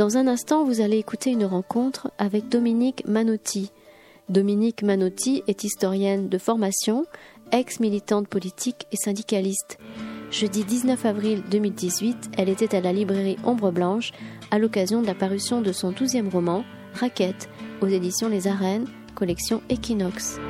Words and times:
Dans 0.00 0.16
un 0.16 0.28
instant, 0.28 0.64
vous 0.64 0.80
allez 0.80 0.96
écouter 0.96 1.28
une 1.28 1.44
rencontre 1.44 2.10
avec 2.16 2.48
Dominique 2.48 3.06
Manotti. 3.06 3.70
Dominique 4.30 4.82
Manotti 4.82 5.42
est 5.46 5.62
historienne 5.62 6.30
de 6.30 6.38
formation, 6.38 7.04
ex-militante 7.52 8.26
politique 8.26 8.86
et 8.92 8.96
syndicaliste. 8.96 9.76
Jeudi 10.30 10.64
19 10.64 11.04
avril 11.04 11.42
2018, 11.50 12.30
elle 12.38 12.48
était 12.48 12.74
à 12.74 12.80
la 12.80 12.94
librairie 12.94 13.36
Ombre 13.44 13.72
Blanche 13.72 14.12
à 14.50 14.58
l'occasion 14.58 15.02
de 15.02 15.06
la 15.06 15.14
parution 15.14 15.60
de 15.60 15.70
son 15.70 15.92
douzième 15.92 16.30
roman, 16.30 16.64
Raquette, 16.94 17.50
aux 17.82 17.86
éditions 17.86 18.30
Les 18.30 18.46
Arènes, 18.46 18.86
collection 19.14 19.60
Equinox. 19.68 20.40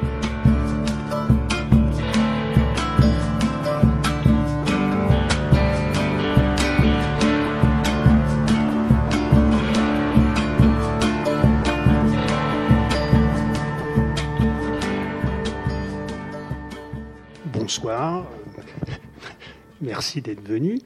Merci 19.81 20.21
d'être 20.21 20.47
venu. 20.47 20.79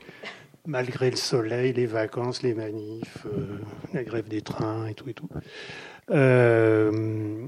Malgré 0.67 1.11
le 1.11 1.17
soleil, 1.17 1.73
les 1.73 1.87
vacances, 1.87 2.43
les 2.43 2.55
manifs, 2.55 3.27
euh, 3.27 3.59
la 3.93 4.03
grève 4.05 4.29
des 4.29 4.41
trains 4.41 4.87
et 4.87 4.95
tout 4.95 5.09
et 5.09 5.15
tout. 5.15 5.29
Euh, 6.11 7.47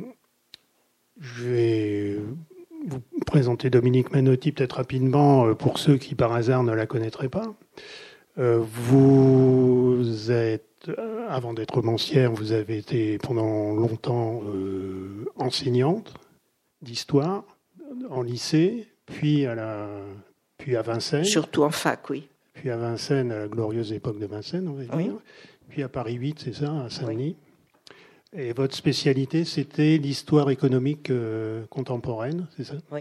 je 1.19 1.45
vais 1.45 2.21
vous 2.87 3.03
présenter 3.25 3.71
Dominique 3.71 4.13
Manotti 4.13 4.53
peut-être 4.53 4.75
rapidement 4.77 5.47
euh, 5.47 5.55
pour 5.55 5.79
ceux 5.79 5.97
qui 5.97 6.15
par 6.15 6.33
hasard 6.33 6.63
ne 6.63 6.73
la 6.73 6.87
connaîtraient 6.87 7.31
pas. 7.31 7.55
vous 8.37 10.31
êtes, 10.31 10.91
avant 11.29 11.55
d'être 11.55 11.75
romancière, 11.75 12.33
vous 12.33 12.53
avez 12.53 12.77
été 12.77 13.17
pendant 13.17 13.73
longtemps 13.73 14.43
enseignante 15.37 16.13
d'histoire 16.83 17.45
en 18.11 18.21
lycée, 18.21 18.89
puis 19.07 19.47
à, 19.47 19.55
la, 19.55 19.89
puis 20.59 20.77
à 20.77 20.83
Vincennes. 20.83 21.25
Surtout 21.25 21.63
en 21.63 21.71
fac, 21.71 22.11
oui. 22.11 22.29
Puis 22.55 22.71
à 22.71 22.77
Vincennes, 22.77 23.33
à 23.33 23.39
la 23.39 23.49
glorieuse 23.49 23.93
époque 23.93 24.19
de 24.19 24.27
Vincennes, 24.27 24.69
on 24.69 24.73
va 24.73 24.85
dire. 24.85 25.15
Puis 25.69 25.83
à 25.83 25.89
Paris 25.89 26.15
8, 26.15 26.41
c'est 26.41 26.55
ça, 26.55 26.85
à 26.85 26.91
Saint-Denis. 26.91 27.37
Et 28.33 28.53
votre 28.53 28.75
spécialité, 28.75 29.45
c'était 29.45 29.97
l'histoire 29.97 30.51
économique 30.51 31.11
euh, 31.11 31.65
contemporaine, 31.71 32.47
c'est 32.57 32.65
ça? 32.65 32.75
Oui. 32.91 33.01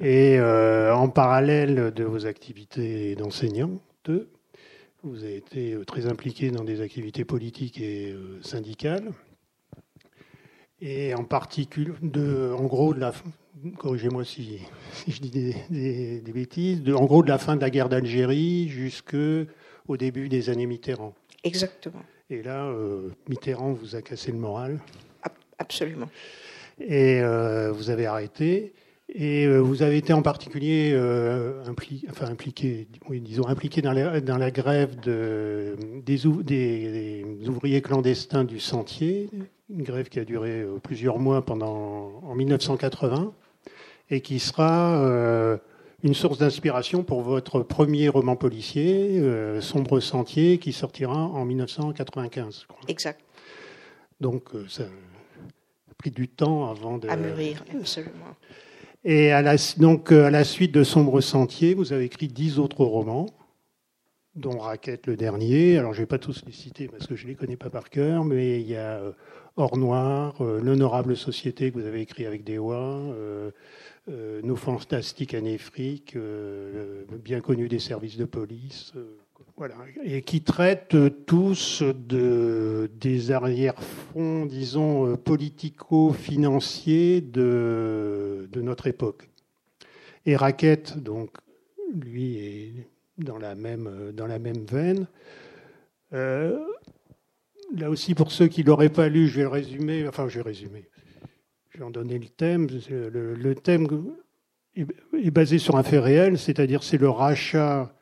Et 0.00 0.38
euh, 0.38 0.94
en 0.94 1.08
parallèle 1.08 1.92
de 1.92 2.04
vos 2.04 2.26
activités 2.26 3.16
d'enseignante, 3.16 4.10
vous 5.02 5.24
avez 5.24 5.36
été 5.36 5.74
euh, 5.74 5.84
très 5.84 6.06
impliqué 6.06 6.50
dans 6.50 6.64
des 6.64 6.80
activités 6.80 7.24
politiques 7.24 7.80
et 7.80 8.14
syndicales. 8.40 9.12
Et 10.80 11.14
en 11.14 11.24
particulier, 11.24 11.92
de, 12.00 12.54
en 12.56 12.64
gros, 12.64 12.94
de 12.94 13.00
la, 13.00 13.12
corrigez-moi 13.78 14.24
si, 14.24 14.60
je 15.08 15.20
dis 15.20 15.30
des, 15.30 16.32
bêtises, 16.32 16.82
de, 16.82 16.94
en 16.94 17.04
gros 17.04 17.22
de 17.22 17.28
la 17.28 17.38
fin 17.38 17.56
de 17.56 17.60
la 17.60 17.70
guerre 17.70 17.88
d'Algérie 17.88 18.68
jusqu'au 18.68 19.96
début 19.96 20.28
des 20.28 20.50
années 20.50 20.66
Mitterrand. 20.66 21.14
Exactement. 21.44 22.02
Et 22.28 22.42
là, 22.42 22.66
euh, 22.66 23.10
Mitterrand 23.28 23.72
vous 23.72 23.96
a 23.96 24.02
cassé 24.02 24.30
le 24.30 24.38
moral. 24.38 24.78
Absolument. 25.58 26.08
Et 26.80 27.20
euh, 27.20 27.72
vous 27.72 27.90
avez 27.90 28.06
arrêté. 28.06 28.72
Et 29.12 29.44
euh, 29.46 29.58
vous 29.58 29.82
avez 29.82 29.96
été 29.96 30.12
en 30.12 30.22
particulier 30.22 30.94
impli, 31.66 32.04
enfin, 32.08 32.26
impliqué, 32.26 32.86
oui, 33.08 33.20
disons, 33.20 33.48
impliqué 33.48 33.82
dans 33.82 33.92
la, 33.92 34.20
dans 34.20 34.38
la 34.38 34.52
grève 34.52 35.00
de, 35.00 35.74
des, 36.04 36.18
des, 36.44 37.48
ouvriers 37.48 37.82
clandestins 37.82 38.44
du 38.44 38.60
Sentier, 38.60 39.28
une 39.68 39.82
grève 39.82 40.08
qui 40.08 40.20
a 40.20 40.24
duré 40.24 40.64
plusieurs 40.84 41.18
mois 41.18 41.44
pendant, 41.44 42.22
en 42.22 42.34
1980 42.36 43.34
et 44.10 44.20
qui 44.20 44.38
sera 44.38 45.00
euh, 45.00 45.56
une 46.02 46.14
source 46.14 46.38
d'inspiration 46.38 47.02
pour 47.02 47.22
votre 47.22 47.60
premier 47.60 48.08
roman 48.08 48.36
policier, 48.36 49.18
euh, 49.20 49.60
Sombre 49.60 50.00
Sentier, 50.00 50.58
qui 50.58 50.72
sortira 50.72 51.16
en 51.16 51.44
1995. 51.44 52.66
Exact. 52.88 53.20
Donc 54.20 54.54
euh, 54.54 54.66
ça 54.68 54.84
a 54.84 55.94
pris 55.96 56.10
du 56.10 56.28
temps 56.28 56.70
avant 56.70 56.98
de... 56.98 57.08
À 57.08 57.16
mûrir, 57.16 57.64
absolument. 57.78 58.36
Et 59.04 59.32
à 59.32 59.40
la, 59.40 59.56
donc 59.78 60.12
à 60.12 60.30
la 60.30 60.44
suite 60.44 60.72
de 60.72 60.84
Sombre 60.84 61.20
Sentier, 61.20 61.74
vous 61.74 61.92
avez 61.92 62.04
écrit 62.04 62.28
dix 62.28 62.58
autres 62.58 62.84
romans 62.84 63.26
dont 64.34 64.58
Raquette 64.58 65.06
le 65.06 65.16
dernier. 65.16 65.78
Alors 65.78 65.92
je 65.94 65.98
ne 65.98 66.02
vais 66.02 66.08
pas 66.08 66.18
tous 66.18 66.44
les 66.46 66.52
citer 66.52 66.86
parce 66.86 67.06
que 67.06 67.16
je 67.16 67.24
ne 67.24 67.30
les 67.30 67.34
connais 67.34 67.56
pas 67.56 67.70
par 67.70 67.88
cœur, 67.88 68.24
mais 68.24 68.60
il 68.60 68.68
y 68.68 68.76
a 68.76 69.00
Or 69.56 69.76
Noir, 69.76 70.42
L'honorable 70.42 71.16
société 71.16 71.70
que 71.70 71.78
vous 71.78 71.86
avez 71.86 72.00
écrit 72.00 72.26
avec 72.26 72.44
Deswa, 72.44 72.76
euh, 72.76 73.50
nos 74.08 74.56
fantastiques 74.56 75.34
anéphriques, 75.34 76.16
euh, 76.16 77.04
bien 77.22 77.40
connus 77.40 77.68
des 77.68 77.78
services 77.78 78.16
de 78.16 78.24
police, 78.24 78.92
euh, 78.96 79.18
et 80.02 80.22
qui 80.22 80.40
traitent 80.40 80.96
tous 81.26 81.82
de, 81.82 82.90
des 82.98 83.30
arrière-fonds, 83.30 84.46
disons, 84.46 85.18
politico-financiers 85.18 87.20
de, 87.20 88.48
notre 88.56 88.86
époque. 88.86 89.28
Et 90.24 90.34
Raquette, 90.34 90.96
donc, 90.96 91.36
lui 91.94 92.38
est 92.38 92.72
dans 93.18 93.36
la 93.36 93.54
même, 93.54 94.12
dans 94.14 94.26
la 94.26 94.38
même 94.38 94.64
veine. 94.64 95.06
là 96.10 97.90
aussi, 97.90 98.14
pour 98.14 98.32
ceux 98.32 98.48
qui 98.48 98.62
ne 98.62 98.68
l'auraient 98.68 98.88
pas 98.88 99.10
lu, 99.10 99.28
je 99.28 99.36
vais 99.36 99.42
le 99.42 99.48
résumer. 99.48 100.08
Enfin, 100.08 100.26
je 100.26 100.36
vais 100.36 100.44
résumer. 100.44 100.88
Vais 101.80 101.86
en 101.86 101.90
donner 101.90 102.18
le 102.18 102.26
thème. 102.26 102.68
Le, 102.90 103.54
thème 103.54 103.88
est 104.76 105.30
basé 105.30 105.56
sur 105.56 105.76
un 105.76 105.82
fait 105.82 105.98
réel, 105.98 106.38
c'est-à-dire 106.38 106.82
c'est 106.82 106.98
le 106.98 107.08
rachat 107.08 107.94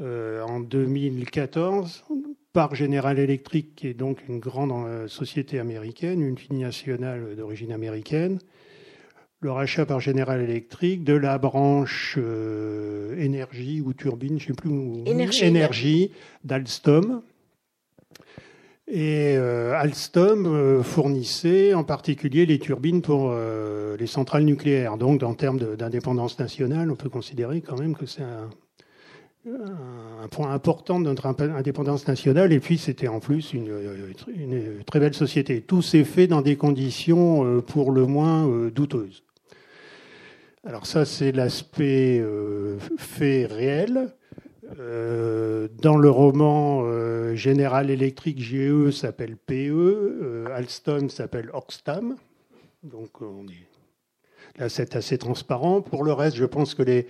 euh, 0.00 0.42
en 0.42 0.60
2014 0.60 2.04
par 2.52 2.76
General 2.76 3.18
Electric, 3.18 3.74
qui 3.74 3.88
est 3.88 3.94
donc 3.94 4.18
une 4.28 4.38
grande 4.38 4.70
euh, 4.86 5.08
société 5.08 5.58
américaine, 5.58 6.22
une 6.22 6.58
nationale 6.60 7.34
d'origine 7.34 7.72
américaine, 7.72 8.38
le 9.40 9.50
rachat 9.50 9.86
par 9.86 9.98
General 9.98 10.40
Electric 10.40 11.02
de 11.02 11.14
la 11.14 11.38
branche 11.38 12.14
euh, 12.16 13.18
énergie 13.18 13.80
ou 13.80 13.92
turbine, 13.92 14.38
je 14.38 14.44
ne 14.44 14.46
sais 14.50 14.52
plus, 14.52 14.70
énergie, 15.06 15.44
énergie 15.44 16.12
d'Alstom, 16.44 17.22
et 18.92 19.36
euh, 19.36 19.72
Alstom 19.76 20.46
euh, 20.46 20.82
fournissait 20.82 21.74
en 21.74 21.84
particulier 21.84 22.44
les 22.44 22.58
turbines 22.58 23.02
pour 23.02 23.30
euh, 23.30 23.96
les 23.96 24.08
centrales 24.08 24.42
nucléaires. 24.42 24.96
Donc, 24.96 25.22
en 25.22 25.34
termes 25.34 25.58
d'indépendance 25.76 26.38
nationale, 26.40 26.90
on 26.90 26.96
peut 26.96 27.08
considérer 27.08 27.60
quand 27.60 27.78
même 27.78 27.94
que 27.94 28.06
c'est 28.06 28.22
un, 28.22 28.48
point 30.30 30.52
important 30.52 30.98
de 30.98 31.04
notre 31.04 31.26
indépendance 31.26 32.06
nationale. 32.06 32.52
Et 32.52 32.60
puis, 32.60 32.78
c'était 32.78 33.08
en 33.08 33.20
plus 33.20 33.54
une, 33.54 33.70
très 34.86 35.00
belle 35.00 35.14
société. 35.14 35.60
Tout 35.62 35.82
s'est 35.82 36.04
fait 36.04 36.26
dans 36.26 36.42
des 36.42 36.56
conditions 36.56 37.62
pour 37.62 37.90
le 37.90 38.04
moins 38.06 38.68
douteuses. 38.70 39.22
Alors 40.66 40.84
ça, 40.84 41.06
c'est 41.06 41.32
l'aspect 41.32 42.22
fait 42.98 43.46
réel. 43.46 44.12
Euh, 44.78 45.68
dans 45.82 45.96
le 45.96 46.10
roman, 46.10 46.82
euh, 46.84 47.34
General 47.34 47.90
Electric 47.90 48.40
GE 48.40 48.90
s'appelle 48.90 49.36
PE, 49.36 49.70
euh, 49.72 50.46
Alstom 50.54 51.08
s'appelle 51.08 51.50
Oxtam. 51.52 52.16
Donc 52.82 53.20
on 53.20 53.46
est... 53.48 53.66
là, 54.58 54.68
c'est 54.68 54.96
assez 54.96 55.18
transparent. 55.18 55.80
Pour 55.82 56.04
le 56.04 56.12
reste, 56.12 56.36
je 56.36 56.44
pense 56.44 56.74
que 56.74 56.82
les, 56.82 57.06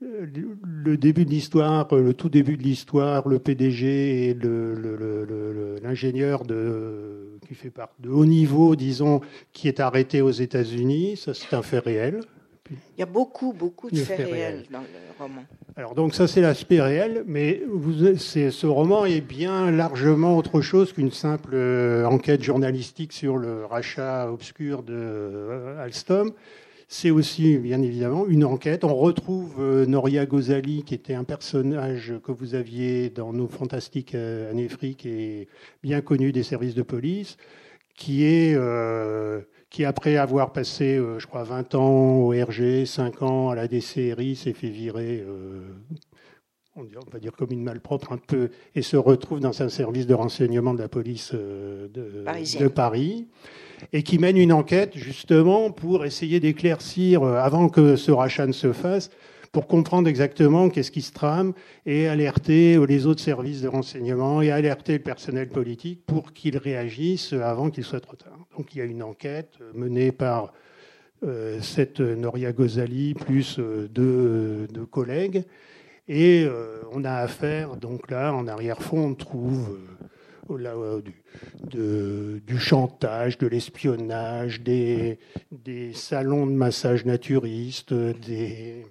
le 0.00 0.96
début 0.96 1.24
de 1.24 1.30
l'histoire, 1.30 1.94
le 1.94 2.14
tout 2.14 2.28
début 2.28 2.56
de 2.56 2.62
l'histoire, 2.62 3.28
le 3.28 3.38
PDG 3.38 4.30
et 4.30 4.34
l'ingénieur 5.82 6.44
de, 6.44 7.38
qui 7.46 7.54
fait 7.54 7.70
part 7.70 7.90
de 8.00 8.10
haut 8.10 8.26
niveau, 8.26 8.74
disons, 8.74 9.20
qui 9.52 9.68
est 9.68 9.80
arrêté 9.80 10.22
aux 10.22 10.30
États-Unis, 10.30 11.16
ça 11.16 11.34
c'est 11.34 11.54
un 11.54 11.62
fait 11.62 11.78
réel. 11.78 12.20
Il 12.70 13.00
y 13.00 13.02
a 13.02 13.06
beaucoup, 13.06 13.52
beaucoup 13.52 13.90
de 13.90 13.96
faits 13.96 14.26
réels 14.26 14.64
dans 14.70 14.80
le 14.80 14.86
roman. 15.18 15.44
Alors 15.76 15.94
donc 15.94 16.14
ça 16.14 16.26
c'est 16.26 16.40
l'aspect 16.40 16.80
réel, 16.80 17.22
mais 17.26 17.62
vous, 17.68 18.16
ce 18.16 18.66
roman 18.66 19.04
est 19.04 19.20
bien 19.20 19.70
largement 19.70 20.36
autre 20.38 20.62
chose 20.62 20.92
qu'une 20.92 21.10
simple 21.10 21.50
euh, 21.52 22.06
enquête 22.06 22.42
journalistique 22.42 23.12
sur 23.12 23.36
le 23.36 23.66
rachat 23.66 24.30
obscur 24.32 24.82
de 24.82 24.94
euh, 24.94 25.82
Alstom. 25.82 26.32
C'est 26.86 27.10
aussi, 27.10 27.58
bien 27.58 27.82
évidemment, 27.82 28.26
une 28.26 28.44
enquête. 28.44 28.84
On 28.84 28.94
retrouve 28.94 29.56
euh, 29.58 29.84
Noria 29.84 30.26
Ghazali, 30.26 30.84
qui 30.84 30.94
était 30.94 31.14
un 31.14 31.24
personnage 31.24 32.14
que 32.22 32.30
vous 32.30 32.54
aviez 32.54 33.10
dans 33.10 33.32
nos 33.32 33.48
fantastiques 33.48 34.14
anéphriques 34.14 35.04
et 35.04 35.48
bien 35.82 36.02
connu 36.02 36.30
des 36.30 36.42
services 36.42 36.74
de 36.74 36.82
police, 36.82 37.36
qui 37.96 38.24
est 38.24 38.54
qui 39.74 39.84
après 39.84 40.16
avoir 40.16 40.52
passé, 40.52 41.00
je 41.18 41.26
crois, 41.26 41.42
20 41.42 41.74
ans 41.74 42.18
au 42.18 42.30
RG, 42.30 42.84
5 42.86 43.22
ans 43.22 43.50
à 43.50 43.56
la 43.56 43.66
DCRI, 43.66 44.36
s'est 44.36 44.52
fait 44.52 44.68
virer 44.68 45.24
on 46.76 47.10
va 47.12 47.18
dire 47.18 47.32
comme 47.32 47.52
une 47.52 47.62
malpropre 47.62 48.12
un 48.12 48.18
peu, 48.18 48.50
et 48.74 48.82
se 48.82 48.96
retrouve 48.96 49.40
dans 49.40 49.62
un 49.62 49.68
service 49.68 50.06
de 50.06 50.14
renseignement 50.14 50.74
de 50.74 50.80
la 50.80 50.88
police 50.88 51.30
euh, 51.34 51.88
de, 51.88 52.68
Paris, 52.68 53.28
et 53.92 54.02
qui 54.02 54.18
mène 54.18 54.36
une 54.36 54.52
enquête 54.52 54.96
justement 54.96 55.70
pour 55.70 56.04
essayer 56.04 56.40
d'éclaircir, 56.40 57.22
euh, 57.22 57.36
avant 57.36 57.68
que 57.68 57.96
ce 57.96 58.10
rachat 58.10 58.46
ne 58.46 58.52
se 58.52 58.72
fasse, 58.72 59.10
pour 59.54 59.66
comprendre 59.66 60.06
exactement 60.08 60.68
qu'est-ce 60.68 60.90
qui 60.90 61.00
se 61.00 61.12
trame 61.12 61.54
et 61.86 62.08
alerter 62.08 62.78
les 62.86 63.06
autres 63.06 63.22
services 63.22 63.62
de 63.62 63.68
renseignement 63.68 64.42
et 64.42 64.50
alerter 64.50 64.94
le 64.94 65.02
personnel 65.02 65.48
politique 65.48 66.04
pour 66.04 66.34
qu'ils 66.34 66.58
réagissent 66.58 67.32
avant 67.32 67.70
qu'il 67.70 67.84
soit 67.84 68.00
trop 68.00 68.16
tard. 68.16 68.38
Donc 68.58 68.74
il 68.74 68.78
y 68.78 68.80
a 68.82 68.84
une 68.84 69.02
enquête 69.02 69.54
menée 69.72 70.12
par 70.12 70.52
euh, 71.22 71.58
cette 71.62 72.00
Noria 72.00 72.52
Gozali 72.52 73.14
plus 73.14 73.58
deux, 73.58 74.66
deux 74.70 74.86
collègues 74.86 75.44
et 76.06 76.44
euh, 76.44 76.82
on 76.92 77.04
a 77.04 77.12
affaire, 77.12 77.76
donc 77.76 78.10
là, 78.10 78.34
en 78.34 78.46
arrière-fond, 78.46 78.98
on 78.98 79.14
trouve 79.14 79.78
euh, 80.50 81.00
euh, 81.74 82.40
du, 82.46 82.58
chantage, 82.58 83.38
de 83.38 83.46
l'espionnage, 83.46 84.60
des, 84.60 85.18
salons 85.94 86.46
de 86.46 86.52
massage 86.52 87.06
naturistes, 87.06 87.94
des, 87.94 88.84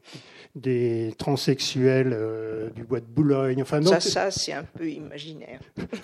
des 0.55 1.13
transsexuels 1.17 2.71
du 2.75 2.83
bois 2.83 2.99
de 2.99 3.05
Boulogne. 3.05 3.61
Enfin, 3.61 3.81
ça, 3.81 3.99
ça 3.99 4.31
c'est 4.31 4.53
un 4.53 4.63
peu 4.63 4.87
imaginaire. 4.87 5.59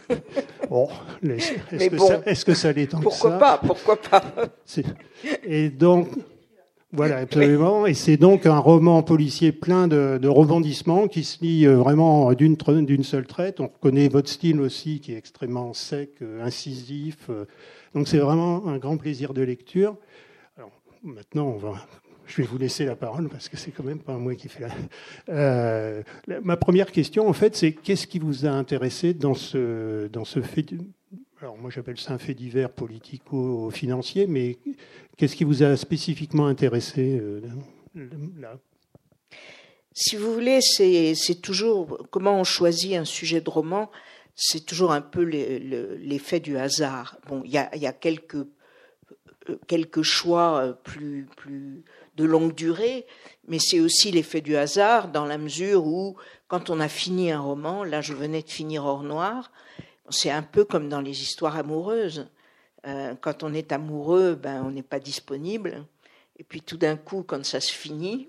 bon, 0.70 0.88
est-ce 1.24 1.90
que, 1.90 1.98
ça, 2.00 2.22
est 2.26 2.44
que 2.44 2.54
ça 2.54 2.72
l'est 2.72 2.88
tant 2.88 3.00
Pourquoi 3.00 3.32
ça 3.32 3.38
pas 3.38 3.58
Pourquoi 3.60 3.98
pas 3.98 4.24
Et 5.44 5.70
donc, 5.70 6.08
voilà, 6.92 7.18
absolument. 7.18 7.86
Et 7.86 7.94
c'est 7.94 8.18
donc 8.18 8.48
un 8.48 8.58
roman 8.58 9.04
policier 9.04 9.52
plein 9.52 9.88
de, 9.88 10.28
rebondissements 10.28 11.08
qui 11.08 11.24
se 11.24 11.44
lit 11.44 11.68
euh, 11.68 11.76
vraiment 11.76 12.34
d'une, 12.34 12.58
d'une 12.84 13.04
seule 13.04 13.28
traite. 13.28 13.60
On 13.60 13.68
reconnaît 13.68 14.08
votre 14.08 14.30
style 14.30 14.60
aussi 14.60 15.00
qui 15.00 15.14
est 15.14 15.18
extrêmement 15.18 15.74
sec, 15.74 16.10
euh, 16.24 16.44
incisif. 16.44 17.30
Euh. 17.30 17.46
Donc 17.94 18.08
c'est 18.08 18.18
vraiment 18.18 18.68
un 18.68 18.80
grand 18.80 18.98
plaisir 18.98 19.36
de 19.36 19.44
lecture. 19.44 19.98
Alors 20.58 20.72
maintenant, 21.04 21.46
on 21.46 21.58
va, 21.58 21.76
je 22.30 22.42
vais 22.42 22.48
vous 22.48 22.58
laisser 22.58 22.86
la 22.86 22.96
parole 22.96 23.28
parce 23.28 23.50
que 23.50 23.58
c'est 23.58 23.72
quand 23.72 23.84
même 23.84 24.00
pas 24.00 24.18
moi 24.18 24.36
qui 24.36 24.48
fais 24.48 24.66
la... 25.28 26.04
ma 26.42 26.58
première 26.58 26.92
question, 26.92 27.28
en 27.28 27.34
fait, 27.34 27.56
c'est 27.56 27.74
qu'est-ce 27.74 28.08
qui 28.08 28.20
vous 28.20 28.46
a 28.46 28.52
intéressé 28.52 29.14
dans 29.14 29.34
ce, 29.34 30.08
dans 30.08 30.26
ce 30.26 30.42
fait 30.42 30.66
alors 31.42 31.58
moi 31.58 31.72
j'appelle 31.72 31.98
ça 31.98 32.14
un 32.14 32.18
fait 32.18 32.34
divers 32.34 32.70
politico-financier, 32.70 34.28
mais 34.28 34.58
qu'est-ce 35.16 35.38
qui 35.38 35.46
vous 35.46 35.64
a 35.64 35.78
spécifiquement 35.78 36.48
intéressé 36.48 37.18
euh, 37.18 37.42
là? 38.38 38.60
Si 39.94 40.16
vous 40.16 40.34
voulez, 40.34 40.60
c'est 40.62 41.42
toujours 41.42 42.08
comment 42.12 42.40
on 42.40 42.44
choisit 42.44 42.96
un 42.96 43.06
sujet 43.06 43.42
de 43.42 43.50
roman, 43.50 43.90
c'est 44.36 44.66
toujours 44.66 44.92
un 44.92 45.02
peu 45.02 45.24
l'effet 45.24 46.40
du 46.40 46.58
hasard. 46.58 47.18
Bon, 47.28 47.42
il 47.44 47.52
y 47.52 47.58
a, 47.58 47.94
quelques, 47.94 48.36
euh, 48.36 49.60
quelques 49.68 50.04
choix 50.04 50.62
euh, 50.62 50.74
plus, 50.74 51.28
plus 51.36 51.84
de 52.20 52.26
longue 52.26 52.54
durée, 52.54 53.08
mais 53.48 53.60
c'est 53.60 53.80
aussi 53.80 54.12
l'effet 54.12 54.42
du 54.42 54.58
hasard 54.58 55.08
dans 55.08 55.26
la 55.26 55.38
mesure 55.38 55.86
où 55.86 56.18
quand 56.50 56.70
on 56.70 56.82
a 56.82 56.90
fini 56.90 57.32
un 57.32 57.40
roman, 57.40 57.86
là 57.86 58.02
je 58.02 58.14
venais 58.14 58.42
de 58.42 58.50
finir 58.50 58.84
Hors 58.84 59.04
Noir, 59.04 59.52
c'est 60.10 60.30
un 60.30 60.44
peu 60.44 60.66
comme 60.66 60.90
dans 60.90 61.00
les 61.00 61.22
histoires 61.22 61.56
amoureuses. 61.56 62.28
Euh, 62.86 63.16
quand 63.22 63.44
on 63.44 63.54
est 63.54 63.72
amoureux, 63.72 64.36
ben, 64.36 64.64
on 64.66 64.72
n'est 64.72 64.84
pas 64.84 65.00
disponible. 65.00 65.86
Et 66.38 66.44
puis 66.44 66.62
tout 66.62 66.78
d'un 66.78 66.98
coup, 66.98 67.24
quand 67.24 67.46
ça 67.46 67.62
se 67.62 67.72
finit, 67.72 68.28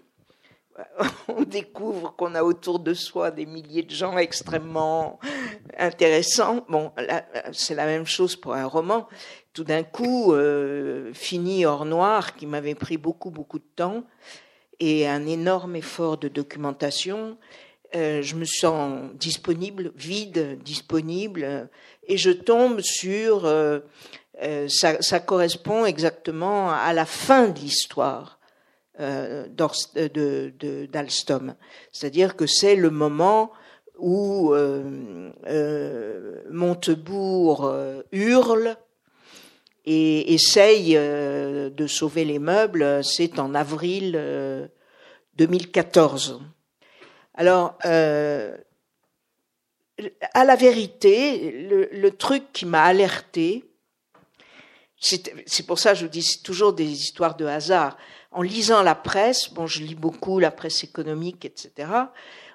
on 1.29 1.43
découvre 1.43 2.15
qu'on 2.17 2.35
a 2.37 2.43
autour 2.43 2.79
de 2.79 2.95
soi 2.95 3.33
des 3.33 3.47
milliers 3.47 3.83
de 3.83 3.91
gens 3.91 4.19
extrêmement 4.19 5.19
intéressants. 5.79 6.65
Bon, 6.69 6.93
c'est 7.53 7.75
la 7.75 7.87
même 7.87 8.07
chose 8.07 8.37
pour 8.37 8.55
un 8.55 8.67
roman. 8.67 9.09
D'un 9.65 9.83
coup, 9.83 10.33
euh, 10.33 11.13
fini 11.13 11.67
hors 11.67 11.85
noir, 11.85 12.35
qui 12.37 12.47
m'avait 12.47 12.75
pris 12.75 12.97
beaucoup, 12.97 13.31
beaucoup 13.31 13.59
de 13.59 13.69
temps, 13.77 14.05
et 14.79 15.07
un 15.07 15.27
énorme 15.27 15.77
effort 15.77 16.17
de 16.17 16.29
documentation, 16.29 17.37
euh, 17.95 18.23
je 18.23 18.37
me 18.37 18.45
sens 18.47 19.11
disponible, 19.15 19.93
vide, 19.97 20.59
disponible, 20.63 21.69
et 22.07 22.17
je 22.17 22.31
tombe 22.31 22.81
sur, 22.81 23.45
euh, 23.45 23.81
ça, 24.69 25.21
correspond 25.21 25.85
exactement 25.85 26.71
à 26.71 26.93
la 26.95 27.05
fin 27.05 27.49
de 27.49 27.59
l'histoire 27.59 28.39
d'Alstom. 30.93 31.55
C'est-à-dire 31.93 32.37
que 32.37 32.47
c'est 32.47 32.77
le 32.77 32.91
moment 32.91 33.51
où 33.99 34.55
Montebourg 36.51 37.75
hurle 38.13 38.77
et 39.93 40.35
essaye 40.35 40.95
de 40.95 41.87
sauver 41.89 42.25
les 42.25 42.39
meubles. 42.39 43.03
C'est 43.03 43.41
en 43.41 43.57
avril 43.57 44.13
2014. 45.35 46.41
Alors, 47.35 47.79
euh, 47.87 48.57
à 50.35 50.45
la 50.45 50.57
vérité, 50.57 51.51
le, 51.91 52.11
truc 52.11 52.53
qui 52.53 52.67
m'a 52.67 52.83
alerté, 52.83 53.65
c'est 54.99 55.67
pour 55.67 55.79
ça 55.79 55.93
que 55.93 55.99
je 55.99 56.05
vous 56.05 56.11
dis, 56.11 56.43
toujours 56.45 56.73
des 56.73 56.85
histoires 56.85 57.37
de 57.37 57.47
hasard. 57.47 57.97
En 58.31 58.43
lisant 58.43 58.83
la 58.83 58.95
presse, 58.95 59.51
bon, 59.53 59.67
je 59.67 59.83
lis 59.83 59.95
beaucoup 59.95 60.39
la 60.39 60.51
presse 60.51 60.85
économique, 60.85 61.45
etc. 61.45 61.91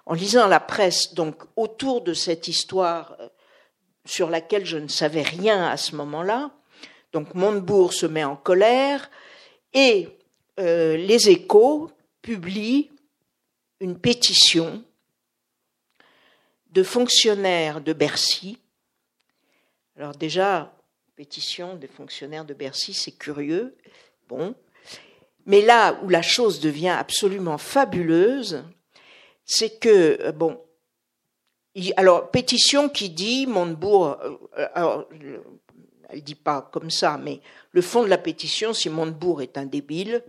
En 0.05 0.13
lisant 0.13 0.47
la 0.47 0.59
presse, 0.59 1.13
donc 1.13 1.43
autour 1.55 2.01
de 2.01 2.13
cette 2.13 2.47
histoire 2.47 3.17
euh, 3.19 3.27
sur 4.05 4.29
laquelle 4.29 4.65
je 4.65 4.77
ne 4.77 4.88
savais 4.88 5.23
rien 5.23 5.67
à 5.67 5.77
ce 5.77 5.95
moment-là, 5.95 6.51
donc 7.15 7.33
Montebourg 7.33 7.94
se 7.94 8.06
met 8.06 8.25
en 8.25 8.35
colère 8.35 9.09
et 9.73 10.09
euh, 10.59 10.97
les 10.97 11.29
Échos 11.29 11.89
publient 12.21 12.91
une 13.79 13.97
pétition 13.97 14.83
de 16.72 16.84
fonctionnaires 16.84 17.79
de 17.79 17.93
Bercy. 17.93 18.57
Alors 19.95 20.12
déjà, 20.12 20.75
pétition 21.15 21.77
des 21.77 21.88
fonctionnaires 21.88 22.43
de 22.43 22.53
Bercy, 22.53 22.93
c'est 22.93 23.13
curieux. 23.13 23.77
Bon. 24.27 24.53
Mais 25.45 25.62
là 25.62 25.98
où 26.03 26.10
la 26.10 26.22
chose 26.22 26.60
devient 26.60 26.98
absolument 27.00 27.57
fabuleuse, 27.57 28.65
c'est 29.45 29.79
que, 29.79 30.17
euh, 30.19 30.31
bon, 30.34 30.60
alors, 31.95 32.31
pétition 32.31 32.88
qui 32.89 33.10
dit, 33.10 33.48
Montebourg, 33.48 34.17
euh, 34.57 35.39
elle 36.09 36.24
dit 36.24 36.35
pas 36.35 36.69
comme 36.71 36.91
ça, 36.91 37.17
mais 37.17 37.41
le 37.71 37.81
fond 37.81 38.03
de 38.03 38.09
la 38.09 38.17
pétition, 38.17 38.74
si 38.74 38.89
Montebourg 38.89 39.41
est 39.41 39.57
un 39.57 39.65
débile, 39.65 40.24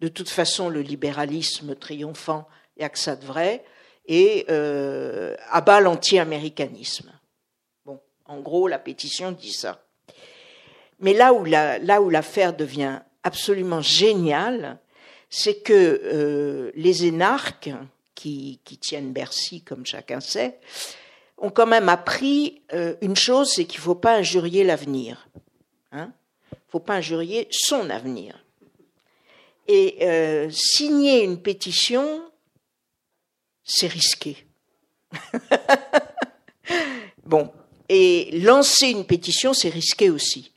de 0.00 0.08
toute 0.08 0.28
façon, 0.28 0.68
le 0.68 0.80
libéralisme 0.80 1.74
triomphant 1.76 2.48
il 2.76 2.84
n'y 2.84 2.90
que 2.90 2.98
ça 2.98 3.16
de 3.16 3.24
vrai, 3.24 3.64
et 4.06 4.46
euh, 4.50 5.36
abat 5.50 5.80
l'anti-américanisme. 5.80 7.12
Bon, 7.84 8.00
en 8.24 8.40
gros, 8.40 8.66
la 8.66 8.78
pétition 8.78 9.32
dit 9.32 9.52
ça. 9.52 9.84
Mais 10.98 11.12
là 11.12 11.32
où 11.32 11.44
l'affaire 12.10 12.54
devient 12.54 13.00
absolument 13.22 13.80
géniale, 13.80 14.78
c'est 15.28 15.62
que 15.62 15.72
euh, 16.04 16.72
les 16.74 17.06
énarques 17.06 17.70
qui, 18.14 18.60
tiennent 18.80 19.12
Bercy, 19.12 19.62
comme 19.62 19.84
chacun 19.84 20.20
sait, 20.20 20.60
ont 21.42 21.50
quand 21.50 21.66
même 21.66 21.88
appris 21.88 22.62
euh, 22.72 22.94
une 23.02 23.16
chose, 23.16 23.52
c'est 23.52 23.64
qu'il 23.64 23.80
ne 23.80 23.84
faut 23.84 23.96
pas 23.96 24.14
injurier 24.14 24.64
l'avenir. 24.64 25.28
Hein 25.90 26.12
il 26.52 26.54
ne 26.54 26.70
faut 26.70 26.80
pas 26.80 26.94
injurier 26.94 27.48
son 27.50 27.90
avenir. 27.90 28.42
Et 29.66 29.98
euh, 30.02 30.48
signer 30.50 31.22
une 31.24 31.42
pétition, 31.42 32.22
c'est 33.64 33.88
risqué. 33.88 34.46
bon, 37.24 37.52
et 37.88 38.30
lancer 38.40 38.88
une 38.88 39.04
pétition, 39.04 39.52
c'est 39.52 39.68
risqué 39.68 40.10
aussi. 40.10 40.52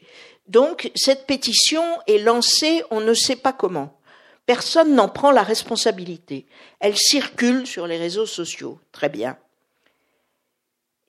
Donc, 0.48 0.92
cette 0.96 1.26
pétition 1.26 1.84
est 2.08 2.20
lancée, 2.20 2.84
on 2.92 3.02
ne 3.02 3.14
sait 3.16 3.36
pas 3.36 3.54
comment. 3.54 4.00
Personne 4.46 4.94
n'en 4.94 5.10
prend 5.10 5.32
la 5.32 5.42
responsabilité. 5.42 6.46
Elle 6.80 6.96
circule 6.96 7.66
sur 7.66 7.88
les 7.88 7.98
réseaux 7.98 8.28
sociaux. 8.28 8.80
Très 8.92 9.10
bien. 9.10 9.38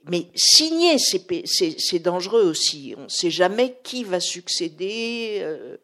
Mais 0.09 0.29
signer, 0.35 0.99
c'est 0.99 1.99
dangereux 1.99 2.45
aussi. 2.45 2.95
On 2.97 3.05
ne 3.05 3.09
sait 3.09 3.31
jamais 3.31 3.79
qui 3.83 4.05
va 4.05 4.21
succéder. 4.21 5.39
Euh. 5.41 5.77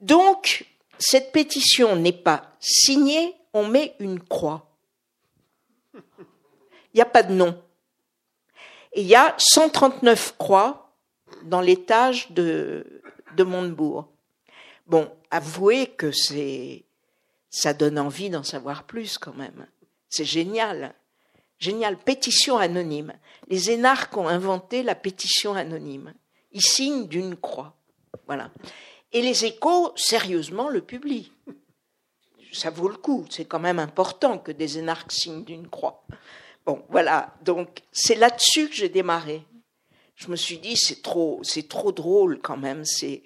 Donc, 0.00 0.66
cette 0.98 1.32
pétition 1.32 1.96
n'est 1.96 2.12
pas 2.12 2.52
signée, 2.58 3.34
on 3.52 3.66
met 3.66 3.94
une 3.98 4.20
croix 4.20 4.72
il 6.92 6.98
n'y 6.98 7.02
a 7.02 7.06
pas 7.06 7.22
de 7.22 7.32
nom. 7.32 7.60
Il 8.94 9.06
y 9.06 9.14
a 9.14 9.34
139 9.38 10.36
croix 10.36 10.94
dans 11.44 11.60
l'étage 11.60 12.30
de, 12.32 13.02
de 13.36 13.44
Montebourg. 13.44 14.08
Bon, 14.86 15.10
avouez 15.30 15.86
que 15.86 16.12
c'est, 16.12 16.84
ça 17.48 17.72
donne 17.72 17.98
envie 17.98 18.28
d'en 18.28 18.42
savoir 18.42 18.84
plus 18.84 19.16
quand 19.16 19.34
même. 19.34 19.66
C'est 20.10 20.26
génial. 20.26 20.94
Génial. 21.62 21.96
Pétition 21.96 22.58
anonyme. 22.58 23.12
Les 23.46 23.70
énarques 23.70 24.16
ont 24.16 24.26
inventé 24.26 24.82
la 24.82 24.96
pétition 24.96 25.54
anonyme. 25.54 26.12
Ils 26.50 26.60
signent 26.60 27.06
d'une 27.06 27.36
croix. 27.36 27.76
Voilà. 28.26 28.50
Et 29.12 29.22
les 29.22 29.44
échos, 29.44 29.92
sérieusement, 29.94 30.68
le 30.68 30.80
publient. 30.80 31.30
Ça 32.52 32.70
vaut 32.70 32.88
le 32.88 32.96
coup. 32.96 33.26
C'est 33.30 33.44
quand 33.44 33.60
même 33.60 33.78
important 33.78 34.38
que 34.38 34.50
des 34.50 34.78
énarques 34.78 35.12
signent 35.12 35.44
d'une 35.44 35.68
croix. 35.68 36.04
Bon, 36.66 36.82
voilà. 36.88 37.32
Donc, 37.44 37.82
c'est 37.92 38.16
là-dessus 38.16 38.68
que 38.68 38.74
j'ai 38.74 38.88
démarré. 38.88 39.44
Je 40.16 40.32
me 40.32 40.36
suis 40.36 40.58
dit, 40.58 40.76
c'est 40.76 41.00
trop, 41.00 41.38
c'est 41.44 41.68
trop 41.68 41.92
drôle 41.92 42.40
quand 42.40 42.56
même. 42.56 42.82
Il 43.02 43.22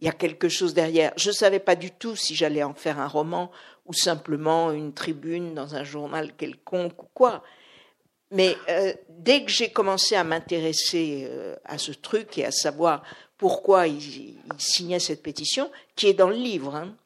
y 0.00 0.08
a 0.08 0.12
quelque 0.12 0.48
chose 0.48 0.74
derrière. 0.74 1.12
Je 1.16 1.28
ne 1.28 1.34
savais 1.34 1.60
pas 1.60 1.76
du 1.76 1.92
tout 1.92 2.16
si 2.16 2.34
j'allais 2.34 2.64
en 2.64 2.74
faire 2.74 2.98
un 2.98 3.06
roman 3.06 3.52
ou 3.84 3.92
simplement 3.92 4.72
une 4.72 4.92
tribune 4.92 5.54
dans 5.54 5.76
un 5.76 5.84
journal 5.84 6.34
quelconque 6.34 7.00
ou 7.00 7.06
quoi. 7.14 7.44
Mais 8.30 8.56
euh, 8.68 8.92
dès 9.08 9.44
que 9.44 9.50
j'ai 9.50 9.70
commencé 9.70 10.16
à 10.16 10.24
m'intéresser 10.24 11.26
euh, 11.30 11.54
à 11.64 11.78
ce 11.78 11.92
truc 11.92 12.38
et 12.38 12.44
à 12.44 12.50
savoir 12.50 13.02
pourquoi 13.36 13.86
il, 13.86 14.34
signait 14.58 14.98
cette 14.98 15.22
pétition, 15.22 15.70
qui 15.94 16.08
est 16.08 16.14
dans 16.14 16.30
le 16.30 16.36
livre, 16.36 16.74
hein, 16.74 16.96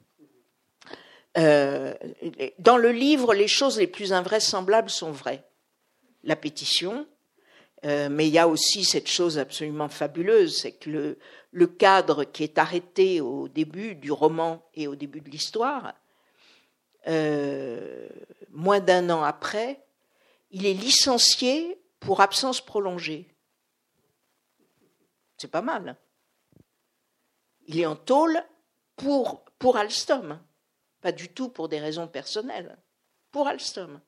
euh, 1.38 1.94
dans 2.58 2.76
le 2.76 2.92
livre, 2.92 3.34
les 3.34 3.48
choses 3.48 3.78
les 3.78 3.86
plus 3.86 4.12
invraisemblables 4.12 4.90
sont 4.90 5.12
vraies. 5.12 5.44
La 6.22 6.36
pétition, 6.36 7.06
mais 7.82 8.28
il 8.28 8.32
y 8.32 8.38
a 8.38 8.46
aussi 8.46 8.84
cette 8.84 9.08
chose 9.08 9.38
absolument 9.38 9.88
fabuleuse, 9.88 10.58
c'est 10.58 10.72
que 10.72 10.90
le, 10.90 11.18
le, 11.50 11.66
cadre 11.66 12.24
qui 12.24 12.44
est 12.44 12.58
arrêté 12.58 13.22
au 13.22 13.48
début 13.48 13.94
du 13.94 14.12
roman 14.12 14.62
et 14.74 14.86
au 14.86 14.94
début 14.94 15.22
de 15.22 15.30
l'histoire, 15.30 15.94
moins 17.06 18.80
d'un 18.80 19.08
an 19.08 19.22
après, 19.22 19.80
il 20.50 20.66
est 20.66 20.74
licencié 20.74 21.80
pour 22.00 22.20
absence 22.20 22.60
prolongée. 22.60 23.28
C'est 25.36 25.50
pas 25.50 25.62
mal. 25.62 25.96
Il 27.66 27.78
est 27.78 27.86
en 27.86 27.96
tôle 27.96 28.42
pour, 28.96 29.44
pour 29.58 29.76
Alstom, 29.76 30.40
pas 31.00 31.12
du 31.12 31.28
tout 31.28 31.48
pour 31.48 31.68
des 31.68 31.80
raisons 31.80 32.08
personnelles, 32.08 32.76
pour 33.30 33.48
Alstom. 33.48 34.00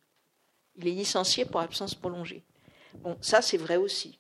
Il 0.77 0.89
est 0.89 0.93
licencié 0.93 1.45
pour 1.45 1.61
absence 1.61 1.95
prolongée. 1.95 2.45
Bon, 2.97 3.17
ça 3.21 3.41
c'est 3.41 3.57
vrai 3.57 3.77
aussi. 3.77 4.19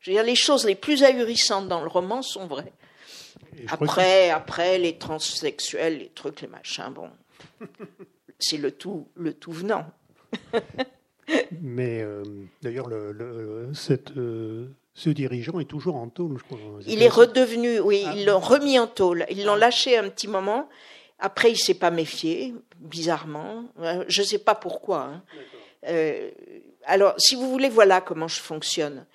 Je 0.00 0.10
veux 0.10 0.16
dire, 0.16 0.24
les 0.24 0.36
choses 0.36 0.64
les 0.64 0.74
plus 0.74 1.02
ahurissantes 1.02 1.68
dans 1.68 1.82
le 1.82 1.88
roman 1.88 2.22
sont 2.22 2.46
vraies. 2.46 2.72
Après, 3.68 4.30
après, 4.30 4.78
les 4.78 4.96
transsexuels, 4.96 5.98
les 5.98 6.08
trucs, 6.10 6.40
les 6.40 6.48
machins, 6.48 6.90
bon, 6.90 7.10
c'est 8.38 8.56
le 8.56 8.72
tout, 8.72 9.08
le 9.14 9.34
tout 9.34 9.52
venant. 9.52 9.90
Mais 11.60 12.02
euh, 12.02 12.22
d'ailleurs, 12.62 12.88
le, 12.88 13.70
cette, 13.74 14.16
euh, 14.16 14.68
ce 14.94 15.10
dirigeant 15.10 15.60
est 15.60 15.66
toujours 15.66 15.96
en 15.96 16.08
tôle, 16.08 16.38
je 16.38 16.44
crois. 16.44 16.58
Il 16.86 17.02
est 17.02 17.08
redevenu, 17.08 17.80
oui, 17.80 18.04
ah. 18.06 18.12
ils 18.16 18.26
l'ont 18.26 18.40
remis 18.40 18.78
en 18.78 18.86
tôle. 18.86 19.26
Ils 19.30 19.44
l'ont 19.44 19.56
lâché 19.56 19.96
un 19.96 20.08
petit 20.08 20.28
moment. 20.28 20.68
Après, 21.18 21.50
il 21.50 21.58
s'est 21.58 21.74
pas 21.74 21.90
méfié, 21.90 22.54
bizarrement. 22.78 23.64
Euh, 23.80 24.04
je 24.08 24.22
ne 24.22 24.26
sais 24.26 24.38
pas 24.38 24.54
pourquoi. 24.54 25.10
Hein. 25.84 25.92
alors, 26.84 27.14
si 27.18 27.34
vous 27.34 27.50
voulez, 27.50 27.68
voilà 27.68 28.00
comment 28.00 28.28
je 28.28 28.40
fonctionne. 28.40 29.06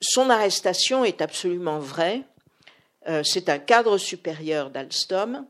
son 0.00 0.30
arrestation 0.30 1.04
est 1.04 1.20
absolument 1.20 1.78
vraie. 1.78 2.22
C'est 3.24 3.48
un 3.48 3.58
cadre 3.58 3.98
supérieur 3.98 4.70
d'Alstom 4.70 5.44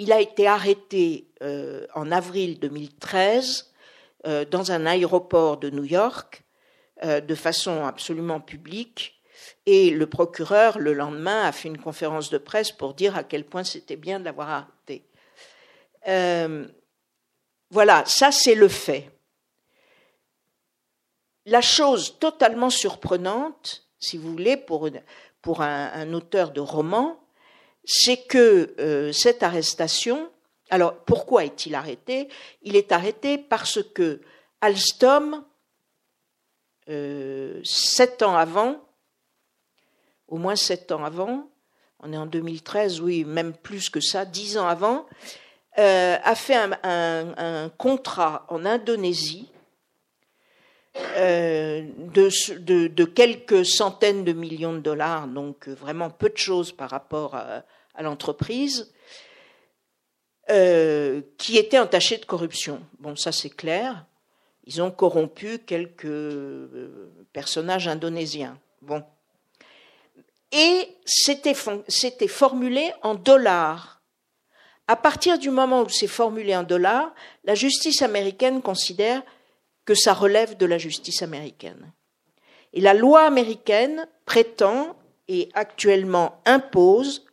il 0.00 0.12
a 0.12 0.20
été 0.20 0.46
arrêté 0.46 1.28
euh, 1.42 1.86
en 1.94 2.10
avril 2.10 2.58
2013 2.58 3.70
euh, 4.26 4.46
dans 4.46 4.72
un 4.72 4.86
aéroport 4.86 5.58
de 5.58 5.68
New 5.68 5.84
York 5.84 6.42
euh, 7.04 7.20
de 7.20 7.34
façon 7.34 7.84
absolument 7.84 8.40
publique 8.40 9.20
et 9.66 9.90
le 9.90 10.06
procureur, 10.06 10.78
le 10.78 10.94
lendemain, 10.94 11.42
a 11.42 11.52
fait 11.52 11.68
une 11.68 11.76
conférence 11.76 12.30
de 12.30 12.38
presse 12.38 12.72
pour 12.72 12.94
dire 12.94 13.14
à 13.14 13.24
quel 13.24 13.44
point 13.44 13.62
c'était 13.62 13.96
bien 13.96 14.18
de 14.18 14.24
l'avoir 14.24 14.48
arrêté. 14.48 15.04
voilà, 17.70 18.02
ça 18.06 18.32
c'est 18.32 18.54
le 18.54 18.68
fait. 18.68 19.10
La 21.44 21.60
chose 21.60 22.18
totalement 22.18 22.70
surprenante, 22.70 23.86
si 23.98 24.16
vous 24.16 24.30
voulez, 24.30 24.56
pour, 24.56 24.88
pour 25.42 25.60
un 25.60 26.12
auteur 26.14 26.52
de 26.52 26.60
roman, 26.60 27.20
c'est 27.84 28.26
que 28.26 28.74
euh, 28.78 29.12
cette 29.12 29.42
arrestation, 29.42 30.30
alors 30.70 30.94
pourquoi 31.04 31.44
est-il 31.44 31.74
arrêté? 31.74 32.28
Il 32.62 32.76
est 32.76 32.92
arrêté 32.92 33.38
parce 33.38 33.82
que 33.82 34.20
Alstom, 34.60 35.44
euh, 36.88 37.60
sept 37.64 38.22
ans 38.22 38.36
avant, 38.36 38.80
au 40.28 40.36
moins 40.36 40.56
sept 40.56 40.92
ans 40.92 41.04
avant, 41.04 41.50
on 42.00 42.12
est 42.12 42.16
en 42.16 42.26
2013, 42.26 43.00
oui, 43.00 43.24
même 43.24 43.52
plus 43.52 43.90
que 43.90 44.00
ça, 44.00 44.24
dix 44.24 44.56
ans 44.56 44.66
avant, 44.66 45.06
euh, 45.78 46.16
a 46.22 46.34
fait 46.34 46.56
un, 46.82 47.70
contrat 47.78 48.46
en 48.48 48.64
Indonésie 48.64 49.50
de, 50.94 52.86
de, 52.88 53.04
quelques 53.04 53.64
centaines 53.64 54.24
de 54.24 54.32
millions 54.32 54.72
de 54.72 54.80
dollars, 54.80 55.28
donc 55.28 55.68
vraiment 55.68 56.10
peu 56.10 56.28
de 56.28 56.36
choses 56.36 56.72
par 56.72 56.90
rapport 56.90 57.34
à, 57.34 57.62
l'entreprise 58.00 58.92
euh, 60.48 61.20
qui 61.36 61.58
était 61.58 61.78
entachée 61.78 62.16
de 62.16 62.24
corruption. 62.24 62.80
Bon, 62.98 63.14
ça 63.14 63.30
c'est 63.30 63.50
clair. 63.50 64.06
Ils 64.64 64.80
ont 64.80 64.90
corrompu 64.90 65.58
quelques 65.58 66.06
euh, 66.06 67.12
personnages 67.32 67.88
indonésiens. 67.88 68.58
Bon. 68.80 69.04
Et 70.50 70.96
c'était 71.04 71.54
formulé 72.28 72.90
en 73.02 73.14
dollars. 73.14 74.00
À 74.88 74.96
partir 74.96 75.38
du 75.38 75.50
moment 75.50 75.82
où 75.82 75.88
c'est 75.88 76.08
formulé 76.08 76.56
en 76.56 76.64
dollars, 76.64 77.14
la 77.44 77.54
justice 77.54 78.02
américaine 78.02 78.60
considère 78.62 79.22
que 79.84 79.94
ça 79.94 80.12
relève 80.12 80.56
de 80.56 80.66
la 80.66 80.78
justice 80.78 81.22
américaine. 81.22 81.92
Et 82.72 82.80
la 82.80 82.94
loi 82.94 83.22
américaine 83.22 84.06
prétend 84.26 84.96
et 85.28 85.48
actuellement 85.54 86.40
impose 86.44 87.26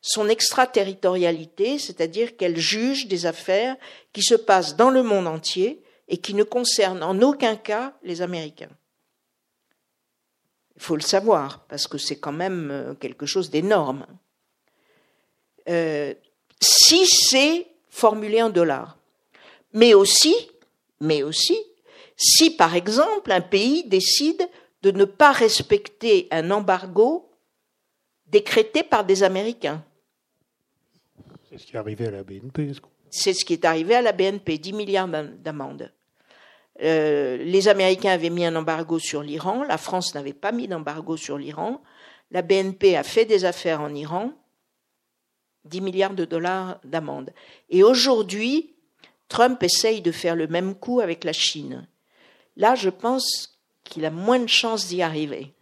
son 0.00 0.28
extraterritorialité, 0.28 1.78
c'est-à-dire 1.78 2.36
qu'elle 2.36 2.56
juge 2.56 3.06
des 3.06 3.26
affaires 3.26 3.76
qui 4.12 4.22
se 4.22 4.34
passent 4.34 4.76
dans 4.76 4.90
le 4.90 5.02
monde 5.02 5.26
entier 5.26 5.82
et 6.08 6.16
qui 6.16 6.34
ne 6.34 6.42
concernent 6.42 7.02
en 7.02 7.20
aucun 7.22 7.56
cas 7.56 7.94
les 8.02 8.22
Américains. 8.22 8.70
Il 10.76 10.82
faut 10.82 10.96
le 10.96 11.02
savoir, 11.02 11.66
parce 11.66 11.86
que 11.86 11.98
c'est 11.98 12.18
quand 12.18 12.32
même 12.32 12.70
euh, 12.70 12.94
quelque 12.94 13.26
chose 13.26 13.50
d'énorme. 13.50 14.06
Euh, 15.68 16.14
si 16.60 17.06
c'est 17.06 17.66
formulé 17.90 18.42
en 18.42 18.48
dollars, 18.48 18.96
mais 19.74 19.92
aussi, 19.92 20.34
mais 21.00 21.22
aussi, 21.22 21.58
si 22.20 22.50
par 22.50 22.76
exemple 22.76 23.32
un 23.32 23.40
pays 23.40 23.84
décide 23.84 24.46
de 24.82 24.90
ne 24.90 25.06
pas 25.06 25.32
respecter 25.32 26.28
un 26.30 26.50
embargo 26.50 27.30
décrété 28.26 28.82
par 28.82 29.04
des 29.04 29.22
Américains. 29.22 29.82
C'est 31.48 31.58
ce 31.58 31.66
qui 31.66 31.74
est 31.74 31.78
arrivé 31.78 32.06
à 32.06 32.10
la 32.10 32.22
BNP. 32.22 32.72
C'est 33.10 33.32
ce 33.32 33.44
qui 33.44 33.54
est 33.54 33.64
arrivé 33.64 33.94
à 33.94 34.02
la 34.02 34.12
BNP, 34.12 34.58
10 34.58 34.72
milliards 34.74 35.08
d'amendes. 35.08 35.90
Euh, 36.82 37.38
les 37.38 37.68
Américains 37.68 38.12
avaient 38.12 38.30
mis 38.30 38.44
un 38.44 38.54
embargo 38.54 38.98
sur 38.98 39.22
l'Iran, 39.22 39.64
la 39.64 39.78
France 39.78 40.14
n'avait 40.14 40.32
pas 40.32 40.52
mis 40.52 40.68
d'embargo 40.68 41.16
sur 41.16 41.38
l'Iran, 41.38 41.82
la 42.30 42.42
BNP 42.42 42.96
a 42.96 43.02
fait 43.02 43.24
des 43.24 43.44
affaires 43.44 43.80
en 43.80 43.94
Iran, 43.94 44.32
10 45.64 45.80
milliards 45.80 46.14
de 46.14 46.24
dollars 46.24 46.80
d'amendes. 46.84 47.32
Et 47.68 47.82
aujourd'hui, 47.82 48.74
Trump 49.28 49.62
essaye 49.62 50.02
de 50.02 50.12
faire 50.12 50.36
le 50.36 50.46
même 50.46 50.74
coup 50.74 51.00
avec 51.00 51.24
la 51.24 51.32
Chine. 51.32 51.86
Là, 52.60 52.74
je 52.74 52.90
pense 52.90 53.58
qu'il 53.84 54.04
a 54.04 54.10
moins 54.10 54.38
de 54.38 54.46
chances 54.46 54.86
d'y 54.86 55.00
arriver. 55.00 55.54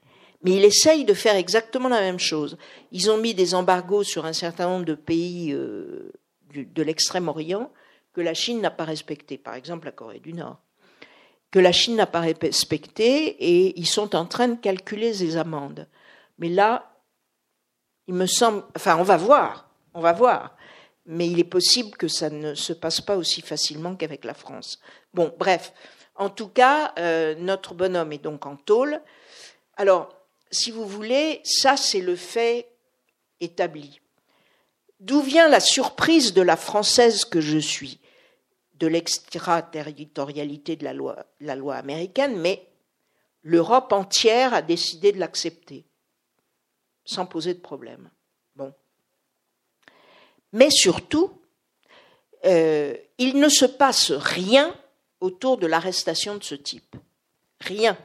Mais 0.43 0.57
il 0.57 0.64
essaye 0.64 1.05
de 1.05 1.14
faire 1.14 1.37
exactement 1.37 1.88
la 1.88 2.00
même 2.00 2.19
chose. 2.19 2.59
Ils 2.90 3.09
ont 3.09 3.19
mis 3.19 3.35
des 3.35 3.55
embargos 3.55 4.02
sur 4.02 4.26
un 4.26 4.33
certain 4.33 4.69
nombre 4.69 4.85
de 4.85 4.97
pays 4.97 5.52
euh, 5.52 6.11
de 6.52 6.83
l'extrême-orient 6.83 7.71
que 8.12 8.21
la 8.21 8.35
Chine 8.35 8.61
n'a 8.61 8.73
pas 8.73 8.85
respecté, 8.85 9.38
par 9.38 9.55
exemple 9.55 9.85
la 9.85 9.93
Corée 9.93 10.19
du 10.19 10.33
Nord, 10.33 10.59
que 11.52 11.61
la 11.61 11.71
Chine 11.71 11.95
n'a 11.95 12.07
pas 12.07 12.19
respecté 12.19 13.28
et 13.28 13.78
ils 13.78 13.87
sont 13.87 14.17
en 14.17 14.26
train 14.26 14.49
de 14.49 14.61
calculer 14.61 15.14
ces 15.14 15.37
amendes. 15.37 15.87
Mais 16.40 16.49
là, 16.49 16.97
il 18.09 18.14
me 18.14 18.26
semble, 18.26 18.64
enfin 18.75 18.97
on 18.99 19.05
va 19.05 19.17
voir, 19.17 19.71
on 19.95 20.00
va 20.00 20.12
voir, 20.12 20.57
mais 21.07 21.28
il 21.28 21.38
est 21.38 21.45
possible 21.45 21.97
que 21.97 22.09
ça 22.09 22.28
ne 22.28 22.55
se 22.55 22.73
passe 22.73 23.00
pas 23.00 23.17
aussi 23.17 23.40
facilement 23.40 23.95
qu'avec 23.95 24.25
la 24.25 24.35
France. 24.35 24.81
Bon, 25.14 25.33
bref, 25.38 25.73
en 26.19 26.31
tout 26.31 26.49
cas, 26.49 26.93
euh, 26.99 27.37
notre 27.37 27.75
bonhomme 27.75 28.13
est 28.13 28.19
donc 28.23 28.45
en 28.45 28.57
tôle. 28.57 29.01
Alors, 29.77 30.13
si 30.51 30.73
vous 30.73 30.87
voulez, 30.87 31.41
ça 31.45 31.77
c'est 31.77 32.01
le 32.01 32.17
fait 32.17 32.69
établi. 33.41 34.01
D'où 34.99 35.23
vient 35.23 35.49
la 35.49 35.61
surprise 35.61 36.35
de 36.35 36.43
la 36.43 36.57
française 36.57 37.25
que 37.25 37.41
je 37.41 37.59
suis? 37.59 38.01
De 38.75 38.89
l'extraterritorialité 38.89 40.77
de 40.77 40.85
la 40.85 40.93
loi, 41.57 41.75
américaine, 41.77 42.37
mais 42.39 42.67
l'Europe 43.43 43.93
entière 43.93 44.55
a 44.55 44.63
décidé 44.63 45.13
de 45.13 45.19
l'accepter, 45.19 45.85
sans 47.05 47.27
poser 47.27 47.55
de 47.55 47.61
problème. 47.61 48.11
Bon. 48.57 48.73
Mais 50.53 50.71
surtout, 50.71 51.41
euh, 52.45 52.97
il 53.19 53.39
ne 53.39 53.49
se 53.49 53.65
passe 53.65 54.11
rien 54.11 54.75
autour 55.21 55.59
de 55.59 55.67
l'arrestation 55.67 56.37
de 56.37 56.45
ce 56.45 56.55
type. 56.55 56.97
Rien. 57.61 57.97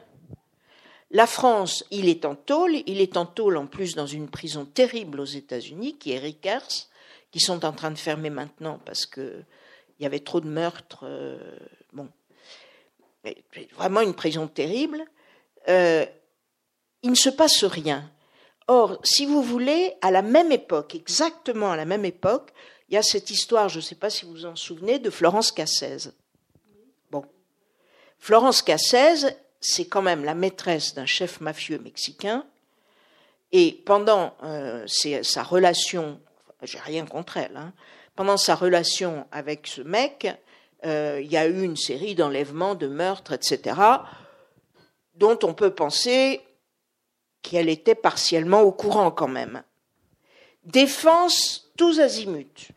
La 1.10 1.26
France, 1.26 1.84
il 1.90 2.08
est 2.08 2.24
en 2.24 2.34
tôle, 2.34 2.72
il 2.86 3.00
est 3.00 3.16
en 3.16 3.26
tôle 3.26 3.56
en 3.56 3.66
plus 3.66 3.94
dans 3.94 4.06
une 4.06 4.28
prison 4.28 4.64
terrible 4.64 5.20
aux 5.20 5.24
États-Unis, 5.24 5.96
qui 5.96 6.12
est 6.12 6.18
Rikers, 6.18 6.88
qui 7.30 7.40
sont 7.40 7.64
en 7.64 7.72
train 7.72 7.90
de 7.90 7.98
fermer 7.98 8.30
maintenant 8.30 8.80
parce 8.84 9.06
qu'il 9.06 9.44
y 10.00 10.06
avait 10.06 10.20
trop 10.20 10.40
de 10.40 10.48
meurtres. 10.48 11.04
Euh, 11.04 11.38
bon, 11.92 12.08
vraiment 13.76 14.00
une 14.00 14.14
prison 14.14 14.48
terrible. 14.48 15.04
Euh, 15.68 16.04
il 17.02 17.10
ne 17.10 17.16
se 17.16 17.30
passe 17.30 17.64
rien. 17.64 18.10
Or, 18.66 18.98
si 19.04 19.26
vous 19.26 19.42
voulez, 19.42 19.92
à 20.00 20.10
la 20.10 20.22
même 20.22 20.50
époque, 20.50 20.94
exactement 20.94 21.70
à 21.70 21.76
la 21.76 21.84
même 21.84 22.04
époque, 22.04 22.50
il 22.88 22.94
y 22.94 22.98
a 22.98 23.02
cette 23.02 23.30
histoire, 23.30 23.68
je 23.68 23.76
ne 23.76 23.82
sais 23.82 23.94
pas 23.94 24.10
si 24.10 24.24
vous 24.24 24.32
vous 24.32 24.46
en 24.46 24.56
souvenez, 24.56 24.98
de 24.98 25.10
Florence 25.10 25.52
Cassez. 25.52 26.10
Florence 28.24 28.62
Cassez, 28.62 29.36
c'est 29.60 29.84
quand 29.84 30.00
même 30.00 30.24
la 30.24 30.32
maîtresse 30.34 30.94
d'un 30.94 31.04
chef 31.04 31.42
mafieux 31.42 31.78
mexicain. 31.78 32.46
Et 33.52 33.82
pendant 33.84 34.32
euh, 34.42 34.86
sa 34.86 35.42
relation, 35.42 36.18
j'ai 36.62 36.78
rien 36.78 37.04
contre 37.04 37.36
elle, 37.36 37.54
hein, 37.54 37.74
pendant 38.16 38.38
sa 38.38 38.54
relation 38.54 39.26
avec 39.30 39.66
ce 39.66 39.82
mec, 39.82 40.26
euh, 40.86 41.20
il 41.22 41.30
y 41.30 41.36
a 41.36 41.44
eu 41.44 41.64
une 41.64 41.76
série 41.76 42.14
d'enlèvements, 42.14 42.74
de 42.74 42.86
meurtres, 42.86 43.32
etc., 43.32 43.78
dont 45.16 45.38
on 45.42 45.52
peut 45.52 45.74
penser 45.74 46.40
qu'elle 47.42 47.68
était 47.68 47.94
partiellement 47.94 48.62
au 48.62 48.72
courant 48.72 49.10
quand 49.10 49.28
même. 49.28 49.62
Défense 50.64 51.70
tous 51.76 52.00
azimuts, 52.00 52.70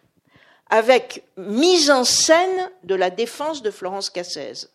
avec 0.70 1.24
mise 1.38 1.90
en 1.90 2.04
scène 2.04 2.70
de 2.84 2.96
la 2.96 3.10
défense 3.10 3.62
de 3.62 3.72
Florence 3.72 4.10
Cassez 4.10 4.68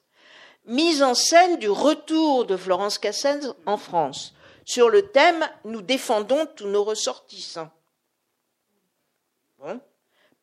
mise 0.67 1.03
en 1.03 1.15
scène 1.15 1.59
du 1.59 1.69
retour 1.69 2.47
de 2.47 2.57
Florence 2.57 2.99
Cassez 2.99 3.41
en 3.67 3.77
France 3.77 4.35
sur 4.65 4.91
le 4.91 5.09
thème 5.11 5.49
Nous 5.65 5.83
défendons 5.83 6.47
tous 6.47 6.67
nos 6.67 6.85
ressortissants. 6.85 7.71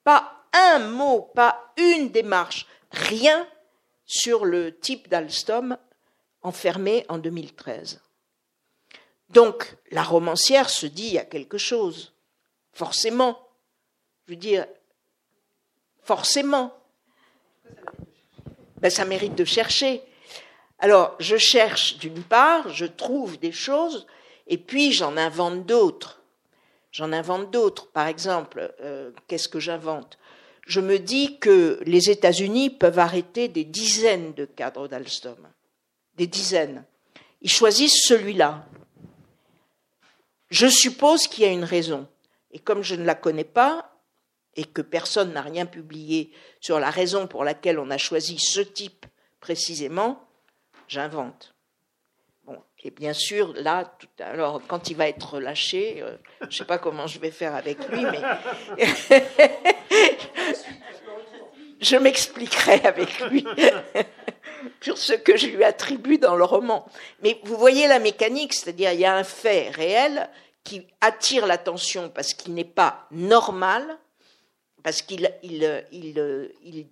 Pas 0.04 0.46
un 0.54 0.80
mot, 0.80 1.22
pas 1.36 1.74
une 1.78 2.10
démarche, 2.10 2.68
rien 2.92 3.48
sur 4.06 4.46
le 4.46 4.78
type 4.78 5.08
d'Alstom 5.10 5.78
enfermé 6.42 7.06
en 7.10 7.18
2013. 7.18 8.02
Donc, 9.30 9.76
la 9.92 10.02
romancière 10.02 10.70
se 10.70 10.88
dit 10.88 11.08
il 11.08 11.14
y 11.14 11.20
a 11.20 11.26
quelque 11.26 11.58
chose, 11.58 12.14
forcément. 12.72 13.48
Je 14.26 14.34
veux 14.34 14.40
dire, 14.40 14.66
forcément. 16.02 16.76
Ben, 18.78 18.90
ça 18.90 19.06
mérite 19.06 19.36
de 19.36 19.46
chercher. 19.46 20.02
Alors, 20.80 21.16
je 21.20 21.36
cherche 21.36 21.98
d'une 21.98 22.24
part, 22.24 22.70
je 22.70 22.86
trouve 22.86 23.38
des 23.38 23.52
choses, 23.52 24.08
et 24.48 24.58
puis 24.58 24.92
j'en 24.94 25.18
invente 25.18 25.66
d'autres. 25.66 26.22
J'en 26.92 27.12
invente 27.12 27.52
d'autres. 27.52 27.88
Par 27.92 28.08
exemple, 28.08 28.74
euh, 28.82 29.12
qu'est-ce 29.28 29.50
que 29.50 29.60
j'invente? 29.60 30.18
Je 30.66 30.82
me 30.82 30.98
dis 30.98 31.38
que 31.40 31.80
les 31.86 32.10
États-Unis 32.10 32.70
peuvent 32.70 33.00
arrêter 33.00 33.48
des 33.48 33.66
dizaines 33.66 34.34
de 34.34 34.46
cadres 34.46 34.88
d'Alstom. 34.88 35.38
Des 36.16 36.28
dizaines. 36.28 36.86
Ils 37.42 37.50
choisissent 37.50 38.06
celui-là. 38.06 38.66
Je 40.50 40.68
suppose 40.68 41.28
qu'il 41.28 41.44
y 41.44 41.48
a 41.48 41.52
une 41.52 41.64
raison. 41.64 42.08
Et 42.52 42.60
comme 42.60 42.84
je 42.84 42.96
ne 42.96 43.04
la 43.04 43.16
connais 43.16 43.44
pas, 43.44 43.92
et 44.56 44.64
que 44.64 44.82
personne 44.82 45.34
n'a 45.34 45.42
rien 45.42 45.66
publié 45.66 46.32
sur 46.60 46.80
la 46.80 46.90
raison 46.90 47.28
pour 47.28 47.44
laquelle 47.44 47.80
on 47.80 47.92
a 47.92 47.98
choisi 47.98 48.40
ce 48.40 48.62
type 48.62 49.06
précisément, 49.40 50.29
j'invente. 50.90 51.56
Bon, 52.46 52.58
et 52.84 52.90
bien 52.90 53.14
sûr, 53.14 53.54
là, 53.56 53.86
tout, 54.00 54.08
alors 54.20 54.62
quand 54.68 54.90
il 54.90 54.98
va 54.98 55.08
être 55.08 55.36
relâché, 55.36 56.02
euh, 56.02 56.18
je 56.42 56.48
ne 56.48 56.52
sais 56.52 56.66
pas 56.66 56.80
comment 56.80 57.08
je 57.08 57.20
vais 57.20 57.32
faire 57.32 57.56
avec 57.56 57.88
lui, 57.90 58.04
mais 58.04 58.22
je 61.80 61.96
m'expliquerai 61.96 62.82
avec 62.86 63.20
lui 63.30 63.46
sur 64.82 64.98
ce 64.98 65.14
que 65.14 65.38
je 65.38 65.48
lui 65.48 65.64
attribue 65.64 66.18
dans 66.18 66.36
le 66.36 66.44
roman. 66.44 66.86
Mais 67.22 67.40
vous 67.44 67.56
voyez 67.56 67.88
la 67.88 68.00
mécanique, 68.00 68.54
c'est-à-dire 68.54 68.92
il 68.92 69.00
y 69.00 69.06
a 69.06 69.16
un 69.16 69.24
fait 69.24 69.70
réel 69.70 70.30
qui 70.64 70.88
attire 71.02 71.46
l'attention 71.46 72.10
parce 72.10 72.34
qu'il 72.34 72.54
n'est 72.54 72.64
pas 72.64 73.08
normal, 73.12 73.98
parce 74.84 75.02
qu'il 75.02 75.32
il, 75.44 75.86
il, 75.92 76.52
il, 76.64 76.88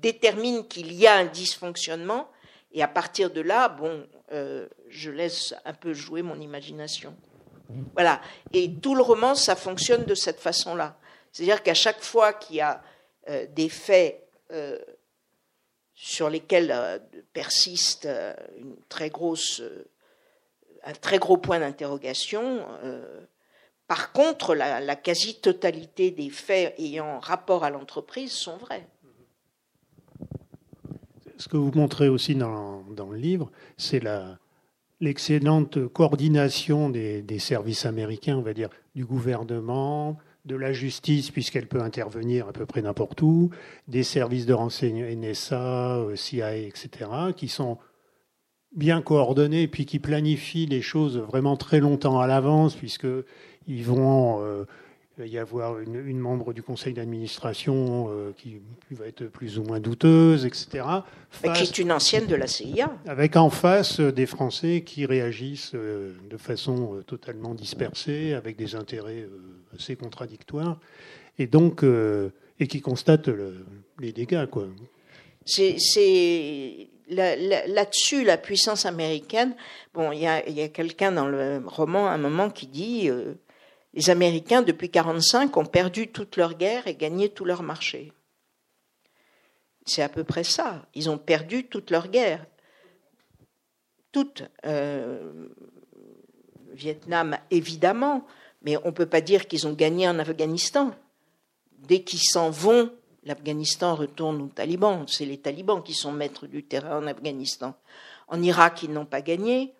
détermine 0.00 0.66
qu'il 0.68 0.92
y 0.92 1.06
a 1.06 1.16
un 1.16 1.24
dysfonctionnement, 1.24 2.28
et 2.74 2.82
à 2.82 2.88
partir 2.88 3.30
de 3.30 3.40
là, 3.40 3.68
bon, 3.68 4.04
euh, 4.32 4.66
je 4.88 5.10
laisse 5.12 5.54
un 5.64 5.72
peu 5.72 5.94
jouer 5.94 6.22
mon 6.22 6.40
imagination. 6.40 7.16
Voilà. 7.94 8.20
Et 8.52 8.74
tout 8.74 8.96
le 8.96 9.02
roman, 9.02 9.36
ça 9.36 9.54
fonctionne 9.54 10.04
de 10.04 10.14
cette 10.16 10.40
façon-là. 10.40 10.98
C'est-à-dire 11.32 11.62
qu'à 11.62 11.74
chaque 11.74 12.02
fois 12.02 12.32
qu'il 12.32 12.56
y 12.56 12.60
a 12.60 12.82
euh, 13.28 13.46
des 13.54 13.68
faits 13.68 14.26
euh, 14.50 14.78
sur 15.94 16.28
lesquels 16.28 17.00
persiste 17.32 18.08
une 18.58 18.76
très 18.88 19.08
grosse, 19.08 19.62
un 20.82 20.92
très 20.92 21.18
gros 21.18 21.36
point 21.36 21.60
d'interrogation, 21.60 22.66
par 23.86 24.10
contre, 24.10 24.56
la, 24.56 24.80
la 24.80 24.96
quasi-totalité 24.96 26.10
des 26.10 26.30
faits 26.30 26.74
ayant 26.78 27.20
rapport 27.20 27.62
à 27.62 27.70
l'entreprise 27.70 28.32
sont 28.32 28.56
vrais 28.56 28.88
ce 31.36 31.48
que 31.48 31.56
vous 31.56 31.72
montrez 31.74 32.08
aussi 32.08 32.34
dans, 32.34 32.84
le 33.10 33.16
livre, 33.16 33.50
c'est 33.76 34.02
l'excellente 35.00 35.86
coordination 35.88 36.90
des, 36.90 37.38
services 37.38 37.86
américains, 37.86 38.36
on 38.36 38.42
va 38.42 38.54
dire, 38.54 38.70
du 38.94 39.04
gouvernement, 39.04 40.18
de 40.44 40.56
la 40.56 40.72
justice, 40.72 41.30
puisqu'elle 41.30 41.66
peut 41.66 41.80
intervenir 41.80 42.48
à 42.48 42.52
peu 42.52 42.66
près 42.66 42.82
n'importe 42.82 43.22
où, 43.22 43.50
des 43.88 44.02
services 44.02 44.44
de 44.44 44.52
renseignement 44.52 45.08
NSA, 45.08 45.96
euh, 45.96 46.16
CIA, 46.16 46.56
etc., 46.56 46.90
qui 47.34 47.48
sont 47.48 47.78
bien 48.76 49.00
coordonnés, 49.00 49.68
puis 49.68 49.86
qui 49.86 49.98
planifient 49.98 50.66
les 50.66 50.82
choses 50.82 51.16
vraiment 51.16 51.56
très 51.56 51.80
longtemps 51.80 52.20
à 52.20 52.26
l'avance, 52.26 52.74
puisqu'ils 52.74 53.84
vont 53.84 54.44
euh, 54.44 54.64
il 55.16 55.22
va 55.22 55.26
y 55.28 55.38
avoir 55.38 55.78
une, 55.78 56.18
membre 56.18 56.52
du 56.52 56.62
conseil 56.62 56.92
d'administration 56.92 58.08
euh, 58.10 58.32
qui, 58.36 58.60
va 58.90 59.06
être 59.06 59.26
plus 59.26 59.58
ou 59.58 59.62
moins 59.62 59.78
douteuse, 59.78 60.44
etc. 60.44 60.84
qui 61.40 61.62
est 61.62 61.78
une 61.78 61.92
ancienne 61.92 62.26
de 62.26 62.34
la 62.34 62.48
CIA. 62.48 62.90
Avec 63.06 63.36
en 63.36 63.48
face 63.50 64.00
euh, 64.00 64.10
des 64.10 64.26
Français 64.26 64.82
qui 64.84 65.06
réagissent 65.06 65.72
euh, 65.74 66.14
de 66.28 66.36
façon 66.36 67.00
totalement 67.06 67.54
dispersée, 67.54 68.34
avec 68.34 68.56
des 68.56 68.74
intérêts 68.74 69.28
assez 69.74 69.94
contradictoires, 69.94 70.78
et 71.38 71.46
donc 71.46 71.84
et 71.84 72.66
qui 72.66 72.80
constatent 72.80 73.30
les 74.00 74.12
dégâts, 74.12 74.46
quoi. 74.46 74.66
C'est 75.46 75.76
là-dessus 77.08 78.24
la 78.24 78.36
puissance 78.36 78.86
américaine. 78.86 79.54
Bon, 79.92 80.10
il 80.10 80.20
y 80.20 80.26
a, 80.26 80.36
a 80.36 80.68
quelqu'un 80.68 81.12
dans 81.12 81.26
le 81.26 81.62
roman 81.66 82.08
à 82.08 82.12
un 82.12 82.18
moment 82.18 82.50
qui 82.50 82.66
dit 82.66 83.10
les 83.94 84.10
Américains, 84.10 84.62
depuis 84.62 84.88
1945, 84.88 85.56
ont 85.56 85.64
perdu 85.64 86.08
toute 86.08 86.36
leur 86.36 86.54
guerre 86.54 86.86
et 86.88 86.96
gagné 86.96 87.28
tout 87.28 87.44
leur 87.44 87.62
marché. 87.62 88.12
C'est 89.86 90.02
à 90.02 90.08
peu 90.08 90.24
près 90.24 90.44
ça. 90.44 90.86
Ils 90.94 91.08
ont 91.08 91.18
perdu 91.18 91.64
toute 91.68 91.90
leur 91.90 92.08
guerre. 92.08 92.44
Toute. 94.10 94.42
Euh, 94.66 95.48
Vietnam, 96.72 97.38
évidemment, 97.52 98.26
mais 98.62 98.76
on 98.78 98.86
ne 98.86 98.90
peut 98.90 99.06
pas 99.06 99.20
dire 99.20 99.46
qu'ils 99.46 99.68
ont 99.68 99.74
gagné 99.74 100.08
en 100.08 100.18
Afghanistan. 100.18 100.92
Dès 101.78 102.02
qu'ils 102.02 102.22
s'en 102.22 102.50
vont, 102.50 102.92
l'Afghanistan 103.24 103.94
retourne 103.94 104.42
aux 104.42 104.48
talibans. 104.48 105.04
C'est 105.06 105.24
les 105.24 105.38
talibans 105.38 105.82
qui 105.82 105.94
sont 105.94 106.10
maîtres 106.10 106.48
du 106.48 106.64
terrain 106.64 106.98
en 106.98 107.06
Afghanistan. 107.06 107.74
En 108.26 108.42
Irak, 108.42 108.82
ils 108.82 108.90
n'ont 108.90 109.06
pas 109.06 109.22
gagné. 109.22 109.74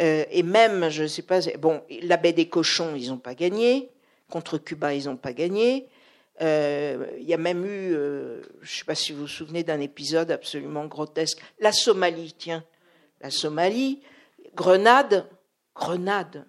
Euh, 0.00 0.24
et 0.30 0.42
même, 0.42 0.90
je 0.90 1.04
ne 1.04 1.08
sais 1.08 1.22
pas, 1.22 1.40
bon, 1.58 1.82
la 2.02 2.16
baie 2.16 2.32
des 2.32 2.48
cochons, 2.48 2.94
ils 2.94 3.08
n'ont 3.08 3.18
pas 3.18 3.34
gagné. 3.34 3.90
Contre 4.30 4.58
Cuba, 4.58 4.94
ils 4.94 5.06
n'ont 5.06 5.16
pas 5.16 5.32
gagné. 5.32 5.88
Euh, 6.40 7.06
il 7.18 7.24
y 7.24 7.34
a 7.34 7.38
même 7.38 7.64
eu, 7.64 7.94
euh, 7.94 8.42
je 8.60 8.72
ne 8.72 8.78
sais 8.78 8.84
pas 8.84 8.94
si 8.94 9.12
vous 9.12 9.22
vous 9.22 9.28
souvenez 9.28 9.64
d'un 9.64 9.80
épisode 9.80 10.30
absolument 10.30 10.86
grotesque. 10.86 11.42
La 11.58 11.72
Somalie, 11.72 12.34
tiens, 12.38 12.64
la 13.20 13.30
Somalie, 13.30 14.02
Grenade, 14.54 15.26
Grenade. 15.74 16.46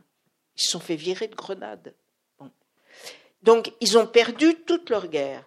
Ils 0.58 0.62
se 0.62 0.72
sont 0.72 0.80
fait 0.80 0.96
virer 0.96 1.28
de 1.28 1.36
Grenade. 1.36 1.94
Donc, 3.42 3.72
ils 3.80 3.98
ont 3.98 4.06
perdu 4.06 4.56
toute 4.66 4.90
leur 4.90 5.08
guerre. 5.08 5.46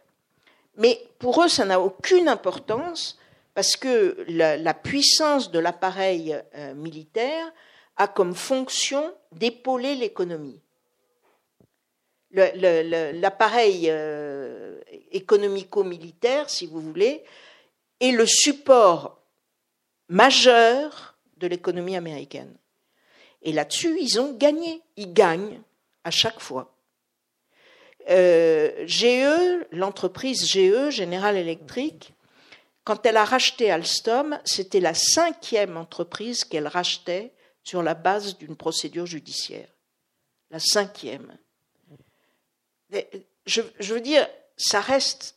Mais 0.77 1.07
pour 1.19 1.45
eux, 1.45 1.49
ça 1.49 1.67
n'a 1.67 1.79
aucune 1.81 2.29
importance 2.29 3.19
parce 3.55 3.77
que 3.77 4.25
la, 4.29 4.75
puissance 4.75 5.51
de 5.51 5.59
l'appareil 5.59 6.35
euh, 6.55 6.75
militaire 6.75 7.53
a 7.97 8.09
comme 8.09 8.35
fonction 8.35 9.15
d'épauler 9.33 9.95
l'économie. 9.95 10.61
L'appareil 12.33 13.87
euh, 13.89 14.81
économico-militaire, 15.11 16.49
si 16.49 16.67
vous 16.67 16.81
voulez, 16.81 17.23
est 18.01 18.13
le 18.13 18.27
support 18.27 19.19
majeur 20.09 21.17
de 21.37 21.47
l'économie 21.47 21.97
américaine. 21.97 22.55
Et 23.43 23.53
là-dessus, 23.53 23.99
ils 24.01 24.21
ont 24.21 24.33
gagné. 24.33 24.81
Ils 24.97 25.13
gagnent 25.13 25.61
à 26.05 26.11
chaque 26.11 26.41
fois. 26.41 26.75
Euh, 28.09 28.85
GE, 28.87 29.67
l'entreprise 29.73 30.47
GE, 30.47 30.91
General 30.91 31.37
Electric, 31.37 32.13
quand 32.85 33.07
elle 33.07 33.17
a 33.17 33.25
racheté 33.25 33.71
Alstom, 33.71 34.41
c'était 34.45 34.81
la 34.81 34.95
cinquième 34.95 35.77
entreprise 35.77 36.45
qu'elle 36.45 36.67
rachetait 36.67 37.33
sur 37.63 37.83
la 37.83 37.95
base 37.95 38.39
d'une 38.39 38.57
procédure 38.57 39.07
judiciaire. 39.07 39.69
La 40.51 40.59
cinquième. 40.59 41.37
Je, 43.47 43.63
veux 43.95 44.01
dire, 44.01 44.29
ça 44.57 44.81
reste 44.81 45.37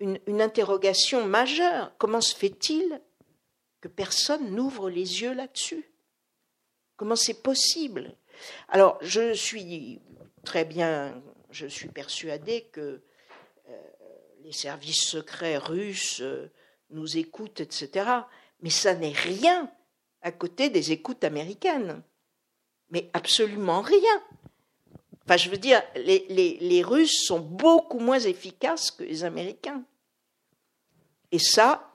une, 0.00 0.40
interrogation 0.40 1.26
majeure. 1.26 1.92
Comment 1.98 2.20
se 2.20 2.34
fait-il 2.34 3.00
que 3.80 3.88
personne 3.88 4.54
n'ouvre 4.54 4.90
les 4.90 5.22
yeux 5.22 5.32
là-dessus? 5.32 5.88
Comment 6.96 7.16
c'est 7.16 7.42
possible? 7.42 8.14
Alors, 8.68 8.98
je 9.00 9.32
suis 9.32 10.00
très 10.44 10.64
bien, 10.64 11.22
je 11.50 11.66
suis 11.66 11.88
persuadé 11.88 12.68
que 12.72 13.00
euh, 13.68 13.76
les 14.42 14.52
services 14.52 15.04
secrets 15.06 15.56
russes 15.56 16.22
nous 16.90 17.16
écoutent, 17.16 17.60
etc. 17.60 18.10
Mais 18.60 18.70
ça 18.70 18.94
n'est 18.94 19.12
rien 19.12 19.70
à 20.22 20.32
côté 20.32 20.70
des 20.70 20.92
écoutes 20.92 21.24
américaines. 21.24 22.02
Mais 22.90 23.08
absolument 23.12 23.80
rien. 23.80 24.22
Enfin, 25.24 25.36
je 25.36 25.48
veux 25.48 25.58
dire, 25.58 25.80
les, 25.94 26.26
les 26.60 26.82
Russes 26.82 27.24
sont 27.26 27.40
beaucoup 27.40 28.00
moins 28.00 28.18
efficaces 28.18 28.90
que 28.90 29.04
les 29.04 29.22
Américains. 29.24 29.84
Et 31.30 31.38
ça, 31.38 31.90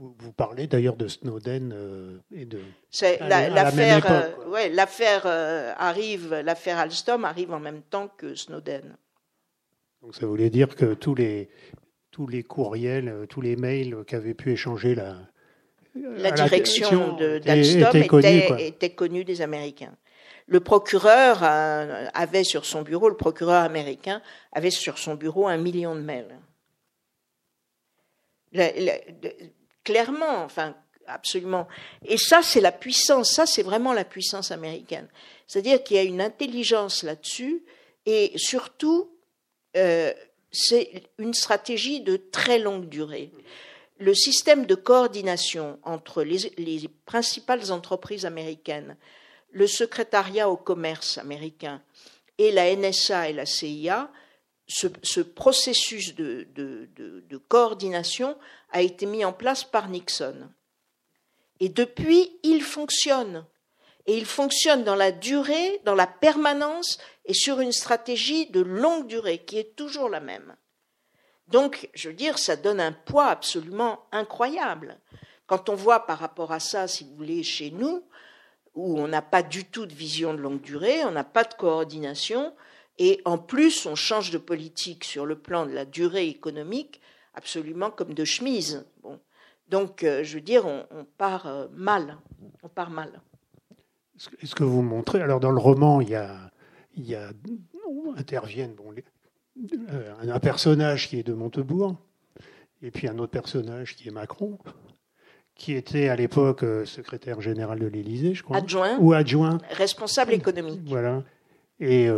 vous, 0.00 0.32
parlez 0.32 0.66
d'ailleurs 0.66 0.96
de 0.96 1.08
Snowden 1.08 1.72
euh, 1.74 2.18
et 2.32 2.46
de. 2.46 2.60
L'affaire 3.20 4.10
euh, 4.10 4.48
ouais, 4.48 4.70
l'affaire 4.70 5.22
euh, 5.26 5.74
arrive, 5.76 6.32
l'affaire 6.32 6.78
Alstom 6.78 7.26
arrive 7.26 7.52
en 7.52 7.60
même 7.60 7.82
temps 7.82 8.08
que 8.08 8.34
Snowden. 8.34 8.96
Donc 10.00 10.14
ça 10.14 10.26
voulait 10.26 10.48
dire 10.48 10.74
que 10.74 10.94
tous 10.94 11.14
les 11.14 11.50
tous 12.10 12.26
les 12.26 12.42
courriels, 12.42 13.26
tous 13.28 13.42
les 13.42 13.56
mails 13.56 14.04
qu'avait 14.06 14.34
pu 14.34 14.52
échanger 14.52 14.94
la 14.94 15.16
la 15.94 16.30
direction 16.30 17.16
d'Alstom 17.16 17.96
était, 17.96 18.66
était, 18.68 18.90
connue 18.90 19.24
des 19.24 19.42
Américains. 19.42 19.94
Le 20.46 20.60
procureur 20.60 21.42
avait 21.42 22.44
sur 22.44 22.64
son 22.64 22.82
bureau, 22.82 23.08
le 23.08 23.16
procureur 23.16 23.62
américain 23.62 24.20
avait 24.52 24.70
sur 24.70 24.98
son 24.98 25.14
bureau 25.14 25.46
un 25.46 25.56
million 25.56 25.94
de 25.94 26.00
mails 26.00 26.38
clairement, 29.84 30.44
enfin, 30.44 30.74
absolument. 31.06 31.68
Et 32.04 32.16
ça, 32.16 32.42
c'est 32.42 32.60
la 32.60 32.72
puissance, 32.72 33.32
ça, 33.32 33.46
c'est 33.46 33.62
vraiment 33.62 33.92
la 33.92 34.04
puissance 34.04 34.50
américaine. 34.50 35.08
C'est-à-dire 35.46 35.82
qu'il 35.82 35.96
y 35.96 36.00
a 36.00 36.04
une 36.04 36.20
intelligence 36.20 37.02
là-dessus, 37.02 37.62
et 38.06 38.32
surtout, 38.36 39.10
euh, 39.76 40.12
c'est 40.50 41.04
une 41.18 41.34
stratégie 41.34 42.00
de 42.00 42.16
très 42.16 42.58
longue 42.58 42.88
durée. 42.88 43.30
Le 44.00 44.14
système 44.14 44.66
de 44.66 44.74
coordination 44.74 45.78
entre 45.84 46.22
les, 46.22 46.52
les, 46.56 46.88
principales 47.06 47.70
entreprises 47.70 48.26
américaines, 48.26 48.96
le 49.52 49.66
secrétariat 49.66 50.48
au 50.48 50.56
commerce 50.56 51.18
américain 51.18 51.82
et 52.38 52.50
la 52.50 52.74
NSA 52.74 53.28
et 53.28 53.32
la 53.34 53.46
CIA, 53.46 54.10
ce, 54.70 55.20
processus 55.20 56.14
de, 56.14 56.46
coordination 57.48 58.36
a 58.70 58.82
été 58.82 59.06
mis 59.06 59.24
en 59.24 59.32
place 59.32 59.64
par 59.64 59.88
Nixon. 59.88 60.48
Et 61.58 61.68
depuis, 61.68 62.38
il 62.42 62.62
fonctionne. 62.62 63.44
Et 64.06 64.16
il 64.16 64.24
fonctionne 64.24 64.84
dans 64.84 64.94
la 64.94 65.12
durée, 65.12 65.80
dans 65.84 65.94
la 65.94 66.06
permanence 66.06 66.98
et 67.26 67.34
sur 67.34 67.60
une 67.60 67.72
stratégie 67.72 68.46
de 68.46 68.60
longue 68.60 69.06
durée 69.06 69.44
qui 69.44 69.58
est 69.58 69.76
toujours 69.76 70.08
la 70.08 70.20
même. 70.20 70.56
Donc, 71.50 71.88
je 71.94 72.08
veux 72.08 72.14
dire, 72.14 72.38
ça 72.38 72.56
donne 72.56 72.80
un 72.80 72.92
poids 72.92 73.26
absolument 73.26 74.06
incroyable. 74.12 74.98
Quand 75.46 75.68
on 75.68 75.74
voit 75.74 76.06
par 76.06 76.18
rapport 76.18 76.52
à 76.52 76.60
ça, 76.60 76.86
si 76.86 77.04
vous 77.04 77.16
voulez, 77.16 77.42
chez 77.42 77.70
nous, 77.70 78.04
où 78.74 78.98
on 78.98 79.08
n'a 79.08 79.22
pas 79.22 79.42
du 79.42 79.64
tout 79.64 79.86
de 79.86 79.92
vision 79.92 80.32
de 80.32 80.38
longue 80.38 80.60
durée, 80.60 81.04
on 81.04 81.10
n'a 81.10 81.24
pas 81.24 81.42
de 81.42 81.54
coordination, 81.54 82.54
et 82.98 83.20
en 83.24 83.36
plus, 83.36 83.86
on 83.86 83.96
change 83.96 84.30
de 84.30 84.38
politique 84.38 85.04
sur 85.04 85.26
le 85.26 85.38
plan 85.38 85.66
de 85.66 85.72
la 85.72 85.84
durée 85.84 86.28
économique, 86.28 87.00
absolument 87.34 87.90
comme 87.90 88.14
de 88.14 88.24
chemise. 88.24 88.86
Bon. 89.02 89.18
Donc, 89.68 90.04
euh, 90.04 90.22
je 90.22 90.34
veux 90.34 90.40
dire, 90.40 90.66
on, 90.66 91.04
part 91.18 91.46
euh, 91.46 91.66
mal. 91.72 92.18
On 92.62 92.68
part 92.68 92.90
mal. 92.90 93.20
Est-ce 94.42 94.54
que 94.54 94.64
vous 94.64 94.82
montrez 94.82 95.20
Alors, 95.20 95.40
dans 95.40 95.50
le 95.50 95.60
roman, 95.60 96.00
il 96.00 96.10
y 96.10 96.14
a, 96.14 96.50
il 96.94 97.08
y 97.08 97.16
interviennent 98.16 98.74
bon, 98.74 98.92
un 100.22 100.40
personnage 100.40 101.08
qui 101.08 101.18
est 101.18 101.22
de 101.22 101.32
Montebourg, 101.32 101.96
et 102.82 102.90
puis 102.90 103.08
un 103.08 103.18
autre 103.18 103.32
personnage 103.32 103.96
qui 103.96 104.08
est 104.08 104.12
Macron, 104.12 104.58
qui 105.54 105.74
était 105.74 106.08
à 106.08 106.16
l'époque 106.16 106.64
secrétaire 106.84 107.40
général 107.40 107.78
de 107.78 107.86
l'Élysée, 107.86 108.34
je 108.34 108.42
crois. 108.42 108.56
Adjoint. 108.58 108.96
Ou 108.98 109.12
adjoint. 109.12 109.58
Responsable 109.70 110.32
économique. 110.32 110.80
Voilà. 110.86 111.22
Et 111.78 112.08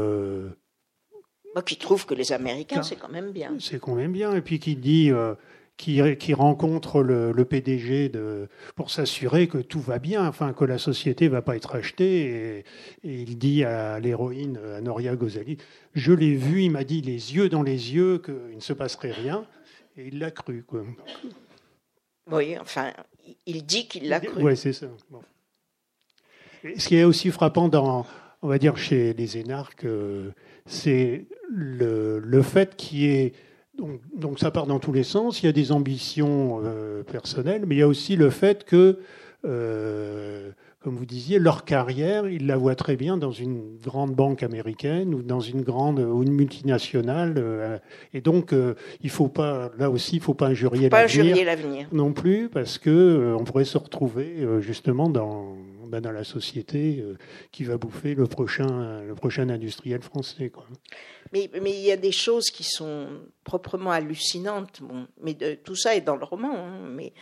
moi 1.54 1.62
qui 1.62 1.76
trouve 1.76 2.06
que 2.06 2.14
les 2.14 2.32
Américains, 2.32 2.82
c'est 2.82 2.96
quand 2.96 3.10
même 3.10 3.30
bien. 3.30 3.54
C'est 3.58 3.78
quand 3.78 3.94
même 3.94 4.12
bien. 4.12 4.34
Et 4.34 4.40
puis 4.40 4.58
qui 4.58 4.76
dit, 4.76 5.10
euh, 5.10 5.34
qui, 5.76 6.00
qui, 6.16 6.34
rencontre 6.34 7.02
le, 7.02 7.32
le 7.32 7.44
PDG 7.44 8.08
de, 8.08 8.48
pour 8.76 8.90
s'assurer 8.90 9.48
que 9.48 9.58
tout 9.58 9.80
va 9.80 9.98
bien, 9.98 10.26
enfin 10.26 10.52
que 10.52 10.64
la 10.64 10.78
société 10.78 11.28
va 11.28 11.42
pas 11.42 11.56
être 11.56 11.74
achetée. 11.74 12.64
Et, 13.04 13.24
il 13.24 13.38
dit 13.38 13.64
à 13.64 13.98
l'héroïne, 13.98 14.58
à 14.76 14.80
Noria 14.80 15.16
Gozali, 15.16 15.58
je 15.94 16.12
l'ai 16.12 16.34
vu, 16.34 16.62
il 16.62 16.70
m'a 16.70 16.84
dit 16.84 17.00
les 17.00 17.34
yeux 17.34 17.48
dans 17.48 17.62
les 17.62 17.94
yeux 17.94 18.18
qu'il 18.18 18.56
ne 18.56 18.60
se 18.60 18.72
passerait 18.72 19.12
rien. 19.12 19.44
Et 19.96 20.06
il 20.06 20.18
l'a 20.18 20.30
cru. 20.30 20.62
Quoi. 20.62 20.84
Oui, 22.30 22.56
enfin, 22.58 22.92
il 23.46 23.64
dit 23.66 23.88
qu'il 23.88 24.08
l'a 24.08 24.20
cru. 24.20 24.42
Oui, 24.42 24.56
c'est 24.56 24.72
ça. 24.72 24.86
Bon. 25.10 25.20
ce 26.76 26.88
qui 26.88 26.96
est 26.96 27.04
aussi 27.04 27.30
frappant 27.30 27.68
dans, 27.68 28.06
on 28.42 28.48
va 28.48 28.58
dire, 28.58 28.76
chez 28.76 29.12
les 29.14 29.38
énarques, 29.38 29.86
c'est 30.66 31.26
le, 31.50 32.20
le, 32.20 32.42
fait 32.42 32.76
qu'il 32.76 32.98
y 32.98 33.06
ait. 33.06 33.32
Donc, 33.78 34.00
donc, 34.14 34.38
ça 34.38 34.50
part 34.50 34.66
dans 34.66 34.78
tous 34.78 34.92
les 34.92 35.02
sens. 35.02 35.42
Il 35.42 35.46
y 35.46 35.48
a 35.48 35.52
des 35.52 35.72
ambitions 35.72 36.60
euh, 36.62 37.02
personnelles, 37.02 37.64
mais 37.66 37.76
il 37.76 37.78
y 37.78 37.82
a 37.82 37.88
aussi 37.88 38.16
le 38.16 38.28
fait 38.28 38.64
que, 38.64 38.98
euh, 39.46 40.50
comme 40.80 40.94
vous 40.94 41.06
disiez, 41.06 41.38
leur 41.38 41.64
carrière, 41.64 42.28
ils 42.28 42.46
la 42.46 42.58
voient 42.58 42.74
très 42.74 42.96
bien 42.96 43.16
dans 43.16 43.30
une 43.30 43.78
grande 43.82 44.14
banque 44.14 44.42
américaine 44.42 45.14
ou 45.14 45.22
dans 45.22 45.40
une 45.40 45.62
grande 45.62 46.00
ou 46.00 46.22
une 46.22 46.32
multinationale. 46.32 47.36
Euh, 47.38 47.78
et 48.12 48.20
donc, 48.20 48.54
il 49.02 49.10
faut 49.10 49.28
pas, 49.28 49.70
là 49.78 49.88
aussi, 49.88 50.16
il 50.16 50.22
faut 50.22 50.34
pas 50.34 50.48
injurier 50.48 50.90
l'avenir 50.90 51.88
non 51.92 52.12
plus, 52.12 52.50
parce 52.50 52.76
que 52.76 53.34
on 53.38 53.44
pourrait 53.44 53.64
se 53.64 53.78
retrouver 53.78 54.46
justement 54.60 55.08
dans 55.08 55.56
ben, 55.92 56.00
dans 56.00 56.10
la 56.10 56.24
société 56.24 57.00
euh, 57.00 57.18
qui 57.50 57.64
va 57.64 57.76
bouffer 57.76 58.14
le 58.14 58.26
prochain, 58.26 59.02
le 59.02 59.14
prochain 59.14 59.50
industriel 59.50 60.00
français. 60.00 60.50
Mais, 61.34 61.50
il 61.54 61.80
y 61.80 61.92
a 61.92 61.98
des 61.98 62.12
choses 62.12 62.50
qui 62.50 62.64
sont 62.64 63.08
proprement 63.44 63.90
hallucinantes. 63.90 64.80
Mais 65.20 65.36
tout 65.62 65.76
ça 65.76 65.94
est 65.94 66.00
dans 66.00 66.16
le 66.16 66.24
roman. 66.24 66.54
Hein, 66.56 66.88
mais, 66.88 67.12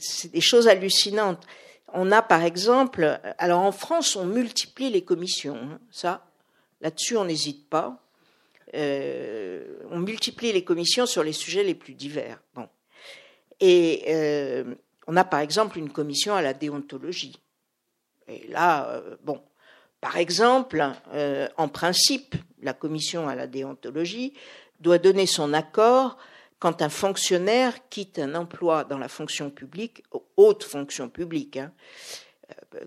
c'est 0.00 0.32
des 0.32 0.40
choses 0.40 0.66
hallucinantes. 0.66 1.46
On 1.92 2.10
a 2.10 2.20
par 2.20 2.42
exemple, 2.42 3.20
alors 3.38 3.60
en 3.60 3.70
France, 3.70 4.16
on 4.16 4.26
multiplie 4.26 4.90
les 4.90 5.04
commissions. 5.04 5.56
Hein, 5.56 5.78
ça, 5.92 6.26
là-dessus, 6.80 7.16
on 7.16 7.26
n'hésite 7.26 7.68
pas. 7.68 8.02
Euh, 8.74 9.84
on 9.92 10.00
multiplie 10.00 10.52
les 10.52 10.64
commissions 10.64 11.06
sur 11.06 11.22
les 11.22 11.32
sujets 11.32 11.62
les 11.62 11.76
plus 11.76 11.94
divers. 11.94 12.42
Et 13.60 14.02
euh, 14.08 14.74
on 15.06 15.16
a 15.16 15.24
par 15.24 15.40
exemple 15.40 15.78
une 15.78 15.90
commission 15.90 16.34
à 16.34 16.42
la 16.42 16.54
déontologie. 16.54 17.40
Et 18.28 18.46
là, 18.48 18.88
euh, 18.90 19.16
bon, 19.22 19.40
par 20.00 20.16
exemple, 20.16 20.84
euh, 21.12 21.48
en 21.56 21.68
principe, 21.68 22.34
la 22.60 22.72
commission 22.72 23.28
à 23.28 23.34
la 23.34 23.46
déontologie 23.46 24.34
doit 24.80 24.98
donner 24.98 25.26
son 25.26 25.52
accord 25.52 26.18
quand 26.58 26.82
un 26.82 26.88
fonctionnaire 26.88 27.88
quitte 27.88 28.18
un 28.18 28.34
emploi 28.34 28.84
dans 28.84 28.98
la 28.98 29.08
fonction 29.08 29.50
publique, 29.50 30.02
haute 30.36 30.64
fonction 30.64 31.08
publique, 31.08 31.58
hein, 31.58 31.72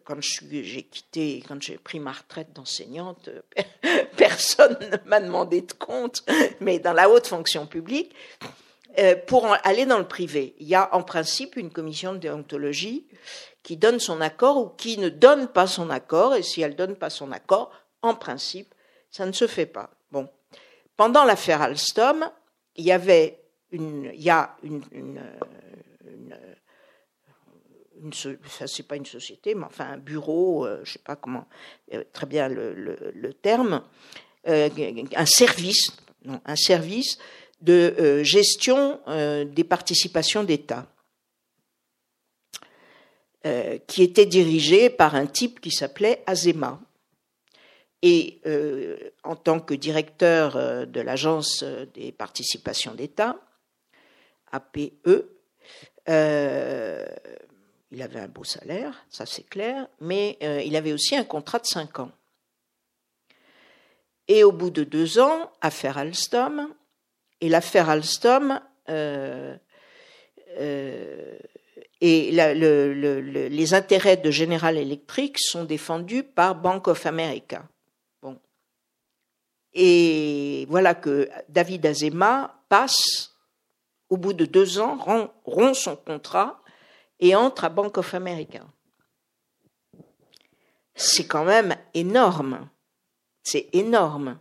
quand 0.04 0.22
j'ai 0.22 1.44
quand 1.48 1.62
j'ai 1.62 1.78
pris 1.78 2.00
ma 2.00 2.12
retraite 2.12 2.54
d'enseignante, 2.54 3.30
personne 4.18 4.78
ne 4.82 5.10
m'a 5.10 5.20
demandé 5.20 5.62
de 5.62 5.74
compte, 5.74 6.24
mais 6.60 6.80
dans 6.80 6.94
la 6.94 7.10
haute 7.10 7.28
fonction 7.28 7.68
publique, 7.68 8.14
pour 9.28 9.48
aller 9.64 9.86
dans 9.86 10.00
le 10.00 10.08
privé, 10.08 10.56
il 10.60 10.68
y 10.68 10.76
a 10.76 10.94
en 10.96 11.04
principe 11.04 11.56
une 11.56 11.72
commission 11.72 12.14
de 12.14 12.18
déontologie 12.18 13.08
qui 13.64 13.78
donne 13.78 14.00
son 14.00 14.22
accord 14.22 14.58
ou 14.58 14.70
qui 14.70 14.98
ne 14.98 15.10
donne 15.10 15.48
pas 15.48 15.68
son 15.68 15.90
accord, 15.90 16.36
et 16.36 16.44
si 16.44 16.62
elle 16.62 16.76
donne 16.76 16.96
pas 16.96 17.10
son 17.10 17.32
accord, 17.32 17.72
en 18.02 18.16
principe, 18.16 18.74
ça 19.12 19.26
ne 19.26 19.32
se 19.32 19.48
fait 19.48 19.66
pas. 19.66 19.90
Bon. 20.12 20.30
Pendant 20.98 21.24
l'affaire 21.24 21.62
Alstom, 21.62 22.30
il 22.76 22.86
y 22.86 22.92
avait 22.92 23.42
une, 23.72 24.12
il 24.14 24.22
y 24.22 24.30
a 24.30 24.56
une, 24.64 24.82
une, 24.92 25.22
c'est 28.66 28.88
pas 28.88 28.96
une 28.96 29.06
société, 29.06 29.56
mais 29.56 29.66
enfin 29.66 29.86
un 29.92 29.98
bureau, 29.98 30.66
euh, 30.66 30.82
je 30.84 30.94
sais 30.94 31.00
pas 31.00 31.16
comment, 31.16 31.46
euh, 31.94 32.04
très 32.14 32.26
bien 32.26 32.48
le, 32.48 33.34
terme, 33.34 33.84
euh, 34.48 34.70
un 35.16 35.26
service, 35.26 35.98
un 36.46 36.56
service 36.56 37.18
de 37.62 38.22
gestion 38.24 39.00
des 39.08 39.64
participations 39.64 40.44
d'État. 40.44 40.88
qui 43.88 44.04
était 44.04 44.26
dirigé 44.26 44.90
par 44.90 45.16
un 45.16 45.26
type 45.26 45.60
qui 45.62 45.72
s'appelait 45.72 46.24
Azema. 46.28 46.80
Et 48.02 48.40
euh, 48.46 48.98
en 49.24 49.36
tant 49.36 49.60
que 49.60 49.74
directeur 49.74 50.56
euh, 50.56 50.86
de 50.86 51.02
l'Agence 51.02 51.64
des 51.94 52.12
participations 52.12 52.94
d'État, 52.94 53.38
APE, 54.52 55.04
euh, 56.08 57.06
il 57.92 58.02
avait 58.02 58.20
un 58.20 58.28
beau 58.28 58.44
salaire, 58.44 59.06
ça 59.10 59.26
c'est 59.26 59.48
clair, 59.48 59.88
mais 60.00 60.38
il 60.66 60.76
avait 60.76 60.94
aussi 60.94 61.16
un 61.16 61.24
contrat 61.24 61.60
de 61.60 61.66
5 61.66 62.00
ans. 62.00 62.12
Et 64.28 64.44
au 64.44 64.52
bout 64.52 64.70
de 64.70 64.84
deux 64.84 65.20
ans, 65.20 65.52
affaire 65.60 65.98
Alstom, 65.98 66.74
et 67.42 67.50
l'affaire 67.50 67.90
Alstom, 67.90 68.60
et 72.02 72.32
les 72.32 73.74
intérêts 73.74 74.18
de 74.18 74.32
General 74.32 74.78
Electric 74.78 75.38
sont 75.40 75.64
défendus 75.64 76.24
par 76.24 76.56
Bank 76.56 76.88
of 76.88 77.06
America. 77.06 77.64
Et 79.74 80.66
voilà 80.70 80.96
que 80.96 81.30
David 81.48 81.86
Azema 81.86 82.64
passe, 82.70 83.36
au 84.10 84.18
bout 84.18 84.34
de 84.34 84.46
deux 84.46 84.80
ans, 84.80 84.98
rompt 85.46 85.76
son 85.76 85.96
contrat 85.96 86.62
et 87.20 87.36
entre 87.36 87.66
à 87.66 87.70
Bank 87.70 87.98
of 87.98 88.14
America. 88.14 88.66
C'est 90.96 91.28
quand 91.28 91.46
même 91.46 91.76
énorme. 91.94 92.68
C'est 93.44 93.70
énorme. 93.74 94.40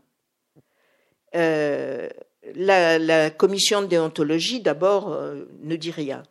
Euh, 1.35 2.09
la, 2.55 3.31
commission 3.31 3.83
de 3.83 3.87
déontologie, 3.87 4.61
d'abord, 4.61 5.13
euh, 5.13 5.47
ne 5.61 5.77
dit 5.77 5.91
rien. 5.91 6.23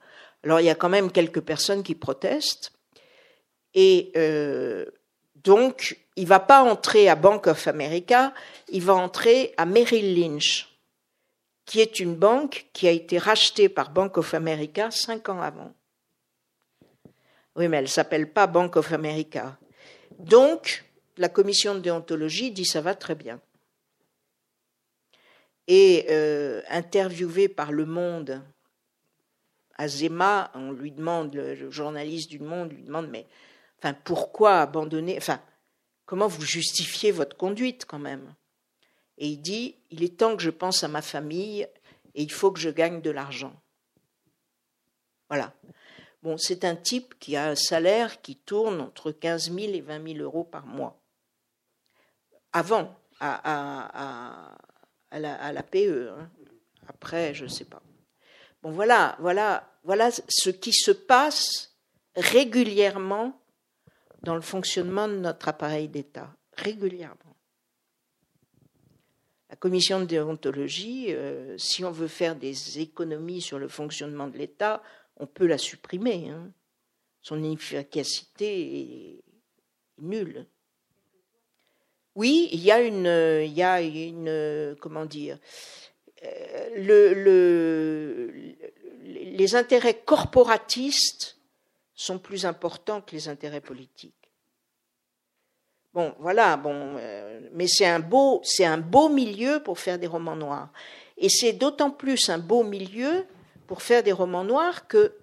Alors, 0.43 0.59
il 0.59 0.65
y 0.65 0.69
a 0.69 0.75
quand 0.75 0.89
même 0.89 1.11
quelques 1.11 1.41
personnes 1.41 1.83
qui 1.83 1.95
protestent. 1.95 2.71
Et 3.73 4.11
euh, 4.15 4.85
donc, 5.35 5.99
il 6.15 6.27
va 6.27 6.39
pas 6.39 6.63
entrer 6.63 7.09
à 7.09 7.15
Bank 7.15 7.47
of 7.47 7.67
America, 7.67 8.33
il 8.69 8.83
va 8.83 8.95
entrer 8.95 9.53
à 9.57 9.65
Merrill 9.65 10.19
Lynch, 10.19 10.67
qui 11.65 11.79
est 11.79 11.99
une 11.99 12.15
banque 12.15 12.67
qui 12.73 12.87
a 12.87 12.91
été 12.91 13.17
rachetée 13.17 13.69
par 13.69 13.91
Bank 13.91 14.17
of 14.17 14.33
America 14.33 14.89
cinq 14.89 15.29
ans 15.29 15.41
avant. 15.41 15.73
Oui, 17.55 17.67
mais 17.67 17.77
elle 17.77 17.89
s'appelle 17.89 18.31
pas 18.31 18.47
Bank 18.47 18.75
of 18.77 18.93
America. 18.93 19.57
Donc, 20.19 20.85
la 21.17 21.29
commission 21.29 21.75
de 21.75 21.79
déontologie 21.79 22.51
dit 22.51 22.65
ça 22.65 22.81
va 22.81 22.95
très 22.95 23.15
bien. 23.15 23.39
Et 25.67 26.05
euh, 26.09 26.61
interviewé 26.69 27.49
par 27.49 27.71
Le 27.71 27.85
Monde, 27.85 28.41
Azema, 29.75 30.49
on 30.55 30.71
lui 30.71 30.91
demande, 30.91 31.35
le 31.35 31.69
journaliste 31.69 32.29
du 32.29 32.39
Monde 32.39 32.71
lui 32.71 32.83
demande, 32.83 33.09
mais 33.09 33.27
enfin, 33.79 33.93
pourquoi 33.93 34.61
abandonner, 34.61 35.17
enfin, 35.17 35.41
Comment 36.07 36.27
vous 36.27 36.41
justifiez 36.41 37.11
votre 37.11 37.35
conduite 37.35 37.85
quand 37.85 37.99
même? 37.99 38.33
Et 39.17 39.27
il 39.27 39.41
dit, 39.41 39.75
il 39.91 40.03
est 40.03 40.17
temps 40.17 40.37
que 40.37 40.41
je 40.41 40.49
pense 40.49 40.83
à 40.85 40.87
ma 40.87 41.01
famille 41.01 41.67
et 42.15 42.23
il 42.23 42.31
faut 42.31 42.49
que 42.49 42.61
je 42.61 42.69
gagne 42.69 43.01
de 43.01 43.11
l'argent. 43.11 43.53
Voilà. 45.27 45.53
Bon, 46.23 46.37
c'est 46.37 46.63
un 46.63 46.77
type 46.77 47.19
qui 47.19 47.35
a 47.35 47.49
un 47.49 47.55
salaire 47.55 48.21
qui 48.21 48.37
tourne 48.37 48.79
entre 48.79 49.11
15 49.11 49.51
000 49.51 49.73
et 49.73 49.81
20 49.81 50.13
000 50.13 50.23
euros 50.23 50.45
par 50.45 50.65
mois. 50.65 50.97
Avant, 52.53 52.95
à, 53.19 54.55
la, 55.19 55.63
PE. 55.63 56.09
Hein. 56.09 56.29
Après, 56.87 57.33
je 57.33 57.43
ne 57.45 57.49
sais 57.49 57.65
pas. 57.65 57.81
Bon, 58.61 58.71
voilà, 58.71 59.15
voilà, 59.19 59.69
voilà 59.83 60.09
ce 60.11 60.49
qui 60.49 60.73
se 60.73 60.91
passe 60.91 61.75
régulièrement 62.15 63.39
dans 64.23 64.35
le 64.35 64.41
fonctionnement 64.41 65.07
de 65.07 65.17
notre 65.17 65.47
appareil 65.47 65.87
d'État, 65.87 66.35
régulièrement. 66.53 67.15
La 69.49 69.55
commission 69.55 70.01
de 70.01 70.05
déontologie, 70.05 71.13
euh, 71.13 71.57
si 71.57 71.85
on 71.85 71.91
veut 71.91 72.09
faire 72.09 72.35
des 72.35 72.79
économies 72.79 73.41
sur 73.41 73.59
le 73.59 73.69
fonctionnement 73.69 74.27
de 74.27 74.37
l'État, 74.37 74.83
on 75.15 75.25
peut 75.25 75.47
la 75.47 75.57
supprimer. 75.57 76.29
Hein. 76.29 76.51
Son 77.21 77.41
efficacité 77.43 78.79
est 78.79 79.23
nulle. 79.99 80.45
Oui, 82.17 82.49
il 82.51 82.63
y 82.63 82.71
a 82.71 82.81
une, 82.81 83.05
il 83.45 83.53
y 83.53 83.61
a 83.61 83.79
une, 83.79 84.75
comment 84.81 85.05
dire, 85.05 85.37
euh, 86.23 86.69
le, 86.75 87.13
le, 87.13 88.33
les 89.03 89.55
intérêts 89.55 90.01
corporatistes 90.03 91.37
sont 91.93 92.17
plus 92.17 92.47
importants 92.47 93.01
que 93.01 93.11
les 93.11 93.29
intérêts 93.29 93.61
politiques. 93.61 94.15
Bon, 95.93 96.15
voilà, 96.17 96.57
bon, 96.57 96.95
euh, 96.97 97.47
mais 97.53 97.67
c'est 97.67 97.85
un 97.85 97.99
beau, 97.99 98.41
c'est 98.43 98.65
un 98.65 98.79
beau 98.79 99.09
milieu 99.09 99.61
pour 99.61 99.77
faire 99.77 99.99
des 99.99 100.07
romans 100.07 100.35
noirs, 100.35 100.71
et 101.17 101.29
c'est 101.29 101.53
d'autant 101.53 101.91
plus 101.91 102.29
un 102.29 102.39
beau 102.39 102.63
milieu 102.63 103.27
pour 103.67 103.83
faire 103.83 104.01
des 104.01 104.11
romans 104.11 104.43
noirs 104.43 104.87
que 104.87 105.15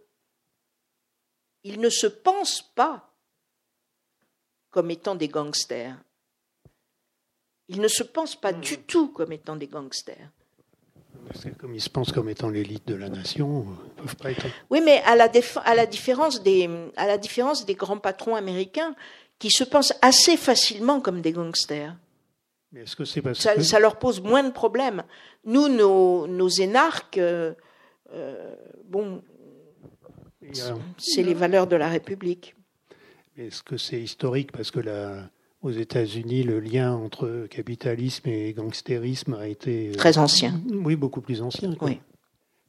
ils 1.64 1.80
ne 1.80 1.90
se 1.90 2.06
pensent 2.06 2.62
pas 2.62 3.10
comme 4.70 4.92
étant 4.92 5.16
des 5.16 5.28
gangsters. 5.28 5.96
Ils 7.68 7.80
ne 7.80 7.88
se 7.88 8.02
pensent 8.02 8.36
pas 8.36 8.52
du 8.52 8.78
tout 8.78 9.08
comme 9.08 9.32
étant 9.32 9.56
des 9.56 9.68
gangsters 9.68 10.30
comme 11.58 11.74
ils 11.74 11.80
se 11.80 11.90
pensent 11.90 12.12
comme 12.12 12.28
étant 12.28 12.48
l'élite 12.48 12.86
de 12.86 12.94
la 12.94 13.08
nation, 13.08 13.66
ils 13.96 14.02
peuvent 14.02 14.16
pas 14.16 14.30
être. 14.30 14.46
Oui, 14.70 14.80
mais 14.84 15.02
à 15.04 15.16
la, 15.16 15.30
à 15.64 15.74
la, 15.74 15.86
différence 15.86 16.42
des, 16.42 16.68
à 16.96 17.06
la 17.06 17.18
différence 17.18 17.64
des 17.64 17.74
grands 17.74 17.98
patrons 17.98 18.36
américains 18.36 18.94
qui 19.38 19.50
se 19.50 19.64
pensent 19.64 19.94
assez 20.02 20.36
facilement 20.36 21.00
comme 21.00 21.20
des 21.20 21.32
gangsters. 21.32 21.96
Mais 22.72 22.82
est-ce 22.82 22.96
que 22.96 23.04
c'est 23.04 23.22
parce 23.22 23.38
ça, 23.38 23.54
que... 23.54 23.62
ça, 23.62 23.78
leur 23.78 23.98
pose 23.98 24.20
moins 24.20 24.42
de 24.42 24.50
problèmes. 24.50 25.04
Nous, 25.44 25.68
nos, 25.68 26.26
nos 26.26 26.48
énarques, 26.48 27.18
euh, 27.18 27.54
euh, 28.12 28.54
bon, 28.84 29.22
c'est 30.98 31.22
les 31.22 31.34
valeurs 31.34 31.66
de 31.66 31.76
la 31.76 31.88
République. 31.88 32.54
Est-ce 33.36 33.62
que 33.62 33.76
c'est 33.76 34.00
historique 34.00 34.52
parce 34.52 34.70
que 34.70 34.80
la, 34.80 35.28
aux 35.64 35.70
États-Unis, 35.70 36.42
le 36.42 36.60
lien 36.60 36.92
entre 36.92 37.46
capitalisme 37.48 38.28
et 38.28 38.52
gangstérisme 38.52 39.32
a 39.32 39.48
été 39.48 39.88
euh, 39.88 39.94
très 39.94 40.18
ancien. 40.18 40.60
Oui, 40.70 40.94
beaucoup 40.94 41.22
plus 41.22 41.40
ancien. 41.40 41.74
Oui. 41.80 41.98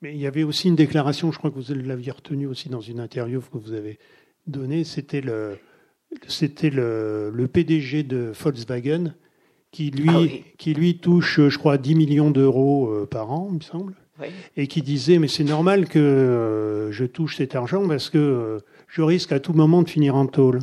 Mais 0.02 0.14
il 0.14 0.20
y 0.20 0.26
avait 0.26 0.44
aussi 0.44 0.70
une 0.70 0.78
déclaration, 0.78 1.32
je 1.32 1.38
crois 1.38 1.52
que 1.52 1.60
vous 1.60 1.74
l'aviez 1.74 2.14
retenue 2.14 2.48
aussi 2.48 2.70
dans 2.70 2.80
une 2.80 3.02
interview 3.02 3.42
que 3.42 3.58
vous 3.58 3.74
avez 3.74 4.00
donnée. 4.48 4.86
C'était 4.86 5.20
le, 5.20 5.58
c'était 6.28 6.70
le, 6.70 7.32
le, 7.34 7.48
PDG 7.50 8.04
de 8.04 8.32
Volkswagen 8.34 9.14
qui 9.72 9.92
lui, 9.92 10.10
ah 10.10 10.54
qui 10.58 10.74
lui 10.74 10.98
touche, 11.00 11.42
je 11.50 11.58
crois, 11.58 11.78
10 11.78 11.96
millions 11.96 12.32
d'euros 12.32 12.88
euh, 12.88 13.06
par 13.06 13.30
an, 13.30 13.50
il 13.52 13.58
me 13.58 13.62
semble. 13.62 13.94
Oui. 14.22 14.28
Et 14.56 14.68
qui 14.68 14.82
disait, 14.82 15.20
mais 15.20 15.28
c'est 15.28 15.44
normal 15.44 15.90
que 15.90 16.00
euh, 16.00 16.92
je 16.94 17.04
touche 17.04 17.36
cet 17.36 17.56
argent 17.56 17.86
parce 17.86 18.10
que 18.10 18.60
je 18.88 19.02
risque 19.02 19.34
à 19.34 19.42
tout 19.42 19.52
moment 19.52 19.82
de 19.82 19.90
finir 19.90 20.16
en 20.16 20.28
tôle. 20.28 20.60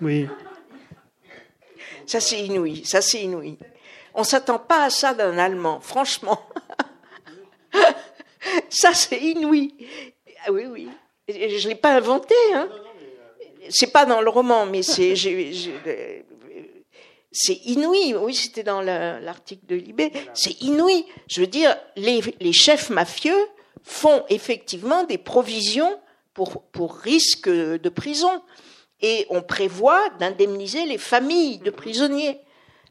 Oui. 0.00 0.26
Ça, 2.06 2.20
c'est 2.20 2.40
inouï. 2.40 2.84
Ça, 2.84 3.00
c'est 3.00 3.22
inouï. 3.22 3.58
On 4.14 4.24
s'attend 4.24 4.58
pas 4.58 4.84
à 4.84 4.90
ça 4.90 5.14
d'un 5.14 5.38
Allemand, 5.38 5.80
franchement. 5.80 6.42
ça, 8.68 8.92
c'est 8.94 9.20
inouï. 9.20 9.74
Ah 10.46 10.52
oui, 10.52 10.66
oui. 10.66 10.88
Je 11.28 11.68
l'ai 11.68 11.74
pas 11.74 11.94
inventé. 11.94 12.34
Hein. 12.52 12.68
C'est 13.68 13.92
pas 13.92 14.04
dans 14.04 14.20
le 14.20 14.30
roman, 14.30 14.66
mais 14.66 14.82
c'est 14.82 15.14
inouï. 17.64 18.14
Oui, 18.14 18.34
c'était 18.34 18.64
dans 18.64 18.82
l'article 18.82 19.66
de 19.66 19.76
Libé. 19.76 20.12
C'est 20.34 20.60
inouï. 20.62 21.06
Je 21.28 21.40
veux 21.40 21.46
dire, 21.46 21.76
les, 21.96 22.20
les, 22.40 22.52
chefs 22.52 22.90
mafieux 22.90 23.46
font 23.84 24.24
effectivement 24.28 25.04
des 25.04 25.18
provisions 25.18 26.00
pour, 26.34 26.62
pour 26.62 26.96
risque 26.96 27.48
de 27.48 27.88
prison. 27.88 28.42
Et 29.02 29.26
on 29.30 29.42
prévoit 29.42 30.08
d'indemniser 30.18 30.84
les 30.86 30.98
familles 30.98 31.58
de 31.58 31.70
prisonniers. 31.70 32.40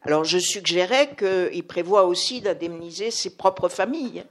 Alors 0.03 0.23
je 0.23 0.37
suggérais 0.37 1.15
qu'il 1.15 1.65
prévoit 1.67 2.05
aussi 2.05 2.41
d'indemniser 2.41 3.11
ses 3.11 3.35
propres 3.35 3.69
familles. 3.69 4.23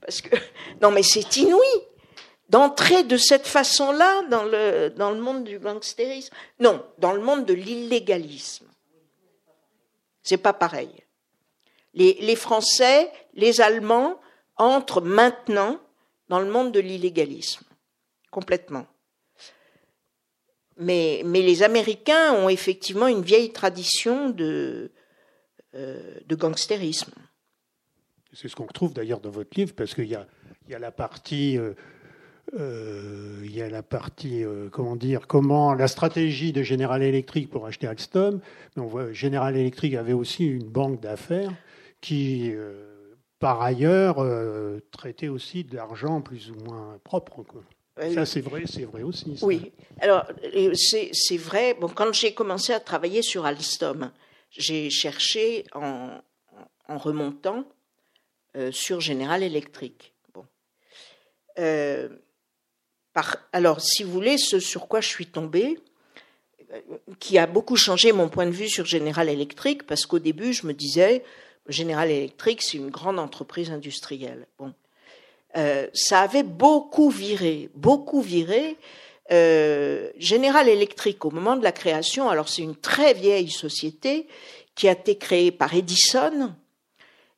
Parce 0.00 0.20
que, 0.20 0.36
non 0.82 0.90
mais 0.90 1.02
c'est 1.02 1.36
inouï 1.36 1.66
d'entrer 2.48 3.04
de 3.04 3.16
cette 3.16 3.46
façon-là 3.46 4.22
dans 4.28 4.44
le, 4.44 4.90
dans 4.90 5.10
le 5.10 5.20
monde 5.20 5.44
du 5.44 5.58
gangstérisme. 5.58 6.34
Non, 6.60 6.84
dans 6.98 7.12
le 7.12 7.20
monde 7.20 7.46
de 7.46 7.54
l'illégalisme. 7.54 8.66
C'est 10.22 10.38
pas 10.38 10.52
pareil. 10.52 10.90
Les, 11.94 12.34
Français, 12.34 13.12
les 13.34 13.60
Allemands 13.60 14.20
entrent 14.56 15.00
maintenant 15.00 15.78
dans 16.28 16.40
le 16.40 16.50
monde 16.50 16.72
de 16.72 16.80
l'illégalisme. 16.80 17.64
Complètement. 18.30 18.86
Mais, 20.76 21.22
les 21.24 21.62
Américains 21.62 22.32
ont 22.34 22.48
effectivement 22.48 23.06
une 23.06 23.22
vieille 23.22 23.52
tradition 23.52 24.30
de, 24.30 24.90
euh, 25.74 26.20
gangstérisme. 26.30 27.12
C'est 28.32 28.48
ce 28.48 28.56
qu'on 28.56 28.66
retrouve 28.66 28.92
d'ailleurs 28.92 29.20
dans 29.20 29.30
votre 29.30 29.56
livre, 29.56 29.74
parce 29.74 29.94
qu'il 29.94 30.08
y 30.08 30.16
a, 30.16 30.26
la 30.68 30.90
partie 30.90 31.56
euh, 31.56 31.74
euh, 32.52 33.40
il 33.42 33.54
y 33.54 33.62
a 33.62 33.68
la 33.68 33.82
partie, 33.82 34.44
euh, 34.44 34.68
comment 34.70 34.96
dire, 34.96 35.26
comment 35.26 35.74
la 35.74 35.88
stratégie 35.88 36.52
de 36.52 36.62
General 36.62 37.02
Electric 37.02 37.50
pour 37.50 37.66
acheter 37.66 37.86
Alstom. 37.86 38.40
General 39.12 39.56
Electric 39.56 39.94
avait 39.94 40.12
aussi 40.12 40.44
une 40.44 40.68
banque 40.68 41.00
d'affaires 41.00 41.52
qui, 42.00 42.52
euh, 42.52 43.14
par 43.38 43.62
ailleurs, 43.62 44.16
traitait 44.90 45.28
aussi 45.28 45.64
de 45.64 45.74
l'argent 45.74 46.20
plus 46.20 46.50
ou 46.50 46.54
moins 46.64 46.98
propre. 47.02 47.44
Ça, 47.96 48.26
c'est 48.26 48.40
vrai, 48.40 48.64
c'est 48.66 48.84
vrai 48.84 49.02
aussi. 49.02 49.36
Oui. 49.42 49.72
Alors, 50.00 50.26
c'est 50.74 51.36
vrai. 51.36 51.74
Bon, 51.74 51.88
quand 51.88 52.12
j'ai 52.12 52.34
commencé 52.34 52.72
à 52.72 52.80
travailler 52.80 53.22
sur 53.22 53.46
Alstom, 53.46 54.10
j'ai 54.50 54.90
cherché 54.90 55.64
en, 55.74 56.20
en 56.88 56.98
remontant 56.98 57.64
sur 58.70 59.00
General 59.00 59.42
Electric. 59.42 60.12
Bon 60.32 60.44
alors, 63.52 63.80
si 63.80 64.02
vous 64.02 64.10
voulez, 64.10 64.38
ce 64.38 64.58
sur 64.58 64.88
quoi 64.88 65.00
je 65.00 65.08
suis 65.08 65.26
tombée, 65.26 65.78
euh, 66.72 66.80
qui 67.20 67.38
a 67.38 67.46
beaucoup 67.46 67.76
changé 67.76 68.12
mon 68.12 68.28
point 68.28 68.46
de 68.46 68.50
vue 68.50 68.68
sur 68.68 68.84
General 68.84 69.28
Electric, 69.28 69.84
parce 69.86 70.06
qu'au 70.06 70.18
début, 70.18 70.52
je 70.52 70.66
me 70.66 70.74
disais, 70.74 71.22
General 71.68 72.10
Electric, 72.10 72.62
c'est 72.62 72.76
une 72.76 72.90
grande 72.90 73.18
entreprise 73.18 73.70
industrielle. 73.70 74.46
Bon. 74.58 74.74
Euh, 75.56 75.86
ça 75.92 76.20
avait 76.20 76.42
beaucoup 76.42 77.10
viré, 77.10 77.70
beaucoup 77.74 78.20
viré. 78.20 78.76
Euh, 79.32 80.10
General 80.18 80.68
Electric, 80.68 81.24
au 81.24 81.30
moment 81.30 81.56
de 81.56 81.64
la 81.64 81.72
création, 81.72 82.28
alors 82.28 82.48
c'est 82.48 82.62
une 82.62 82.76
très 82.76 83.14
vieille 83.14 83.50
société 83.50 84.26
qui 84.74 84.88
a 84.88 84.92
été 84.92 85.16
créée 85.16 85.52
par 85.52 85.74
Edison, 85.74 86.54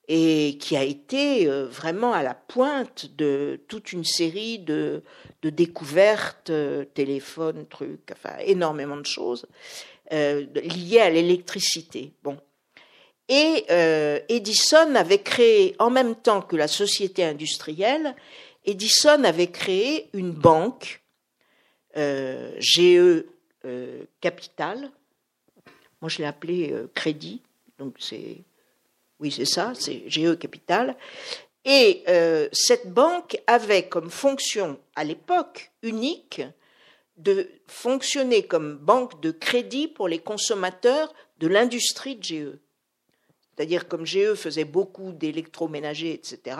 et 0.08 0.56
qui 0.60 0.76
a 0.76 0.84
été 0.84 1.48
euh, 1.48 1.66
vraiment 1.66 2.12
à 2.12 2.22
la 2.22 2.34
pointe 2.34 3.06
de 3.16 3.60
toute 3.68 3.92
une 3.92 4.04
série 4.04 4.58
de, 4.60 5.02
découvertes, 5.42 6.50
euh, 6.50 6.84
téléphones, 6.84 7.66
trucs, 7.66 8.12
enfin 8.12 8.36
énormément 8.44 8.96
de 8.96 9.06
choses 9.06 9.46
liées 10.12 11.00
à 11.00 11.10
l'électricité. 11.10 12.12
Bon. 12.22 12.38
Et 13.28 13.64
euh, 13.70 14.20
Edison 14.28 14.94
avait 14.94 15.22
créé, 15.22 15.74
en 15.78 15.90
même 15.90 16.14
temps 16.14 16.42
que 16.42 16.56
la 16.56 16.68
société 16.68 17.24
industrielle, 17.24 18.14
Edison 18.64 19.24
avait 19.24 19.48
créé 19.48 20.08
une 20.12 20.32
banque, 20.32 21.02
GE 21.94 23.24
Capital, 24.20 24.90
moi 26.00 26.10
je 26.10 26.18
l'ai 26.18 26.24
appelée 26.24 26.74
Crédit, 26.94 27.40
donc 27.78 27.96
c'est 27.98 28.44
oui, 29.18 29.30
c'est 29.30 29.46
ça, 29.46 29.72
c'est 29.74 30.02
GE 30.08 30.36
Capital. 30.38 30.96
Et 31.64 32.04
euh, 32.08 32.48
cette 32.52 32.92
banque 32.92 33.40
avait 33.46 33.88
comme 33.88 34.10
fonction, 34.10 34.78
à 34.94 35.04
l'époque, 35.04 35.72
unique, 35.82 36.42
de 37.16 37.48
fonctionner 37.66 38.46
comme 38.46 38.76
banque 38.76 39.20
de 39.20 39.30
crédit 39.30 39.88
pour 39.88 40.06
les 40.06 40.18
consommateurs 40.18 41.14
de 41.38 41.48
l'industrie 41.48 42.16
de 42.16 42.22
GE. 42.22 42.58
C'est-à-dire, 43.56 43.88
comme 43.88 44.04
GE 44.04 44.34
faisait 44.34 44.64
beaucoup 44.64 45.12
d'électroménagers, 45.12 46.12
etc., 46.12 46.58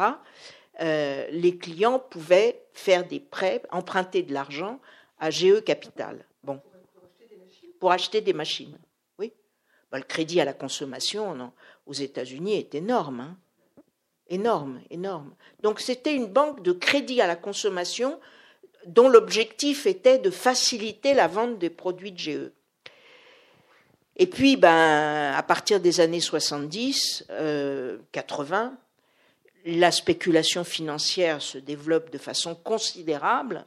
euh, 0.80 1.26
les 1.30 1.56
clients 1.56 1.98
pouvaient 1.98 2.62
faire 2.72 3.06
des 3.06 3.20
prêts, 3.20 3.62
emprunter 3.70 4.22
de 4.22 4.32
l'argent 4.32 4.80
à 5.18 5.30
GE 5.30 5.60
Capital. 5.60 6.24
Bon. 6.42 6.60
Pour 7.80 7.92
acheter 7.92 8.20
des 8.20 8.32
machines. 8.32 8.78
Oui. 9.18 9.32
Ben, 9.90 9.98
le 9.98 10.04
crédit 10.04 10.40
à 10.40 10.44
la 10.44 10.52
consommation, 10.52 11.52
aux 11.86 11.92
États-Unis 11.92 12.54
est 12.54 12.74
énorme. 12.74 13.20
Hein. 13.20 13.36
énorme, 14.28 14.80
énorme. 14.90 15.34
Donc 15.62 15.80
c'était 15.80 16.14
une 16.14 16.26
banque 16.26 16.62
de 16.62 16.72
crédit 16.72 17.20
à 17.20 17.26
la 17.26 17.36
consommation 17.36 18.18
dont 18.86 19.08
l'objectif 19.08 19.86
était 19.86 20.18
de 20.18 20.30
faciliter 20.30 21.12
la 21.12 21.26
vente 21.28 21.58
des 21.58 21.70
produits 21.70 22.12
de 22.12 22.18
GE. 22.18 22.52
Et 24.16 24.26
puis, 24.26 24.56
ben, 24.56 25.32
à 25.34 25.42
partir 25.42 25.78
des 25.78 26.00
années 26.00 26.20
70, 26.20 27.26
80, 28.12 28.64
euh, 28.64 28.70
la 29.66 29.90
spéculation 29.90 30.64
financière 30.64 31.42
se 31.42 31.58
développe 31.58 32.10
de 32.10 32.18
façon 32.18 32.54
considérable 32.54 33.66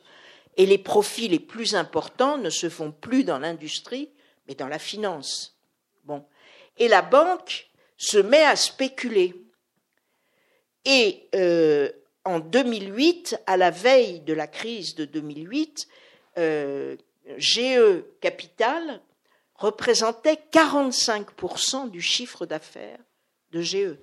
et 0.57 0.65
les 0.65 0.77
profits 0.77 1.27
les 1.27 1.39
plus 1.39 1.75
importants 1.75 2.37
ne 2.37 2.49
se 2.49 2.67
font 2.69 2.91
plus 2.91 3.23
dans 3.23 3.37
l'industrie, 3.37 4.09
mais 4.47 4.55
dans 4.55 4.67
la 4.67 4.79
finance. 4.79 5.55
Bon. 6.05 6.25
Et 6.77 6.87
la 6.87 7.01
banque 7.01 7.69
se 7.97 8.17
met 8.17 8.43
à 8.43 8.55
spéculer. 8.55 9.35
Et 10.85 11.27
euh, 11.35 11.89
en 12.25 12.39
2008, 12.39 13.39
à 13.45 13.57
la 13.57 13.69
veille 13.69 14.21
de 14.21 14.33
la 14.33 14.47
crise 14.47 14.95
de 14.95 15.05
2008, 15.05 15.87
euh, 16.37 16.95
GE 17.37 18.03
Capital 18.19 19.01
représentait 19.59 20.39
45% 20.51 21.89
du 21.89 22.01
chiffre 22.01 22.45
d'affaires 22.45 22.99
de 23.51 23.61
GE. 23.61 23.97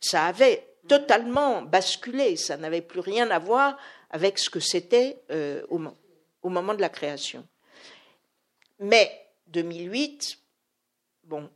Ça 0.00 0.26
avait 0.26 0.68
totalement 0.86 1.62
basculé, 1.62 2.36
ça 2.36 2.56
n'avait 2.56 2.82
plus 2.82 3.00
rien 3.00 3.30
à 3.30 3.38
voir 3.38 3.76
avec 4.10 4.38
ce 4.38 4.50
que 4.50 4.60
c'était 4.60 5.22
euh, 5.30 5.62
au, 5.68 6.48
moment 6.48 6.74
de 6.74 6.80
la 6.80 6.90
création. 6.90 7.44
Mais 8.78 9.10
2008, 9.48 10.38
bon, 11.24 11.48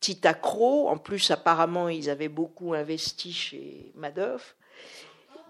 petit 0.00 0.26
accro. 0.26 0.88
En 0.88 0.96
plus, 0.96 1.30
apparemment, 1.30 1.90
ils 1.90 2.08
avaient 2.08 2.28
beaucoup 2.28 2.72
investi 2.72 3.32
chez 3.32 3.92
Madoff. 3.94 4.56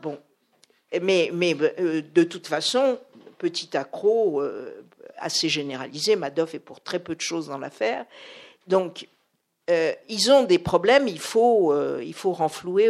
Bon, 0.03 0.19
mais, 1.01 1.31
mais 1.33 1.57
euh, 1.79 2.03
de 2.03 2.25
toute 2.25 2.49
façon, 2.49 2.99
petit 3.39 3.77
accro 3.77 4.43
euh, 4.43 4.85
assez 5.19 5.49
généralisé. 5.49 6.17
Madoff 6.17 6.55
est 6.55 6.61
pour 6.61 6.81
très 6.81 6.99
peu 6.99 7.15
de 7.15 7.21
choses 7.21 7.49
dans 7.49 7.59
l'affaire. 7.59 8.05
Donc, 8.67 9.09
euh, 9.71 9.93
ils 10.09 10.31
ont 10.31 10.45
des 10.45 10.59
problèmes. 10.59 11.09
Il 11.09 11.19
faut, 11.19 11.75
faut 12.15 12.33
renflouer 12.33 12.89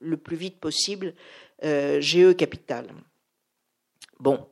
le 0.00 0.16
plus 0.16 0.36
vite 0.36 0.58
possible 0.58 1.14
GE 1.62 2.34
Capital. 2.36 2.86
Bon. 4.18 4.46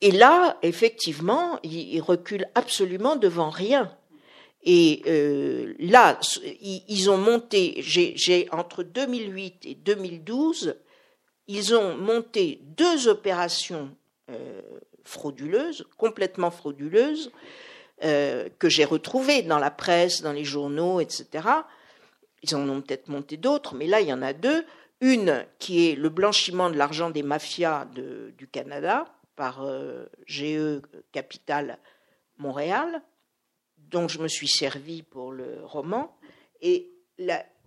Et 0.00 0.10
là, 0.10 0.58
effectivement, 0.62 1.58
ils 1.62 2.00
reculent 2.00 2.48
absolument 2.54 3.16
devant 3.16 3.50
rien. 3.50 3.96
Et 4.64 5.02
euh, 5.06 5.74
là, 5.78 6.18
ils 6.60 7.10
ont 7.10 7.18
monté, 7.18 7.74
j'ai 7.80 8.48
entre 8.50 8.82
2008 8.82 9.66
et 9.66 9.74
2012, 9.74 10.76
ils 11.46 11.74
ont 11.74 11.96
monté 11.96 12.60
deux 12.62 13.08
opérations 13.08 13.90
euh, 15.04 15.08
frauduleuses, 15.08 15.86
complètement 15.96 16.50
frauduleuses, 16.50 17.30
euh, 18.02 18.48
que 18.58 18.68
j'ai 18.68 18.84
retrouvées 18.84 19.42
dans 19.42 19.58
la 19.58 19.70
presse, 19.70 20.22
dans 20.22 20.32
les 20.32 20.44
journaux, 20.44 21.00
etc. 21.00 21.48
Ils 22.42 22.54
en 22.54 22.68
ont 22.68 22.80
peut-être 22.80 23.08
monté 23.08 23.36
d'autres, 23.36 23.74
mais 23.74 23.86
là, 23.86 24.00
il 24.00 24.08
y 24.08 24.12
en 24.12 24.22
a 24.22 24.32
deux. 24.32 24.64
Une 25.00 25.44
qui 25.58 25.88
est 25.88 25.96
le 25.96 26.08
blanchiment 26.08 26.70
de 26.70 26.76
l'argent 26.76 27.10
des 27.10 27.22
mafias 27.22 27.86
du 27.86 28.48
Canada 28.48 29.06
par 29.36 29.66
GE 30.26 30.80
Capital 31.12 31.78
Montréal, 32.38 33.02
dont 33.76 34.08
je 34.08 34.20
me 34.20 34.28
suis 34.28 34.48
servi 34.48 35.02
pour 35.02 35.32
le 35.32 35.58
roman. 35.64 36.16
Et 36.62 36.90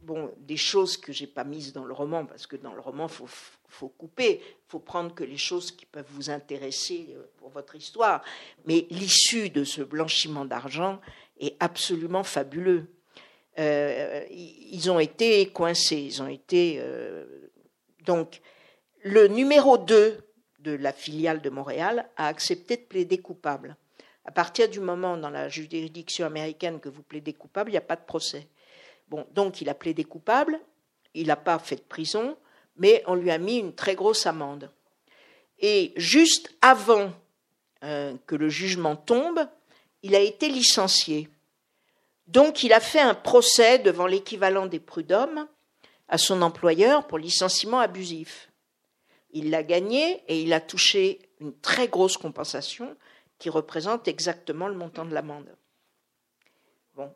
bon, 0.02 0.32
des 0.40 0.58
choses 0.58 0.98
que 0.98 1.12
j'ai 1.12 1.28
pas 1.28 1.44
mises 1.44 1.74
dans 1.74 1.86
le 1.86 1.94
roman, 1.94 2.26
parce 2.26 2.48
que 2.48 2.56
dans 2.56 2.74
le 2.74 2.80
roman, 2.80 3.08
faut, 3.08 3.28
faut 3.68 3.90
couper, 3.90 4.42
faut 4.68 4.80
prendre 4.80 5.14
que 5.14 5.24
les 5.24 5.38
choses 5.38 5.72
qui 5.72 5.86
peuvent 5.86 6.08
vous 6.10 6.30
intéresser 6.30 7.08
euh, 7.12 7.24
pour 7.38 7.50
votre 7.50 7.76
histoire. 7.76 8.24
Mais 8.66 8.88
l'issue 8.90 9.50
de 9.50 9.64
ce 9.64 9.82
blanchiment 9.82 10.46
d'argent 10.46 11.00
est 11.40 11.56
absolument 11.60 12.24
fabuleux. 12.24 12.88
Euh, 13.60 14.24
ils 14.30 14.90
ont 14.92 15.00
été 15.00 15.48
coincés, 15.48 15.98
ils 15.98 16.22
ont 16.22 16.28
été 16.28 16.78
euh, 16.80 17.50
donc 18.06 18.42
le 19.04 19.28
numéro 19.28 19.78
2 19.78 20.20
de 20.60 20.72
la 20.72 20.92
filiale 20.92 21.42
de 21.42 21.50
Montréal 21.50 22.08
a 22.18 22.28
accepté 22.28 22.78
de 22.78 22.82
plaider 22.82 23.18
coupable. 23.18 23.76
À 24.26 24.32
partir 24.32 24.70
du 24.70 24.80
moment 24.80 25.18
dans 25.18 25.30
la 25.30 25.50
juridiction 25.50 26.26
américaine 26.26 26.80
que 26.80 26.90
vous 26.90 27.02
plaidez 27.02 27.34
coupable, 27.34 27.70
il 27.70 27.74
n'y 27.74 27.78
a 27.78 27.82
pas 27.82 27.96
de 27.96 28.06
procès. 28.06 28.48
Bon, 29.08 29.26
donc 29.34 29.62
il 29.62 29.70
a 29.70 29.74
plaidé 29.74 30.04
coupable, 30.04 30.60
il 31.14 31.28
n'a 31.28 31.36
pas 31.36 31.58
fait 31.60 31.78
de 31.78 31.82
prison, 31.82 32.38
mais 32.78 33.04
on 33.08 33.16
lui 33.16 33.32
a 33.32 33.38
mis 33.38 33.58
une 33.58 33.74
très 33.74 33.96
grosse 33.96 34.26
amende. 34.26 34.72
Et 35.60 35.94
juste 35.96 36.54
avant 36.62 37.12
euh, 37.84 38.16
que 38.26 38.36
le 38.36 38.50
jugement 38.50 38.96
tombe, 38.96 39.48
il 40.04 40.16
a 40.16 40.20
été 40.20 40.50
licencié. 40.50 41.30
Donc 42.28 42.64
il 42.64 42.74
a 42.74 42.80
fait 42.80 43.00
un 43.00 43.16
procès 43.16 43.80
devant 43.80 44.08
l'équivalent 44.08 44.66
des 44.66 44.80
prud'hommes 44.80 45.48
à 46.08 46.18
son 46.18 46.42
employeur 46.42 47.08
pour 47.08 47.18
licenciement 47.18 47.80
abusif. 47.80 48.52
Il 49.32 49.50
l'a 49.50 49.64
gagné 49.64 50.24
et 50.28 50.42
il 50.42 50.54
a 50.54 50.62
touché 50.62 51.20
une 51.40 51.58
très 51.60 51.88
grosse 51.88 52.18
compensation 52.18 52.96
qui 53.40 53.50
représente 53.50 54.08
exactement 54.08 54.68
le 54.68 54.76
montant 54.76 55.06
de 55.06 55.14
l'amende. 55.14 55.54
Bon. 56.96 57.14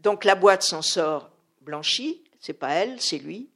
Donc 0.00 0.24
la 0.24 0.34
boîte 0.34 0.62
s'en 0.62 0.82
sort 0.82 1.30
blanchie, 1.60 2.24
c'est 2.40 2.54
pas 2.54 2.70
elle, 2.70 3.00
c'est 3.00 3.18
lui. 3.18 3.48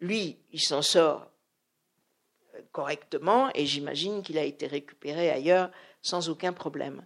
Lui, 0.00 0.38
il 0.52 0.60
s'en 0.60 0.82
sort 0.82 1.30
euh, 2.54 2.60
correctement 2.72 3.50
et 3.54 3.66
j'imagine 3.66 4.22
qu'il 4.22 4.38
a 4.38 4.44
été 4.44 4.66
récupéré 4.66 5.30
ailleurs 5.30 5.70
sans 6.02 6.28
aucun 6.28 6.52
problème. 6.52 7.04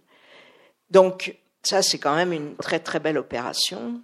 Donc 0.89 1.37
ça, 1.63 1.81
c'est 1.81 1.99
quand 1.99 2.15
même 2.15 2.33
une 2.33 2.55
très 2.57 2.79
très 2.79 2.99
belle 2.99 3.17
opération. 3.17 4.01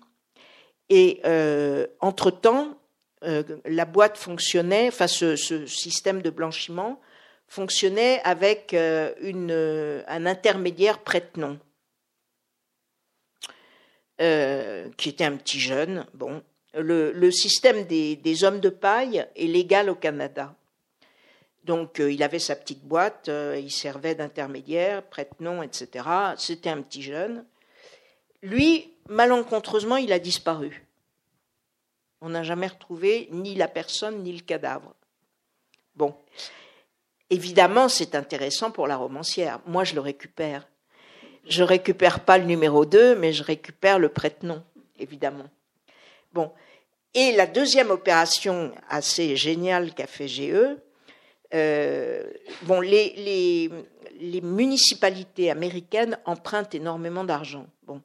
Et 0.90 1.22
euh, 1.26 1.88
entre-temps, 2.00 2.78
euh, 3.24 3.44
la 3.66 3.86
boîte 3.86 4.18
fonctionnait, 4.18 4.88
enfin 4.88 5.08
ce, 5.08 5.36
système 5.36 6.22
de 6.22 6.30
blanchiment 6.30 7.02
fonctionnait 7.48 8.22
avec 8.24 8.74
un 8.74 10.26
intermédiaire 10.26 11.00
prête-nom, 11.00 11.60
qui 14.18 15.10
était 15.10 15.24
un 15.26 15.38
petit 15.38 15.60
jeune, 15.60 16.08
bon, 16.16 16.42
le, 16.76 17.32
système 17.32 17.86
des, 17.86 18.44
hommes 18.44 18.60
de 18.60 18.70
paille 18.70 19.26
est 19.36 19.48
légal 19.48 19.90
au 19.90 19.96
Canada. 19.96 20.56
Donc 21.64 22.00
euh, 22.00 22.12
il 22.12 22.22
avait 22.22 22.40
sa 22.40 22.56
petite 22.56 22.84
boîte, 22.84 23.30
euh, 23.30 23.60
il 23.60 23.72
servait 23.72 24.14
d'intermédiaire, 24.14 25.02
prête-nom, 25.02 25.64
etc. 25.64 26.06
C'était 26.38 26.70
un 26.70 26.82
petit 26.82 27.02
jeune. 27.02 27.44
Lui, 28.44 28.94
malencontreusement, 29.10 29.98
il 29.98 30.14
a 30.14 30.20
disparu. 30.20 30.86
On 32.22 32.30
n'a 32.30 32.44
jamais 32.44 32.68
retrouvé 32.68 33.28
ni 33.32 33.56
la 33.56 33.68
personne 33.68 34.22
ni 34.22 34.32
le 34.32 34.42
cadavre. 34.42 34.94
Bon, 35.96 36.16
évidemment, 37.30 37.90
c'est 37.90 38.14
intéressant 38.14 38.70
pour 38.70 38.88
la 38.88 38.98
romancière. 38.98 39.60
Moi, 39.66 39.84
je 39.84 39.96
le 39.96 40.02
récupère. 40.02 40.68
Je 41.48 41.64
récupère 41.64 42.20
pas 42.20 42.38
le 42.38 42.46
numéro 42.46 42.86
2, 42.86 43.16
mais 43.16 43.34
je 43.34 43.44
récupère 43.44 43.98
le 43.98 44.10
prête-nom, 44.10 44.64
évidemment. 45.00 45.50
Bon, 46.34 46.52
et 47.16 47.32
la 47.32 47.48
deuxième 47.48 47.92
opération 47.92 48.74
assez 48.90 49.38
géniale 49.38 49.94
qu'a 49.94 50.06
fait 50.06 50.28
GE, 50.28 50.78
euh, 51.54 52.24
les, 52.82 54.42
municipalités 54.42 55.50
américaines 55.50 56.20
empruntent 56.26 56.76
énormément 56.76 57.24
d'argent. 57.24 57.68
Bon. 57.84 58.02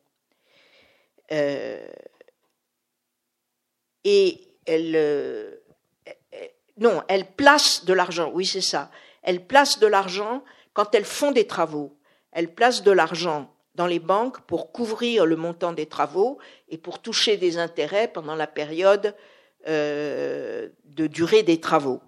Euh, 1.33 1.89
et 4.05 4.41
elles, 4.65 4.95
euh, 4.95 5.57
non, 6.79 7.03
elles 7.09 7.27
placent 7.27 7.85
de 7.85 7.93
l'argent, 7.93 8.31
oui 8.33 8.47
c'est 8.47 8.61
ça, 8.61 8.91
elles 9.23 9.45
placent 9.45 9.81
de 9.81 9.87
l'argent 9.87 10.45
quand 10.73 10.95
elles 10.95 11.05
font 11.05 11.33
des 11.33 11.47
travaux. 11.47 11.97
Elles 12.33 12.55
placent 12.55 12.83
de 12.83 12.93
l'argent 12.93 13.53
dans 13.81 13.87
les 13.87 13.99
banques 13.99 14.43
pour 14.43 14.73
couvrir 14.73 15.25
le 15.25 15.37
montant 15.37 15.73
des 15.73 15.87
travaux 15.87 16.37
et 16.69 16.77
pour 16.77 16.99
toucher 16.99 17.39
des 17.39 17.57
intérêts 17.57 18.09
pendant 18.09 18.35
la 18.35 18.47
période 18.47 19.15
euh, 19.67 20.69
de 20.85 21.07
durée 21.07 21.43
des 21.43 21.59
travaux. 21.61 22.03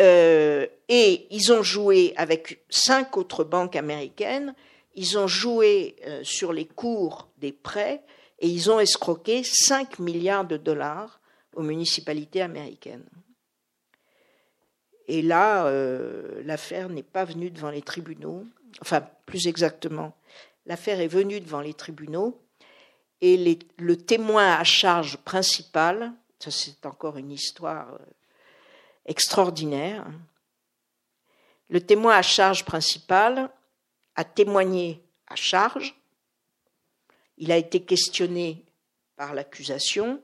Euh, 0.00 0.66
et 0.88 1.26
ils 1.30 1.52
ont 1.52 1.62
joué 1.62 2.12
avec 2.16 2.64
cinq 2.70 3.16
autres 3.16 3.44
banques 3.44 3.76
américaines, 3.76 4.54
ils 4.94 5.16
ont 5.16 5.26
joué 5.28 5.96
euh, 6.06 6.24
sur 6.24 6.52
les 6.52 6.64
cours 6.64 7.28
des 7.38 7.52
prêts 7.52 8.02
et 8.40 8.48
ils 8.48 8.68
ont 8.68 8.80
escroqué 8.80 9.42
5 9.44 10.00
milliards 10.00 10.46
de 10.46 10.56
dollars 10.56 11.20
aux 11.54 11.62
municipalités 11.62 12.40
américaines. 12.40 13.06
Et 15.06 15.22
là, 15.22 15.70
l'affaire 16.44 16.88
n'est 16.88 17.02
pas 17.02 17.24
venue 17.24 17.50
devant 17.50 17.70
les 17.70 17.82
tribunaux 17.82 18.44
enfin 18.80 19.06
plus 19.26 19.46
exactement, 19.46 20.16
l'affaire 20.66 21.00
est 21.00 21.08
venue 21.08 21.40
devant 21.40 21.60
les 21.60 21.74
tribunaux 21.74 22.40
et 23.20 23.58
le 23.76 23.96
témoin 23.96 24.54
à 24.54 24.64
charge 24.64 25.18
principal, 25.18 26.12
ça 26.38 26.50
c'est 26.50 26.86
encore 26.86 27.16
une 27.16 27.30
histoire 27.30 27.92
euh, 27.94 27.98
extraordinaire, 29.04 30.06
le 31.68 31.80
témoin 31.80 32.16
à 32.16 32.22
charge 32.22 32.64
principal 32.64 33.50
a 34.16 34.24
témoigné 34.24 35.02
à 35.28 35.36
charge, 35.36 35.94
il 37.36 37.52
a 37.52 37.56
été 37.56 37.82
questionné 37.82 38.64
par 39.16 39.34
l'accusation, 39.34 40.20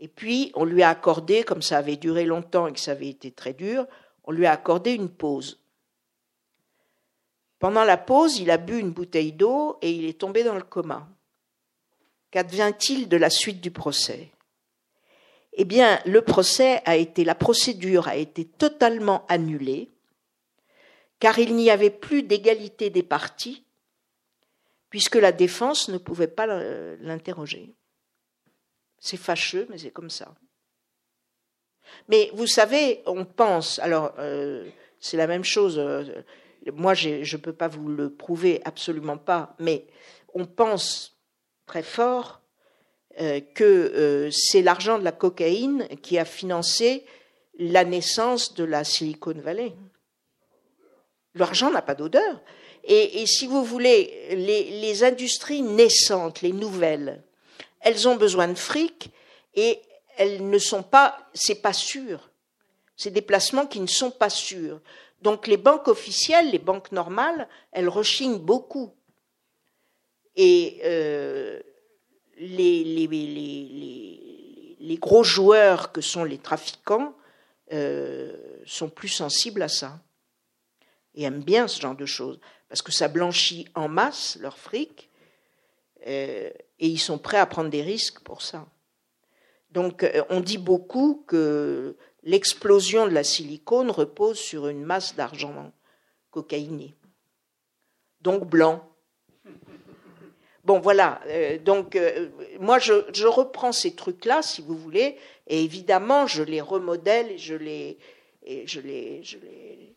et 0.00 0.08
puis 0.08 0.52
on 0.54 0.64
lui 0.64 0.82
a 0.82 0.90
accordé, 0.90 1.42
comme 1.42 1.62
ça 1.62 1.78
avait 1.78 1.96
duré 1.96 2.24
longtemps 2.24 2.66
et 2.66 2.72
que 2.72 2.80
ça 2.80 2.92
avait 2.92 3.08
été 3.08 3.32
très 3.32 3.52
dur, 3.52 3.86
on 4.24 4.32
lui 4.32 4.46
a 4.46 4.52
accordé 4.52 4.92
une 4.92 5.08
pause. 5.08 5.58
Pendant 7.58 7.84
la 7.84 7.96
pause, 7.96 8.38
il 8.38 8.50
a 8.50 8.56
bu 8.56 8.78
une 8.78 8.92
bouteille 8.92 9.32
d'eau 9.32 9.78
et 9.82 9.90
il 9.90 10.04
est 10.06 10.20
tombé 10.20 10.44
dans 10.44 10.54
le 10.54 10.62
coma. 10.62 11.08
Qu'advient-il 12.30 13.08
de 13.08 13.16
la 13.16 13.30
suite 13.30 13.60
du 13.60 13.70
procès? 13.70 14.30
Eh 15.54 15.64
bien, 15.64 16.00
le 16.06 16.22
procès 16.22 16.82
a 16.84 16.96
été, 16.96 17.24
la 17.24 17.34
procédure 17.34 18.06
a 18.06 18.16
été 18.16 18.44
totalement 18.44 19.26
annulée, 19.26 19.90
car 21.18 21.38
il 21.38 21.56
n'y 21.56 21.70
avait 21.70 21.90
plus 21.90 22.22
d'égalité 22.22 22.90
des 22.90 23.02
parties, 23.02 23.64
puisque 24.88 25.16
la 25.16 25.32
défense 25.32 25.88
ne 25.88 25.98
pouvait 25.98 26.28
pas 26.28 26.46
l'interroger. 26.46 27.74
C'est 29.00 29.16
fâcheux, 29.16 29.66
mais 29.68 29.78
c'est 29.78 29.90
comme 29.90 30.10
ça. 30.10 30.32
Mais 32.08 32.30
vous 32.34 32.46
savez, 32.46 33.02
on 33.06 33.24
pense, 33.24 33.78
alors 33.80 34.12
euh, 34.18 34.68
c'est 35.00 35.16
la 35.16 35.26
même 35.26 35.44
chose. 35.44 35.78
Euh, 35.78 36.22
moi 36.74 36.94
je 36.94 37.08
ne 37.08 37.40
peux 37.40 37.52
pas 37.52 37.68
vous 37.68 37.88
le 37.88 38.12
prouver, 38.12 38.60
absolument 38.64 39.18
pas, 39.18 39.54
mais 39.58 39.86
on 40.34 40.46
pense 40.46 41.18
très 41.66 41.82
fort 41.82 42.40
euh, 43.20 43.40
que 43.54 43.64
euh, 43.64 44.30
c'est 44.30 44.62
l'argent 44.62 44.98
de 44.98 45.04
la 45.04 45.12
cocaïne 45.12 45.88
qui 46.02 46.18
a 46.18 46.24
financé 46.24 47.04
la 47.58 47.84
naissance 47.84 48.54
de 48.54 48.64
la 48.64 48.84
Silicon 48.84 49.34
Valley. 49.36 49.74
L'argent 51.34 51.70
n'a 51.70 51.82
pas 51.82 51.94
d'odeur. 51.94 52.40
Et, 52.84 53.26
si 53.26 53.46
vous 53.46 53.64
voulez, 53.64 54.28
les, 54.30 55.04
industries 55.04 55.60
naissantes, 55.60 56.40
les 56.40 56.52
nouvelles, 56.52 57.22
elles 57.80 58.08
ont 58.08 58.16
besoin 58.16 58.48
de 58.48 58.54
fric 58.54 59.10
et 59.54 59.80
elles 60.16 60.48
ne 60.48 60.58
sont 60.58 60.82
pas, 60.82 61.18
c'est 61.34 61.60
pas 61.60 61.74
sûr. 61.74 62.30
C'est 62.96 63.10
des 63.10 63.20
placements 63.20 63.66
qui 63.66 63.80
ne 63.80 63.86
sont 63.86 64.10
pas 64.10 64.30
sûrs. 64.30 64.80
Donc 65.22 65.46
les 65.46 65.56
banques 65.56 65.88
officielles, 65.88 66.50
les 66.50 66.58
banques 66.58 66.92
normales, 66.92 67.48
elles 67.72 67.88
rechignent 67.88 68.38
beaucoup. 68.38 68.94
Et 70.36 70.80
euh, 70.84 71.60
les, 72.38 73.08
gros 75.00 75.24
joueurs 75.24 75.90
que 75.92 76.00
sont 76.00 76.24
les 76.24 76.38
trafiquants 76.38 77.14
euh, 77.72 78.36
sont 78.64 78.88
plus 78.88 79.08
sensibles 79.08 79.62
à 79.62 79.68
ça 79.68 80.00
et 81.14 81.24
aiment 81.24 81.42
bien 81.42 81.66
ce 81.66 81.80
genre 81.80 81.96
de 81.96 82.06
choses 82.06 82.38
parce 82.68 82.82
que 82.82 82.92
ça 82.92 83.08
blanchit 83.08 83.66
en 83.74 83.88
masse 83.88 84.38
leur 84.40 84.58
fric 84.58 85.08
euh, 86.06 86.50
et 86.78 86.86
ils 86.86 86.98
sont 86.98 87.18
prêts 87.18 87.38
à 87.38 87.46
prendre 87.46 87.70
des 87.70 87.82
risques 87.82 88.20
pour 88.20 88.42
ça. 88.42 88.66
Donc 89.70 90.06
on 90.30 90.40
dit 90.40 90.58
beaucoup 90.58 91.24
que 91.26 91.96
l'explosion 92.22 93.06
de 93.06 93.12
la 93.12 93.24
silicone 93.24 93.90
repose 93.90 94.38
sur 94.38 94.68
une 94.68 94.84
masse 94.84 95.14
d'argent 95.14 95.72
cocaïné, 96.30 96.94
donc 98.20 98.46
blanc. 98.46 98.84
Bon, 100.64 100.80
voilà. 100.80 101.20
Euh, 101.28 101.58
donc, 101.58 101.96
euh, 101.96 102.28
moi, 102.60 102.78
je, 102.78 103.26
reprends 103.26 103.72
ces 103.72 103.94
trucs-là, 103.94 104.42
si 104.42 104.60
vous 104.60 104.76
voulez, 104.76 105.16
et 105.46 105.64
évidemment, 105.64 106.26
je 106.26 106.42
les 106.42 106.60
remodèle 106.60 107.30
et 107.30 107.38
je 107.38 107.54
les, 107.54 107.98
et 108.44 108.66
je 108.66 108.80
les, 108.80 109.22
je 109.22 109.38
les. 109.38 109.96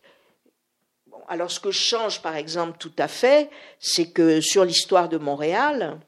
Bon, 1.08 1.18
alors, 1.28 1.50
ce 1.50 1.60
que 1.60 1.70
je 1.70 1.78
change, 1.78 2.22
par 2.22 2.36
exemple, 2.36 2.78
tout 2.78 2.94
à 2.96 3.06
fait, 3.06 3.50
c'est 3.78 4.12
que 4.12 4.40
sur 4.40 4.64
l'histoire 4.64 5.10
de 5.10 5.18
Montréal, 5.18 6.00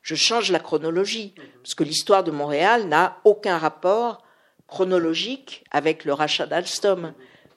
je 0.00 0.14
change 0.14 0.50
la 0.50 0.60
chronologie, 0.60 1.34
parce 1.62 1.74
que 1.74 1.84
l'histoire 1.84 2.24
de 2.24 2.30
Montréal 2.30 2.88
n'a 2.88 3.20
aucun 3.24 3.58
rapport 3.58 4.24
chronologique 4.68 5.64
avec 5.70 6.04
le 6.04 6.12
rachat 6.12 6.46
d'Alstom. 6.46 7.14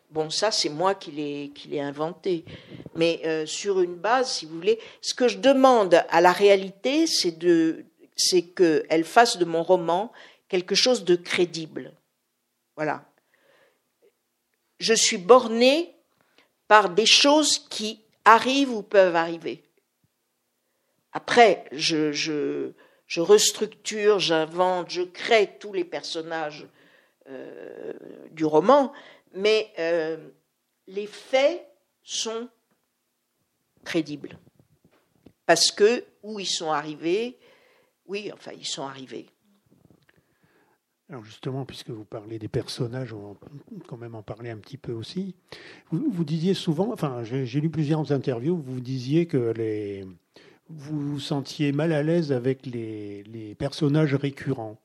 Bon, 0.09 0.30
ça, 0.30 0.49
c'est 0.51 0.70
moi 0.70 0.95
qui 0.95 1.12
l'ai, 1.12 1.80
inventé. 1.80 2.43
Mais 2.95 3.22
euh, 3.26 3.45
sur 3.45 3.82
une 3.82 3.95
base, 3.95 4.32
si 4.32 4.45
vous 4.45 4.55
voulez, 4.55 4.80
ce 5.01 5.14
que 5.14 5.28
je 5.28 5.38
demande 5.38 6.03
à 6.09 6.22
la 6.22 6.32
réalité, 6.32 7.05
c'est 7.05 8.41
qu'elle 8.41 9.03
fasse 9.03 9.38
de 9.38 9.45
mon 9.45 9.62
roman 9.62 10.12
quelque 10.49 10.76
chose 10.76 11.05
de 11.05 11.16
crédible. 11.16 11.93
Voilà. 12.76 13.05
Je 14.80 14.93
suis 14.93 15.18
bornée 15.18 15.93
par 16.68 16.89
des 16.89 17.05
choses 17.05 17.59
qui 17.70 18.01
arrivent 18.26 18.74
ou 18.74 18.82
peuvent 18.82 19.16
arriver. 19.16 19.64
Après, 21.14 21.66
je 21.72 22.72
restructure, 23.18 24.20
j'invente, 24.20 24.89
je 24.89 25.01
crée 25.03 25.57
tous 25.59 25.74
les 25.74 25.84
personnages 25.84 26.68
euh, 27.32 27.93
du 28.32 28.45
roman, 28.45 28.91
mais 29.34 29.71
euh, 29.79 30.17
les 30.88 31.07
faits 31.07 31.65
sont 32.03 32.49
crédibles. 33.84 34.38
Parce 35.45 35.71
que 35.71 36.03
où 36.23 36.39
ils 36.39 36.45
sont 36.45 36.71
arrivés, 36.71 37.38
oui, 38.05 38.32
enfin, 38.34 38.51
ils 38.57 38.67
sont 38.67 38.84
arrivés. 38.84 39.27
Alors 41.09 41.25
justement, 41.25 41.65
puisque 41.65 41.89
vous 41.89 42.05
parlez 42.05 42.39
des 42.39 42.47
personnages, 42.47 43.11
on 43.11 43.34
va 43.34 43.47
quand 43.86 43.97
même 43.97 44.15
en 44.15 44.23
parler 44.23 44.49
un 44.49 44.57
petit 44.57 44.77
peu 44.77 44.93
aussi. 44.93 45.36
Vous, 45.91 46.23
disiez 46.23 46.53
souvent, 46.53 46.93
enfin 46.93 47.23
j'ai 47.23 47.59
lu 47.59 47.69
plusieurs 47.69 48.13
interviews, 48.13 48.55
vous 48.55 48.79
disiez 48.79 49.25
que 49.25 49.51
les, 49.51 50.05
vous 50.69 50.99
vous 50.99 51.19
sentiez 51.19 51.73
mal 51.73 51.91
à 51.91 52.01
l'aise 52.01 52.32
avec 52.32 52.65
les, 52.65 53.23
les, 53.23 53.55
personnages 53.55 54.15
récurrents. 54.15 54.79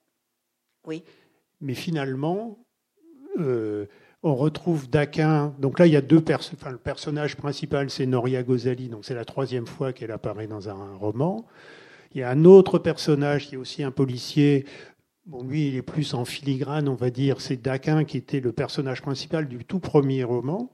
Oui. 0.84 1.04
Mais 1.60 1.74
finalement, 1.74 2.58
euh, 3.38 3.86
on 4.22 4.34
retrouve 4.34 4.88
Daquin. 4.90 5.54
Donc 5.58 5.78
là, 5.78 5.86
il 5.86 5.92
y 5.92 5.96
a 5.96 6.00
deux 6.00 6.20
personnages. 6.20 6.60
Enfin, 6.60 6.72
le 6.72 6.78
personnage 6.78 7.36
principal, 7.36 7.90
c'est 7.90 8.06
Noria 8.06 8.42
Gozali. 8.42 8.88
Donc 8.88 9.04
c'est 9.04 9.14
la 9.14 9.24
troisième 9.24 9.66
fois 9.66 9.92
qu'elle 9.92 10.10
apparaît 10.10 10.46
dans 10.46 10.68
un 10.68 10.94
roman. 10.96 11.46
Il 12.12 12.20
y 12.20 12.22
a 12.22 12.30
un 12.30 12.44
autre 12.44 12.78
personnage 12.78 13.48
qui 13.48 13.54
est 13.54 13.58
aussi 13.58 13.82
un 13.82 13.90
policier. 13.90 14.66
Bon, 15.26 15.42
lui, 15.42 15.68
il 15.68 15.76
est 15.76 15.82
plus 15.82 16.14
en 16.14 16.24
filigrane, 16.24 16.88
on 16.88 16.94
va 16.94 17.10
dire. 17.10 17.40
C'est 17.40 17.56
Daquin 17.56 18.04
qui 18.04 18.16
était 18.16 18.40
le 18.40 18.52
personnage 18.52 19.02
principal 19.02 19.48
du 19.48 19.64
tout 19.64 19.80
premier 19.80 20.24
roman, 20.24 20.70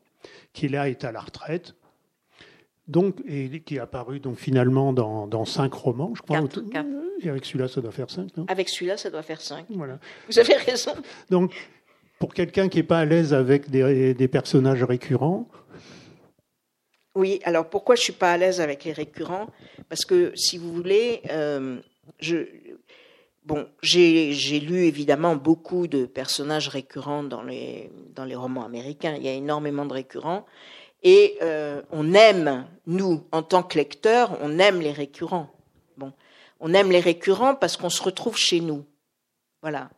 qui 0.53 0.69
là 0.69 0.89
est 0.89 1.05
à 1.05 1.13
la 1.13 1.21
retraite. 1.21 1.75
Donc, 2.93 3.17
et 3.27 3.61
qui 3.61 3.77
est 3.77 3.79
apparu 3.79 4.21
donc 4.21 4.37
finalement 4.37 4.93
dans, 4.93 5.27
dans 5.27 5.47
cinq 5.47 5.73
romans, 5.73 6.13
je 6.15 6.21
crois. 6.21 6.41
Et 7.23 7.31
avec 7.31 7.47
celui-là, 7.47 7.67
ça 7.67 7.81
doit 7.81 7.91
faire 7.91 8.11
cinq, 8.11 8.37
non? 8.37 8.45
Avec 8.49 8.69
celui-là, 8.69 8.99
ça 8.99 9.09
doit 9.09 9.23
faire 9.23 9.41
cinq. 9.41 9.65
Voilà. 9.71 9.99
Vous 10.29 10.39
avez 10.39 10.55
raison. 10.57 10.93
Donc, 11.31 11.55
pour 12.19 12.35
quelqu'un 12.35 12.69
qui 12.69 12.77
n'est 12.77 12.83
pas 12.83 12.99
à 12.99 13.05
l'aise 13.07 13.33
avec 13.33 13.71
des, 13.71 14.29
personnages 14.29 14.85
récurrents 14.85 15.49
Oui, 17.15 17.41
alors 17.45 17.71
pourquoi 17.71 17.95
je 17.95 18.03
ne 18.03 18.05
suis 18.05 18.13
pas 18.13 18.33
à 18.33 18.37
l'aise 18.37 18.61
avec 18.61 18.85
les 18.85 18.93
récurrents? 18.93 19.47
Parce 19.89 20.05
que, 20.05 20.31
si 20.35 20.59
vous 20.59 20.71
voulez, 20.71 21.23
euh, 21.31 21.81
je, 22.21 22.45
bon, 23.47 23.67
j'ai 23.83 24.61
lu 24.61 24.85
évidemment 24.85 25.35
beaucoup 25.35 25.87
de 25.87 26.05
personnages 26.05 26.69
récurrents 26.69 27.23
dans 27.23 27.43
les, 27.43 27.91
dans 28.15 28.27
les 28.27 28.35
romans 28.35 28.67
américains. 28.67 29.15
Il 29.17 29.23
y 29.23 29.29
a 29.29 29.33
énormément 29.33 29.87
de 29.87 29.95
récurrents. 29.95 30.45
Et 31.03 31.39
euh, 31.43 31.83
on 31.91 32.15
aime, 32.15 32.67
nous, 32.87 33.27
en 33.33 33.43
tant 33.43 33.63
que 33.63 33.77
lecteurs, 33.77 34.39
on 34.41 34.59
aime 34.59 34.81
les 34.81 34.93
récurrents. 34.93 35.51
Bon, 35.97 36.13
on 36.61 36.75
aime 36.75 36.91
les 36.91 37.01
récurrents 37.01 37.55
parce 37.55 37.77
qu'on 37.77 37.91
se 37.91 38.03
retrouve 38.03 38.37
chez 38.37 38.61
nous. 38.61 38.85
Voilà. 39.63 39.91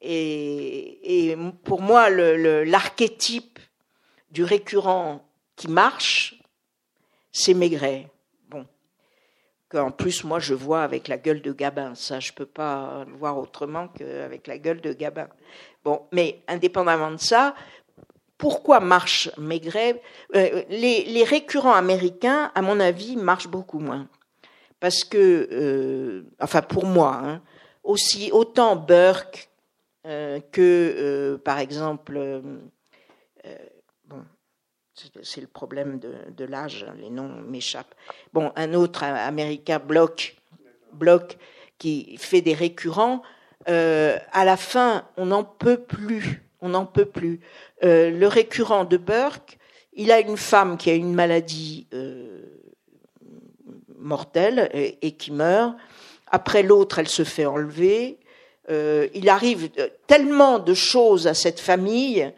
Et, 0.00 1.34
pour 1.64 1.80
moi, 1.80 2.10
l'archétype 2.10 3.58
du 4.30 4.44
récurrent 4.44 5.24
qui 5.56 5.68
marche, 5.68 6.42
c'est 7.32 7.54
Maigret. 7.54 8.10
Bon, 8.48 8.66
qu'en 9.70 9.90
plus 9.90 10.24
moi 10.24 10.40
je 10.40 10.52
vois 10.52 10.82
avec 10.82 11.08
la 11.08 11.16
gueule 11.16 11.40
de 11.40 11.52
Gabin. 11.52 11.94
Ça, 11.94 12.20
je 12.20 12.32
peux 12.32 12.46
pas 12.46 13.04
le 13.06 13.14
voir 13.14 13.38
autrement 13.38 13.88
qu'avec 13.88 14.46
la 14.46 14.58
gueule 14.58 14.80
de 14.80 14.92
Gabin. 14.92 15.28
Bon, 15.84 16.02
mais 16.12 16.42
indépendamment 16.48 17.12
de 17.12 17.16
ça, 17.16 17.54
pourquoi 18.38 18.80
marche 18.80 19.30
Maigret 19.38 20.02
euh, 20.34 20.62
les, 20.68 21.24
récurrents 21.24 21.74
américains, 21.74 22.50
à 22.54 22.62
mon 22.62 22.80
avis, 22.80 23.16
marchent 23.16 23.48
beaucoup 23.48 23.78
moins. 23.78 24.08
Parce 24.80 25.04
que, 25.04 25.48
euh, 25.50 26.24
enfin 26.40 26.60
pour 26.60 26.84
moi, 26.84 27.20
hein, 27.24 27.42
aussi 27.82 28.30
autant 28.32 28.76
Burke 28.76 29.48
euh, 30.06 30.40
que, 30.52 30.60
euh, 30.60 31.38
par 31.38 31.58
exemple, 31.58 32.42
c'est 35.22 35.40
le 35.40 35.46
problème 35.46 35.98
de, 35.98 36.44
l'âge, 36.44 36.86
les 36.98 37.10
noms 37.10 37.28
m'échappent. 37.28 37.94
Bon, 38.32 38.52
un 38.56 38.74
autre 38.74 39.04
américain, 39.04 39.78
Block, 39.78 40.36
Block, 40.92 41.38
qui 41.78 42.16
fait 42.18 42.42
des 42.42 42.54
récurrents. 42.54 43.22
à 43.66 44.44
la 44.44 44.56
fin, 44.56 45.08
on 45.16 45.26
n'en 45.26 45.44
peut 45.44 45.82
plus. 45.82 46.43
On 46.64 46.70
n'en 46.70 46.86
peut 46.86 47.04
plus. 47.04 47.40
le 47.82 48.26
récurrent 48.26 48.84
de 48.84 48.96
Burke, 48.96 49.58
il 49.92 50.10
a 50.10 50.18
une 50.18 50.38
femme 50.38 50.78
qui 50.78 50.88
a 50.88 50.94
une 50.94 51.12
maladie 51.14 51.86
mortelle 54.04 54.70
et, 54.72 55.12
qui 55.12 55.32
meurt. 55.32 55.74
Après 56.30 56.62
l'autre, 56.62 56.98
elle 56.98 57.08
se 57.08 57.24
fait 57.24 57.46
enlever. 57.46 58.18
Euh, 58.70 59.08
il 59.14 59.28
arrive 59.28 59.70
tellement 60.06 60.58
de 60.58 60.74
choses 60.74 61.26
à 61.26 61.34
cette 61.34 61.60
famille 61.60 62.32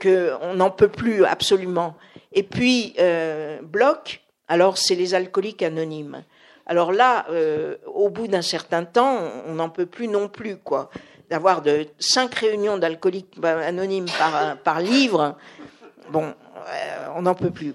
qu'on 0.00 0.54
n'en 0.54 0.70
peut 0.70 0.88
plus 0.88 1.24
absolument. 1.24 1.96
Et 2.32 2.42
puis, 2.42 2.94
euh, 2.98 3.60
Bloch, 3.62 4.20
alors 4.48 4.78
c'est 4.78 4.94
les 4.94 5.14
alcooliques 5.14 5.62
anonymes. 5.62 6.24
Alors 6.66 6.92
là, 6.92 7.26
euh, 7.30 7.76
au 7.86 8.08
bout 8.08 8.28
d'un 8.28 8.42
certain 8.42 8.84
temps, 8.84 9.18
on 9.46 9.54
n'en 9.54 9.68
peut 9.68 9.86
plus 9.86 10.08
non 10.08 10.28
plus, 10.28 10.56
quoi. 10.56 10.90
D'avoir 11.30 11.62
de 11.62 11.86
cinq 11.98 12.34
réunions 12.34 12.78
d'alcooliques 12.78 13.38
anonymes 13.42 14.06
par, 14.64 14.80
livre, 14.80 15.36
bon, 16.10 16.24
euh, 16.24 17.06
on 17.16 17.22
n'en 17.22 17.34
peut 17.34 17.50
plus. 17.50 17.74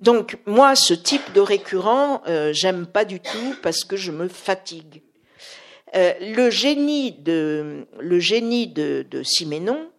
Donc 0.00 0.38
moi, 0.46 0.74
ce 0.76 0.94
type 0.94 1.32
de 1.32 1.40
récurrent, 1.40 2.22
j'aime 2.52 2.86
pas 2.86 3.04
du 3.04 3.20
tout 3.20 3.54
parce 3.62 3.84
que 3.84 3.96
je 3.96 4.12
me 4.12 4.28
fatigue. 4.28 5.02
Euh, 5.94 6.14
le 6.20 6.48
génie 6.50 7.12
de 7.12 7.86
le 8.00 9.24
Siménon, 9.24 9.90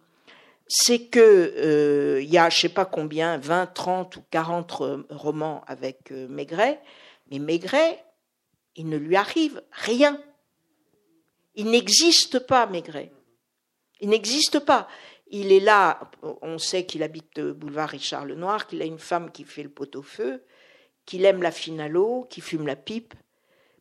c'est 0.66 1.06
que 1.06 1.20
euh, 1.20 2.22
y 2.22 2.36
a 2.36 2.50
je 2.50 2.58
sais 2.58 2.68
pas 2.68 2.84
combien 2.84 3.38
20, 3.38 3.66
30 3.66 4.16
ou 4.16 4.22
40 4.30 4.82
romans 5.10 5.62
avec 5.68 6.10
euh, 6.10 6.26
Maigret, 6.28 6.80
mais 7.30 7.38
Maigret, 7.38 8.02
il 8.74 8.88
ne 8.88 8.96
lui 8.96 9.14
arrive 9.14 9.62
rien. 9.70 10.20
Il 11.54 11.70
n'existe 11.70 12.38
pas 12.40 12.66
Maigret. 12.66 13.12
Il 14.00 14.08
n'existe 14.08 14.58
pas. 14.58 14.88
Il 15.28 15.52
est 15.52 15.60
là, 15.60 16.10
on 16.42 16.58
sait 16.58 16.84
qu'il 16.84 17.02
habite 17.02 17.40
boulevard 17.40 17.88
Richard 17.88 18.26
Lenoir, 18.26 18.66
qu'il 18.66 18.82
a 18.82 18.84
une 18.84 18.98
femme 18.98 19.32
qui 19.32 19.44
fait 19.44 19.62
le 19.62 19.70
pot-au-feu, 19.70 20.44
qu'il 21.06 21.24
aime 21.24 21.42
la 21.42 21.50
finalo, 21.50 22.26
qui 22.30 22.40
fume 22.40 22.66
la 22.66 22.76
pipe. 22.76 23.14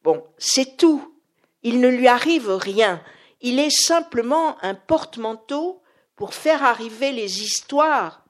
Bon, 0.04 0.24
c'est 0.38 0.78
tout. 0.78 1.16
Il 1.62 1.80
ne 1.80 1.88
lui 1.88 2.08
arrive 2.08 2.50
rien. 2.50 3.02
Il 3.42 3.60
est 3.60 3.76
simplement 3.76 4.58
un 4.64 4.76
porte-manteau 4.76 5.82
pour 6.16 6.34
faire 6.34 6.64
arriver 6.64 7.12
les 7.12 7.42
histoires, 7.42 8.24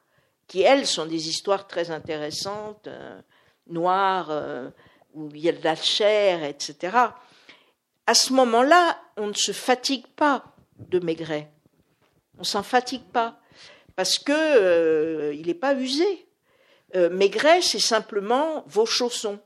qui 0.47 0.61
elles 0.61 0.87
sont 0.87 1.05
des 1.05 1.29
histoires 1.29 1.67
très 1.67 1.91
intéressantes, 1.91 2.87
euh, 2.87 3.21
noires, 3.67 4.31
euh, 4.31 4.69
où 5.13 5.29
il 5.33 5.41
y 5.41 5.49
a 5.49 5.51
de 5.51 5.63
la 5.63 5.75
chair, 5.75 6.43
etc. 6.43 6.97
À 8.05 8.13
ce 8.13 8.33
moment-là, 8.33 8.99
on 9.17 9.27
ne 9.27 9.33
se 9.33 9.51
fatigue 9.51 10.07
pas 10.07 10.43
de 10.77 10.99
Maigret. 10.99 11.49
On 12.37 12.43
s'en 12.43 12.63
fatigue 12.63 13.05
pas 13.11 13.39
parce 13.95 14.17
que 14.17 14.31
euh, 14.33 15.33
il 15.33 15.47
n'est 15.47 15.53
pas 15.53 15.75
usé. 15.75 16.27
Maigret, 16.95 17.63
c'est 17.63 17.79
simplement 17.79 18.63
vos 18.67 18.85
chaussons. 18.85 19.39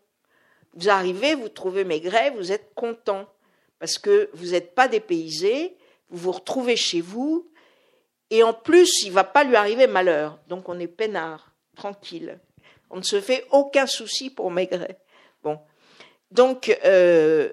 Vous 0.74 0.90
arrivez, 0.90 1.34
vous 1.34 1.48
trouvez 1.48 1.86
Maigret, 1.86 2.32
vous 2.32 2.52
êtes 2.52 2.74
content 2.76 3.26
parce 3.80 3.98
que 3.98 4.30
vous 4.34 4.48
n'êtes 4.48 4.76
pas 4.76 4.90
dépaysé, 4.90 5.78
vous 6.10 6.18
vous 6.18 6.32
retrouvez 6.34 6.76
chez 6.76 7.00
vous, 7.00 7.50
et 8.30 8.44
en 8.44 8.54
plus, 8.54 9.04
il 9.04 9.12
va 9.12 9.24
pas 9.24 9.44
lui 9.44 9.56
arriver 9.56 9.88
malheur. 9.88 10.40
Donc 10.48 10.70
on 10.70 10.80
est 10.80 10.88
peinard, 10.88 11.54
tranquille. 11.76 12.40
On 12.90 12.98
ne 12.98 13.04
se 13.04 13.22
fait 13.22 13.46
aucun 13.52 13.86
souci 13.86 14.30
pour 14.30 14.52
Maigret. 14.52 15.00
Bon. 15.44 15.60
Donc, 16.32 16.78
euh, 16.86 17.52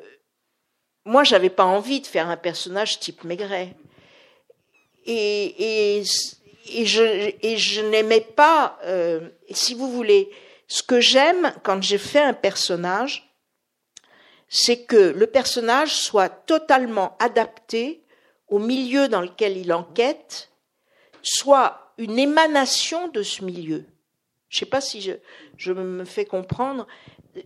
moi, 1.05 1.25
j'avais 1.25 1.51
pas 1.51 1.65
envie 1.65 2.01
de 2.01 2.07
faire 2.07 2.29
un 2.29 2.37
personnage 2.37 2.99
type 2.99 3.25
Maigret. 3.25 3.77
Et, 5.07 6.03
je, 6.67 7.81
n'aimais 7.91 8.23
pas, 8.23 8.79
euh, 8.85 9.29
si 9.51 9.75
vous 9.75 9.91
voulez, 9.91 10.31
ce 10.67 10.83
que 10.83 11.01
j'aime 11.01 11.53
quand 11.63 11.83
j'ai 11.83 11.99
fait 11.99 12.23
un 12.23 12.33
personnage, 12.33 13.31
c'est 14.49 14.85
que 14.85 14.97
le 14.97 15.27
personnage 15.27 15.95
soit 15.95 16.29
totalement 16.29 17.17
adapté 17.19 18.03
au 18.49 18.59
milieu 18.59 19.09
dans 19.09 19.21
lequel 19.21 19.59
il 19.59 19.73
enquête, 19.73 20.51
soit 21.23 21.93
une 21.99 22.19
émanation 22.19 23.09
de 23.09 23.23
ce 23.23 23.45
milieu. 23.45 23.85
Je 24.49 24.59
sais 24.59 24.67
pas 24.67 24.81
si 24.81 25.13
je 25.57 25.73
me 25.73 26.05
fais 26.05 26.25
comprendre. 26.25 26.87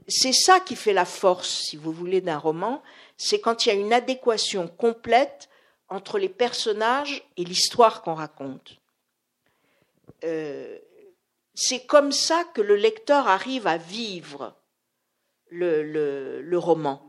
C'est 0.06 0.32
ça 0.32 0.60
qui 0.60 0.76
fait 0.76 0.92
la 0.92 1.06
force, 1.06 1.48
si 1.48 1.76
vous 1.76 1.92
voulez, 1.92 2.20
d'un 2.20 2.36
roman. 2.36 2.82
C'est 3.18 3.40
quand 3.40 3.66
il 3.66 3.68
y 3.68 3.72
a 3.72 3.74
une 3.74 3.92
adéquation 3.92 4.68
complète 4.68 5.50
entre 5.88 6.18
les 6.18 6.28
personnages 6.28 7.22
et 7.36 7.44
l'histoire 7.44 8.02
qu'on 8.02 8.14
raconte. 8.14 8.76
Euh, 10.24 10.78
c'est 11.54 11.86
comme 11.86 12.12
ça 12.12 12.44
que 12.54 12.60
le 12.60 12.76
lecteur 12.76 13.26
arrive 13.26 13.66
à 13.66 13.76
vivre 13.76 14.54
le, 15.50 16.56
roman. 16.56 17.04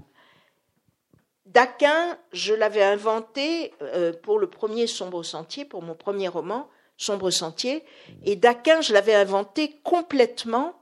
Daquin, 1.46 2.18
je 2.32 2.54
l'avais 2.54 2.84
inventé 2.84 3.74
euh, 3.82 4.12
pour 4.12 4.40
le 4.40 4.50
premier 4.50 4.88
Sombre 4.88 5.24
Sentier, 5.24 5.66
pour 5.66 5.84
mon 5.84 5.96
premier 5.96 6.28
roman, 6.28 6.70
Sombre 6.98 7.30
Sentier, 7.30 7.84
et 8.24 8.36
Daquin, 8.36 8.82
je 8.82 8.94
l'avais 8.94 9.16
inventé 9.16 9.80
complètement 9.84 10.76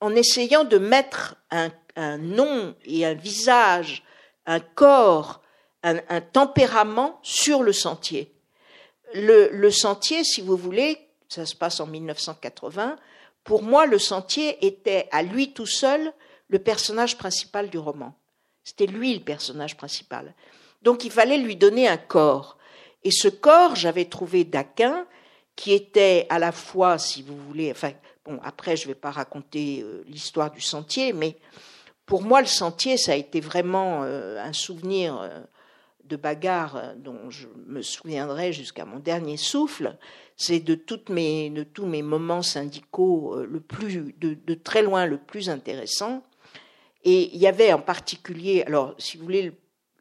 en 0.00 0.14
essayant 0.14 0.64
de 0.64 0.76
mettre 0.76 1.36
un, 1.50 1.70
nom 1.96 2.74
et 2.84 3.04
un 3.04 3.14
visage, 3.14 4.02
un 4.46 4.60
corps, 4.60 5.40
un, 5.82 6.20
tempérament 6.20 7.18
sur 7.22 7.62
le 7.62 7.72
sentier. 7.72 8.32
le, 9.14 9.70
sentier, 9.70 10.24
si 10.24 10.40
vous 10.40 10.56
voulez, 10.56 10.98
ça 11.28 11.46
se 11.46 11.54
passe 11.54 11.80
en 11.80 11.86
1980, 11.86 12.96
pour 13.44 13.62
moi, 13.62 13.86
le 13.86 13.98
sentier 13.98 14.64
était 14.64 15.08
à 15.12 15.22
lui 15.22 15.52
tout 15.52 15.66
seul 15.66 16.12
le 16.48 16.58
personnage 16.58 17.18
principal 17.18 17.68
du 17.68 17.78
roman. 17.78 18.14
C'était 18.64 18.86
lui 18.86 19.14
le 19.14 19.20
personnage 19.20 19.76
principal. 19.76 20.34
Donc 20.82 21.04
il 21.04 21.10
fallait 21.10 21.38
lui 21.38 21.56
donner 21.56 21.86
un 21.86 21.98
corps. 21.98 22.56
Et 23.02 23.10
ce 23.10 23.28
corps, 23.28 23.76
j'avais 23.76 24.06
trouvé 24.06 24.44
d'Aquin, 24.44 25.06
qui 25.56 25.72
était 25.72 26.26
à 26.30 26.38
la 26.38 26.52
fois, 26.52 26.98
si 26.98 27.22
vous 27.22 27.36
voulez, 27.36 27.70
enfin, 27.70 27.92
bon, 28.24 28.40
après 28.42 28.76
je 28.76 28.84
ne 28.84 28.88
vais 28.88 28.98
pas 28.98 29.10
raconter 29.10 29.82
euh, 29.82 30.02
l'histoire 30.08 30.50
du 30.50 30.62
sentier, 30.62 31.12
mais 31.12 31.36
pour 32.06 32.22
moi, 32.22 32.40
le 32.40 32.46
sentier, 32.46 32.96
ça 32.96 33.12
a 33.12 33.16
été 33.16 33.40
vraiment 33.40 34.02
euh, 34.02 34.38
un 34.42 34.52
souvenir 34.52 35.20
euh, 35.20 35.40
de 36.04 36.16
bagarre 36.16 36.94
dont 36.96 37.30
je 37.30 37.48
me 37.66 37.80
souviendrai 37.82 38.52
jusqu'à 38.52 38.84
mon 38.84 38.98
dernier 38.98 39.36
souffle 39.36 39.96
c'est 40.36 40.60
de, 40.60 40.74
tous 40.74 41.12
mes 41.12 42.02
moments 42.02 42.42
syndicaux 42.42 43.36
euh, 43.36 43.46
le 43.46 43.60
plus, 43.60 44.14
de, 44.18 44.54
très 44.54 44.82
loin 44.82 45.06
le 45.06 45.18
plus 45.18 45.48
intéressant. 45.48 46.24
Et 47.04 47.34
il 47.34 47.40
y 47.40 47.46
avait 47.46 47.72
en 47.72 47.80
particulier, 47.80 48.62
alors 48.66 48.94
si 48.98 49.16
vous 49.16 49.24
voulez, 49.24 49.52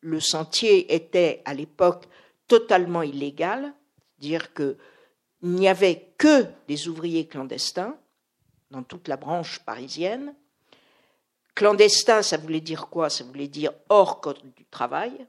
le, 0.02 0.20
sentier 0.20 0.94
était 0.94 1.42
à 1.46 1.54
l'époque 1.54 2.06
totalement 2.48 3.04
illégal, 3.04 3.74
c'est-à-dire 4.18 4.54
qu'il 4.54 4.78
n'y 5.44 5.68
avait 5.68 6.14
que 6.18 6.46
des 6.68 6.88
ouvriers 6.88 7.28
clandestins 7.28 7.98
dans 8.72 8.84
toute 8.84 9.08
la 9.08 9.18
branche 9.18 9.60
parisienne. 9.60 10.34
Clandestin, 11.56 12.22
ça 12.22 12.38
voulait 12.38 12.62
dire 12.62 12.88
quoi? 12.88 13.10
Ça 13.10 13.24
voulait 13.24 13.48
dire 13.48 13.72
hors 13.90 14.22
code 14.22 14.42
du 14.56 14.66
travail. 14.66 15.26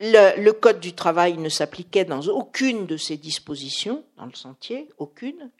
Le, 0.00 0.50
Code 0.52 0.80
du 0.80 0.92
travail 0.92 1.38
ne 1.38 1.48
s'appliquait 1.48 2.04
dans 2.04 2.20
aucune 2.28 2.86
de 2.86 2.96
ces 2.96 3.16
dispositions, 3.16 4.04
dans 4.16 4.26
le 4.26 4.34
sentier, 4.34 4.88
aucune, 4.98 5.50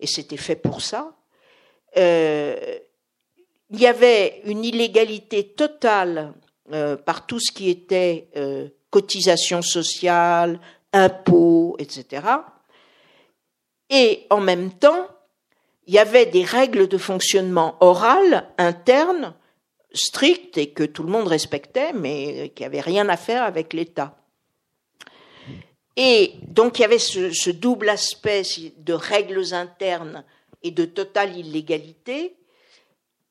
et 0.00 0.06
c'était 0.06 0.36
fait 0.36 0.56
pour 0.56 0.80
ça. 0.80 1.14
Euh, 1.96 2.78
il 3.70 3.80
y 3.80 3.86
avait 3.86 4.42
une 4.44 4.64
illégalité 4.64 5.48
totale 5.48 6.34
euh, 6.72 6.96
par 6.96 7.26
tout 7.26 7.40
ce 7.40 7.52
qui 7.52 7.68
était 7.68 8.28
euh, 8.36 8.68
cotisation 8.90 9.60
sociale, 9.60 10.60
impôts, 10.92 11.76
etc. 11.78 12.26
Et 13.90 14.26
en 14.30 14.40
même 14.40 14.72
temps, 14.72 15.08
il 15.86 15.94
y 15.94 15.98
avait 15.98 16.26
des 16.26 16.44
règles 16.44 16.88
de 16.88 16.98
fonctionnement 16.98 17.76
orales 17.80 18.48
internes 18.58 19.34
strict 19.92 20.58
et 20.58 20.70
que 20.70 20.82
tout 20.82 21.02
le 21.02 21.10
monde 21.10 21.28
respectait, 21.28 21.92
mais 21.92 22.52
qui 22.54 22.62
n'avait 22.62 22.80
rien 22.80 23.08
à 23.08 23.16
faire 23.16 23.42
avec 23.42 23.72
l'État. 23.72 24.16
Et 25.96 26.34
donc 26.48 26.78
il 26.78 26.82
y 26.82 26.84
avait 26.84 26.98
ce, 26.98 27.50
double 27.50 27.88
aspect 27.88 28.42
de 28.78 28.92
règles 28.92 29.54
internes 29.54 30.24
et 30.62 30.72
de 30.72 30.84
totale 30.84 31.36
illégalité. 31.36 32.36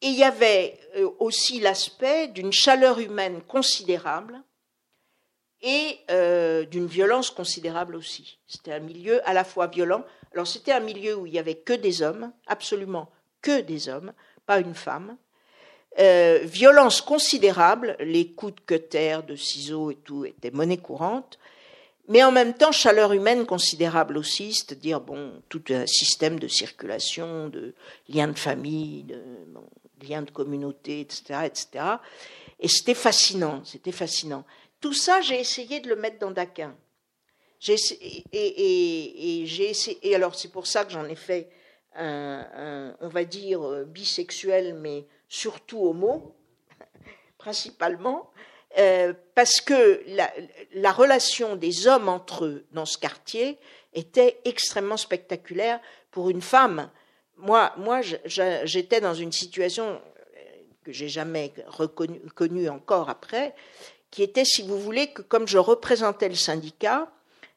Et 0.01 0.07
il 0.07 0.15
y 0.15 0.23
avait 0.23 0.79
euh, 0.95 1.09
aussi 1.19 1.59
l'aspect 1.59 2.27
d'une 2.27 2.51
chaleur 2.51 2.99
humaine 2.99 3.41
considérable 3.41 4.41
et 5.61 5.99
euh, 6.11 6.65
d'une 6.65 6.87
violence 6.87 7.29
considérable 7.29 7.95
aussi. 7.95 8.39
C'était 8.47 8.73
un 8.73 8.79
milieu 8.79 9.27
à 9.27 9.33
la 9.33 9.43
fois 9.43 9.67
violent. 9.67 10.03
Alors 10.34 10.47
c'était 10.47 10.71
un 10.71 10.79
milieu 10.79 11.15
où 11.15 11.25
il 11.25 11.34
y 11.34 11.39
avait 11.39 11.55
que 11.55 11.73
des 11.73 12.01
hommes, 12.01 12.31
absolument 12.47 13.09
que 13.41 13.61
des 13.61 13.89
hommes, 13.89 14.13
pas 14.45 14.59
une 14.59 14.73
femme. 14.73 15.17
Euh, 15.99 16.39
violence 16.43 17.01
considérable, 17.01 17.95
les 17.99 18.31
coups 18.31 18.55
de 18.55 18.61
cutter, 18.61 19.19
de 19.27 19.36
ciseaux 19.36 19.91
et 19.91 19.95
tout 19.95 20.25
étaient 20.25 20.49
monnaie 20.49 20.77
courante, 20.77 21.38
mais 22.07 22.23
en 22.23 22.31
même 22.31 22.53
temps 22.53 22.71
chaleur 22.71 23.13
humaine 23.13 23.45
considérable 23.45 24.17
aussi, 24.17 24.53
c'est-à-dire 24.53 24.99
bon 24.99 25.31
tout 25.49 25.63
un 25.69 25.86
système 25.86 26.39
de 26.39 26.47
circulation, 26.47 27.47
de 27.49 27.75
liens 28.09 28.27
de 28.27 28.39
famille, 28.39 29.03
de 29.03 29.21
liens 30.07 30.23
de 30.23 30.31
communauté, 30.31 31.01
etc., 31.01 31.41
etc. 31.45 31.86
Et 32.59 32.67
c'était 32.67 32.95
fascinant, 32.95 33.61
c'était 33.63 33.91
fascinant. 33.91 34.45
Tout 34.81 34.93
ça, 34.93 35.21
j'ai 35.21 35.39
essayé 35.39 35.79
de 35.79 35.89
le 35.89 35.95
mettre 35.95 36.19
dans 36.19 36.31
Daquin. 36.31 36.75
Et, 37.68 37.76
et, 38.34 39.70
essayé, 39.70 39.99
et 40.03 40.16
alors 40.16 40.36
c'est 40.36 40.51
pour 40.51 40.68
ça 40.68 40.84
que 40.84 40.91
j'en 40.91 41.05
ai 41.05 41.16
fait 41.16 41.49
un, 41.95 42.95
on 43.01 43.07
va 43.07 43.24
dire 43.24 43.61
euh, 43.64 43.84
bisexuel, 43.86 44.74
mais 44.74 45.05
surtout 45.30 45.86
homo, 45.86 46.36
principalement, 47.38 48.32
euh, 48.78 49.14
parce 49.36 49.61
que 49.61 50.03
la, 50.74 50.91
relation 50.91 51.55
des 51.55 51.88
hommes 51.88 52.09
entre 52.09 52.45
eux 52.45 52.66
dans 52.72 52.86
ce 52.86 52.97
quartier 52.97 53.59
était 53.93 54.39
extrêmement 54.45 54.97
spectaculaire 54.97 55.80
pour 56.09 56.30
une 56.30 56.41
femme. 56.41 56.89
Moi, 57.38 57.72
moi 57.78 58.01
j'étais 58.26 58.99
dans 58.99 59.14
une 59.14 59.32
situation 59.32 59.89
euh, 59.91 60.39
que 60.84 60.91
j'ai 60.91 61.09
jamais 61.09 61.53
connue 62.36 62.70
encore 62.70 63.09
après, 63.09 63.53
qui 64.09 64.24
était, 64.24 64.45
si 64.45 64.64
vous 64.64 64.80
voulez, 64.80 65.11
que 65.11 65.22
comme 65.22 65.47
je 65.47 65.57
représentais 65.57 66.30
le 66.30 66.36
syndicat 66.36 67.11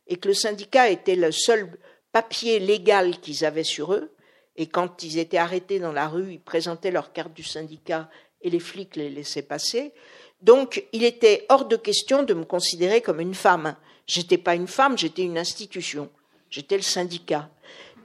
et 0.07 0.17
que 0.17 0.29
le 0.29 0.35
syndicat 0.35 0.91
était 0.91 1.17
le 1.17 1.33
seul 1.33 1.71
papier 2.13 2.59
légal 2.59 3.19
qu'ils 3.21 3.45
avaient 3.45 3.65
sur 3.65 3.93
eux, 3.93 4.13
et 4.57 4.67
quand 4.67 5.03
ils 5.03 5.19
étaient 5.19 5.37
arrêtés 5.37 5.79
dans 5.79 5.93
la 5.93 6.09
rue, 6.09 6.33
ils 6.33 6.41
présentaient 6.41 6.91
leur 6.91 7.13
carte 7.13 7.35
du 7.35 7.43
syndicat 7.43 8.09
et 8.41 8.51
les 8.51 8.61
flics 8.61 8.97
les 8.97 9.11
laissaient 9.11 9.43
passer. 9.43 9.93
Donc, 10.41 10.85
il 10.93 11.05
était 11.05 11.45
hors 11.49 11.67
de 11.67 11.77
question 11.77 12.23
de 12.23 12.35
me 12.35 12.45
considérer 12.45 13.01
comme 13.01 13.21
une 13.21 13.35
femme. 13.35 13.77
J'étais 14.07 14.39
pas 14.39 14.55
une 14.55 14.69
femme, 14.69 14.97
j'étais 14.97 15.23
une 15.23 15.39
institution. 15.39 16.11
J'étais 16.49 16.77
le 16.77 16.83
syndicat. 16.83 17.51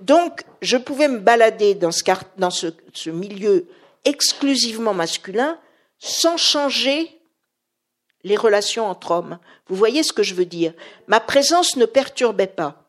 Donc, 0.02 0.43
je 0.62 0.78
pouvais 0.78 1.08
me 1.08 1.20
balader 1.20 1.76
dans 1.76 1.91
ce, 1.91 2.04
dans 2.38 2.49
ce 2.49 3.10
milieu 3.10 3.68
exclusivement 4.04 4.93
masculin 4.93 5.60
sans 5.99 6.38
changer 6.38 7.20
les 8.24 8.36
relations 8.36 8.88
entre 8.88 9.11
hommes. 9.11 9.39
Vous 9.67 9.76
voyez 9.76 10.03
ce 10.03 10.13
que 10.13 10.24
je 10.24 10.34
veux 10.34 10.45
dire 10.45 10.74
Ma 11.07 11.19
présence 11.19 11.76
ne 11.76 11.86
perturbait 11.86 12.47
pas. 12.47 12.86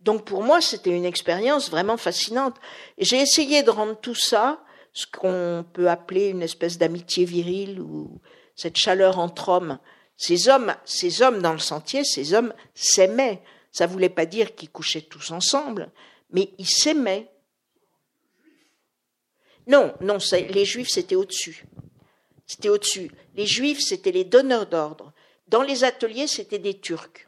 Donc 0.00 0.24
pour 0.24 0.42
moi, 0.42 0.60
c'était 0.60 0.90
une 0.90 1.06
expérience 1.06 1.70
vraiment 1.70 1.96
fascinante. 1.96 2.56
J'ai 2.98 3.20
essayé 3.20 3.62
de 3.62 3.70
rendre 3.70 3.98
tout 3.98 4.14
ça, 4.14 4.60
ce 4.92 5.06
qu'on 5.06 5.64
peut 5.72 5.88
appeler 5.88 6.28
une 6.28 6.42
espèce 6.42 6.78
d'amitié 6.78 7.24
virile 7.24 7.80
ou 7.80 8.20
cette 8.54 8.76
chaleur 8.76 9.18
entre 9.18 9.48
hommes. 9.48 9.78
Ces 10.16 10.48
hommes, 10.48 10.74
ces 10.84 11.22
hommes 11.22 11.42
dans 11.42 11.52
le 11.52 11.58
sentier, 11.58 12.04
ces 12.04 12.34
hommes 12.34 12.52
s'aimaient. 12.74 13.42
Ça 13.72 13.86
ne 13.86 13.92
voulait 13.92 14.08
pas 14.08 14.26
dire 14.26 14.54
qu'ils 14.54 14.70
couchaient 14.70 15.02
tous 15.02 15.32
ensemble, 15.32 15.90
mais 16.30 16.50
ils 16.58 16.68
s'aimaient. 16.68 17.28
Non, 19.66 19.94
non, 20.00 20.18
les 20.32 20.64
juifs, 20.64 20.90
c'était 20.90 21.16
au-dessus. 21.16 21.64
C'était 22.54 22.68
au-dessus. 22.68 23.10
Les 23.34 23.46
juifs, 23.46 23.80
c'était 23.80 24.12
les 24.12 24.22
donneurs 24.22 24.66
d'ordre. 24.66 25.12
Dans 25.48 25.62
les 25.62 25.82
ateliers, 25.82 26.28
c'était 26.28 26.60
des 26.60 26.78
Turcs. 26.78 27.26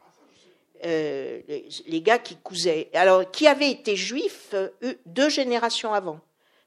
Euh, 0.85 1.41
les, 1.85 2.01
gars 2.01 2.17
qui 2.17 2.37
cousaient, 2.37 2.89
alors 2.93 3.29
qui 3.29 3.45
avaient 3.45 3.69
été 3.69 3.97
juifs 3.97 4.51
euh, 4.53 4.69
deux 5.05 5.27
générations 5.27 5.93
avant, 5.93 6.21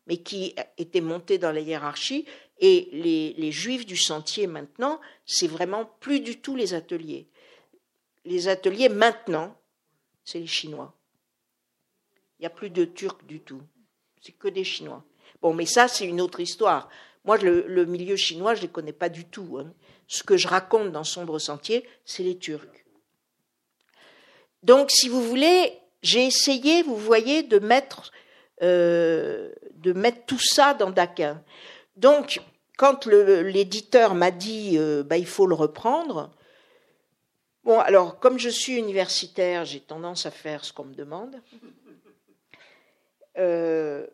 mais 0.06 0.18
qui 0.18 0.54
étaient 0.76 1.00
montés 1.00 1.38
dans 1.38 1.52
la 1.52 1.60
hiérarchie. 1.60 2.26
Et 2.58 2.90
les, 2.92 3.50
juifs 3.50 3.86
du 3.86 3.96
sentier 3.96 4.46
maintenant, 4.46 5.00
c'est 5.24 5.46
vraiment 5.46 5.86
plus 6.00 6.20
du 6.20 6.38
tout 6.38 6.54
les 6.54 6.74
ateliers. 6.74 7.28
Les 8.26 8.48
ateliers 8.48 8.90
maintenant, 8.90 9.56
c'est 10.22 10.40
les 10.40 10.46
Chinois. 10.46 10.92
Il 12.38 12.42
n'y 12.42 12.46
a 12.46 12.50
plus 12.50 12.68
de 12.68 12.84
Turcs 12.84 13.24
du 13.24 13.40
tout. 13.40 13.62
C'est 14.20 14.32
que 14.32 14.48
des 14.48 14.64
Chinois. 14.64 15.02
Bon, 15.40 15.54
mais 15.54 15.64
ça, 15.64 15.88
c'est 15.88 16.04
une 16.04 16.20
autre 16.20 16.40
histoire. 16.40 16.90
Moi, 17.24 17.36
le, 17.38 17.84
milieu 17.84 18.16
chinois, 18.16 18.54
je 18.54 18.60
ne 18.60 18.66
les 18.66 18.72
connais 18.72 18.92
pas 18.92 19.08
du 19.08 19.24
tout. 19.24 19.58
Hein. 19.58 19.72
Ce 20.06 20.22
que 20.22 20.36
je 20.36 20.48
raconte 20.48 20.90
dans 20.92 21.04
Sombre 21.04 21.38
Sentier, 21.38 21.86
c'est 22.04 22.22
les 22.22 22.38
Turcs. 22.38 22.66
Donc, 24.62 24.90
si 24.90 25.08
vous 25.08 25.22
voulez, 25.22 25.72
j'ai 26.02 26.26
essayé, 26.26 26.82
vous 26.82 26.96
voyez, 26.96 27.42
de 27.42 27.58
mettre, 27.58 28.10
euh, 28.62 29.52
de 29.74 29.92
mettre 29.92 30.24
tout 30.26 30.38
ça 30.38 30.74
dans 30.74 30.90
Daquin. 30.90 31.42
Donc, 31.96 32.40
quand 32.76 33.06
l'éditeur 33.06 34.14
m'a 34.14 34.30
dit, 34.30 34.78
euh, 34.78 35.02
bah, 35.02 35.18
il 35.18 35.26
faut 35.26 35.46
le 35.46 35.54
reprendre, 35.54 36.30
bon, 37.64 37.78
alors, 37.78 38.18
comme 38.18 38.38
je 38.38 38.48
suis 38.48 38.76
universitaire, 38.76 39.64
j'ai 39.66 39.80
tendance 39.80 40.24
à 40.24 40.30
faire 40.30 40.64
ce 40.64 40.72
qu'on 40.72 40.84
me 40.84 40.94
demande. 40.94 41.36
Euh, 43.38 44.06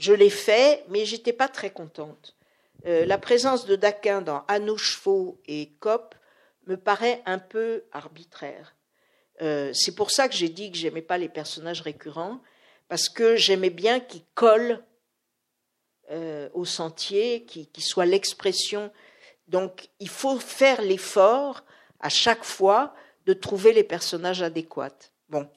je 0.00 0.12
l'ai 0.12 0.30
fait, 0.30 0.84
mais 0.88 1.04
j'étais 1.04 1.32
pas 1.32 1.48
très 1.48 1.70
contente. 1.70 2.36
la 2.84 3.18
présence 3.18 3.66
de 3.66 3.76
Daquin 3.76 4.22
dans 4.22 4.44
Anouche 4.48 5.00
et 5.46 5.70
Cop 5.80 6.14
me 6.66 6.76
paraît 6.76 7.22
un 7.26 7.38
peu 7.38 7.84
arbitraire. 7.92 8.74
Euh, 9.42 9.70
c'est 9.72 9.94
pour 9.94 10.10
ça 10.10 10.28
que 10.28 10.34
j'ai 10.34 10.48
dit 10.48 10.70
que 10.70 10.76
j'aimais 10.76 11.02
pas 11.02 11.18
les 11.18 11.28
personnages 11.28 11.80
récurrents, 11.80 12.40
parce 12.88 13.08
que 13.08 13.36
j'aimais 13.36 13.70
bien 13.70 14.00
qu'ils 14.00 14.24
collent 14.34 14.82
euh, 16.10 16.48
au 16.54 16.64
sentier, 16.64 17.44
qu'ils 17.44 17.84
soient 17.84 18.06
l'expression. 18.06 18.92
Donc, 19.48 19.88
il 19.98 20.08
faut 20.08 20.38
faire 20.38 20.82
l'effort 20.82 21.64
à 22.00 22.08
chaque 22.08 22.44
fois 22.44 22.94
de 23.26 23.32
trouver 23.32 23.72
les 23.72 23.84
personnages 23.84 24.42
adéquats. 24.42 25.10
Bon, 25.28 25.48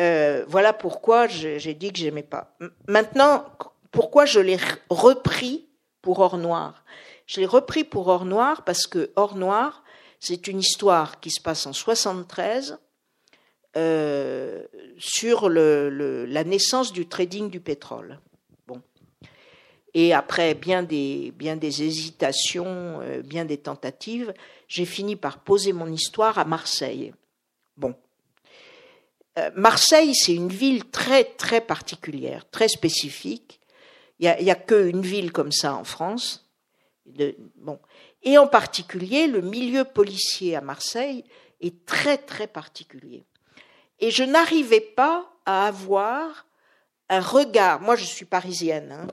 euh, 0.00 0.44
voilà 0.48 0.72
pourquoi 0.72 1.26
j'ai 1.26 1.74
dit 1.74 1.92
que 1.92 1.98
j'aimais 1.98 2.22
pas. 2.22 2.56
Maintenant, 2.88 3.44
pourquoi 3.90 4.24
je 4.24 4.40
l'ai 4.40 4.58
repris 4.90 5.68
pour 6.00 6.20
Or 6.20 6.38
Noir? 6.38 6.84
Je 7.26 7.40
l'ai 7.40 7.46
repris 7.46 7.84
pour 7.84 8.08
Or 8.08 8.24
Noir 8.24 8.64
parce 8.64 8.86
que 8.86 9.10
Or 9.16 9.36
Noir, 9.36 9.84
c'est 10.20 10.46
une 10.46 10.60
histoire 10.60 11.20
qui 11.20 11.30
se 11.30 11.40
passe 11.40 11.66
en 11.66 11.72
73 11.72 12.78
euh, 13.76 14.62
sur 14.98 15.48
la 15.48 16.44
naissance 16.44 16.92
du 16.92 17.06
trading 17.06 17.50
du 17.50 17.60
pétrole. 17.60 18.20
Bon. 18.66 18.80
Et 19.94 20.14
après 20.14 20.54
bien 20.54 20.82
des, 20.82 21.32
bien 21.36 21.56
des 21.56 21.82
hésitations, 21.82 23.00
euh, 23.02 23.22
bien 23.22 23.44
des 23.44 23.58
tentatives, 23.58 24.32
j'ai 24.68 24.84
fini 24.84 25.16
par 25.16 25.40
poser 25.40 25.72
mon 25.72 25.88
histoire 25.88 26.38
à 26.38 26.44
Marseille. 26.44 27.12
Bon. 27.76 27.94
Euh, 29.38 29.50
Marseille, 29.56 30.14
c'est 30.14 30.34
une 30.34 30.48
ville 30.48 30.90
très 30.90 31.24
très 31.24 31.60
particulière, 31.60 32.48
très 32.50 32.68
spécifique. 32.68 33.60
Il 34.18 34.32
n'y 34.40 34.50
a, 34.50 34.54
qu'une 34.54 35.00
ville 35.00 35.32
comme 35.32 35.52
ça 35.52 35.74
en 35.74 35.84
France. 35.84 36.48
Bon 37.56 37.80
et 38.22 38.38
en 38.38 38.46
particulier 38.46 39.26
le 39.26 39.40
milieu 39.40 39.84
policier 39.84 40.56
à 40.56 40.60
Marseille 40.60 41.24
est 41.60 41.84
très 41.84 42.18
très 42.18 42.46
particulier. 42.46 43.24
Et 43.98 44.10
je 44.10 44.24
n'arrivais 44.24 44.80
pas 44.80 45.30
à 45.46 45.66
avoir 45.66 46.46
un 47.08 47.20
regard, 47.20 47.80
moi 47.80 47.96
je 47.96 48.04
suis 48.04 48.24
parisienne, 48.24 48.92
hein, 48.92 49.06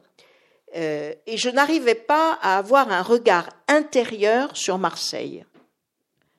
euh, 0.75 1.13
et 1.25 1.37
je 1.37 1.49
n'arrivais 1.49 1.95
pas 1.95 2.37
à 2.41 2.57
avoir 2.57 2.91
un 2.91 3.01
regard 3.01 3.49
intérieur 3.67 4.55
sur 4.55 4.77
Marseille, 4.77 5.45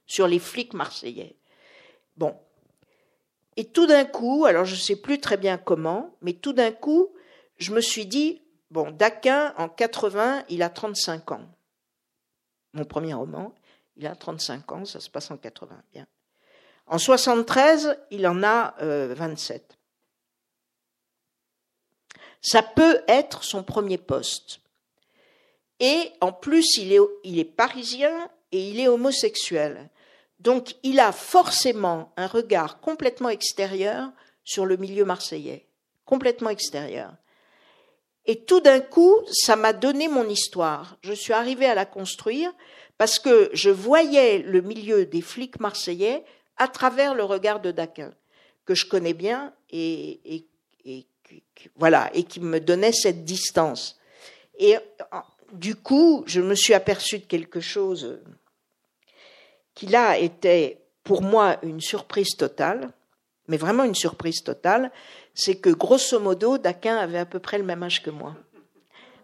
sur 0.07 0.27
les 0.27 0.39
flics 0.39 0.75
marseillais. 0.75 1.37
Bon. 2.17 2.35
Et 3.57 3.65
tout 3.65 3.87
d'un 3.87 4.05
coup, 4.05 4.45
alors 4.47 4.65
je 4.65 4.75
ne 4.75 4.81
sais 4.81 4.97
plus 4.97 5.21
très 5.21 5.37
bien 5.37 5.59
comment, 5.59 6.15
mais 6.23 6.33
tout 6.33 6.53
d'un 6.53 6.73
coup, 6.73 7.09
je 7.59 7.73
me 7.73 7.81
suis 7.81 8.07
dit, 8.07 8.43
bon, 8.71 8.91
Daquin, 8.91 9.55
en 9.59 9.69
80, 9.69 10.45
il 10.49 10.63
a 10.63 10.71
35 10.71 11.33
ans 11.33 11.47
mon 12.73 12.85
premier 12.85 13.15
roman. 13.15 13.55
Il 13.97 14.07
a 14.07 14.15
35 14.15 14.73
ans, 14.73 14.85
ça 14.85 15.01
se 15.01 15.11
passe 15.11 15.31
en 15.31 15.37
80. 15.37 15.83
Bien. 15.93 16.07
En 16.87 16.99
73, 16.99 17.99
il 18.11 18.27
en 18.27 18.43
a 18.43 18.75
27. 18.81 19.63
Euh, 19.63 19.77
ça 22.41 22.63
peut 22.63 23.03
être 23.07 23.45
son 23.45 23.63
premier 23.63 23.99
poste. 23.99 24.61
Et 25.79 26.13
en 26.21 26.33
plus, 26.33 26.77
il 26.79 26.93
est, 26.93 27.01
il 27.25 27.39
est 27.39 27.45
parisien 27.45 28.31
et 28.53 28.71
il 28.71 28.81
est 28.81 28.89
homosexuel. 28.89 29.91
Donc, 30.41 30.75
il 30.83 31.01
a 31.01 31.13
forcément 31.13 32.13
un 32.17 32.27
regard 32.27 32.81
complètement 32.81 33.29
extérieur 33.29 34.11
sur 34.43 34.67
le 34.67 34.77
milieu 34.77 35.05
marseillais. 35.05 35.67
Complètement 36.07 36.51
extérieur. 36.51 37.13
Et 38.27 38.45
tout 38.45 38.61
d'un 38.61 38.81
coup, 38.81 39.17
ça 39.31 39.57
m'a 39.57 39.73
donné 39.73 40.09
mon 40.09 40.29
histoire. 40.29 40.97
Je 41.03 41.13
suis 41.13 41.33
arrivée 41.33 41.67
à 41.67 41.75
la 41.75 41.87
construire 41.87 42.53
parce 42.99 43.19
que 43.19 43.51
je 43.53 43.71
voyais 43.71 44.39
le 44.39 44.61
milieu 44.61 45.07
des 45.07 45.23
flics 45.23 45.61
marseillais 45.61 46.25
à 46.57 46.69
travers 46.69 47.15
le 47.15 47.25
regard 47.25 47.61
de 47.61 47.71
Daquin, 47.71 48.13
que 48.67 48.75
je 48.75 48.87
connais 48.87 49.15
bien 49.15 49.55
et, 49.71 50.47
voilà, 51.77 52.11
et 52.15 52.25
qui 52.25 52.41
me 52.41 52.61
donnait 52.61 52.93
cette 52.93 53.25
distance. 53.25 53.99
Et 54.59 54.77
du 55.53 55.75
coup, 55.75 56.23
je 56.27 56.41
me 56.41 56.55
suis 56.55 56.75
aperçue 56.75 57.19
de 57.19 57.25
quelque 57.25 57.61
chose 57.61 58.21
qui 59.81 59.87
là 59.87 60.19
était 60.19 60.79
pour 61.05 61.23
moi 61.23 61.57
une 61.63 61.81
surprise 61.81 62.37
totale, 62.37 62.93
mais 63.49 63.57
vraiment 63.57 63.85
une 63.85 63.95
surprise 63.95 64.43
totale, 64.43 64.93
c'est 65.33 65.55
que 65.55 65.71
grosso 65.71 66.21
modo, 66.21 66.59
Daquin 66.59 66.99
avait 66.99 67.17
à 67.17 67.25
peu 67.25 67.39
près 67.39 67.57
le 67.57 67.65
même 67.65 67.83
âge 67.83 68.03
que 68.03 68.11
moi. 68.11 68.37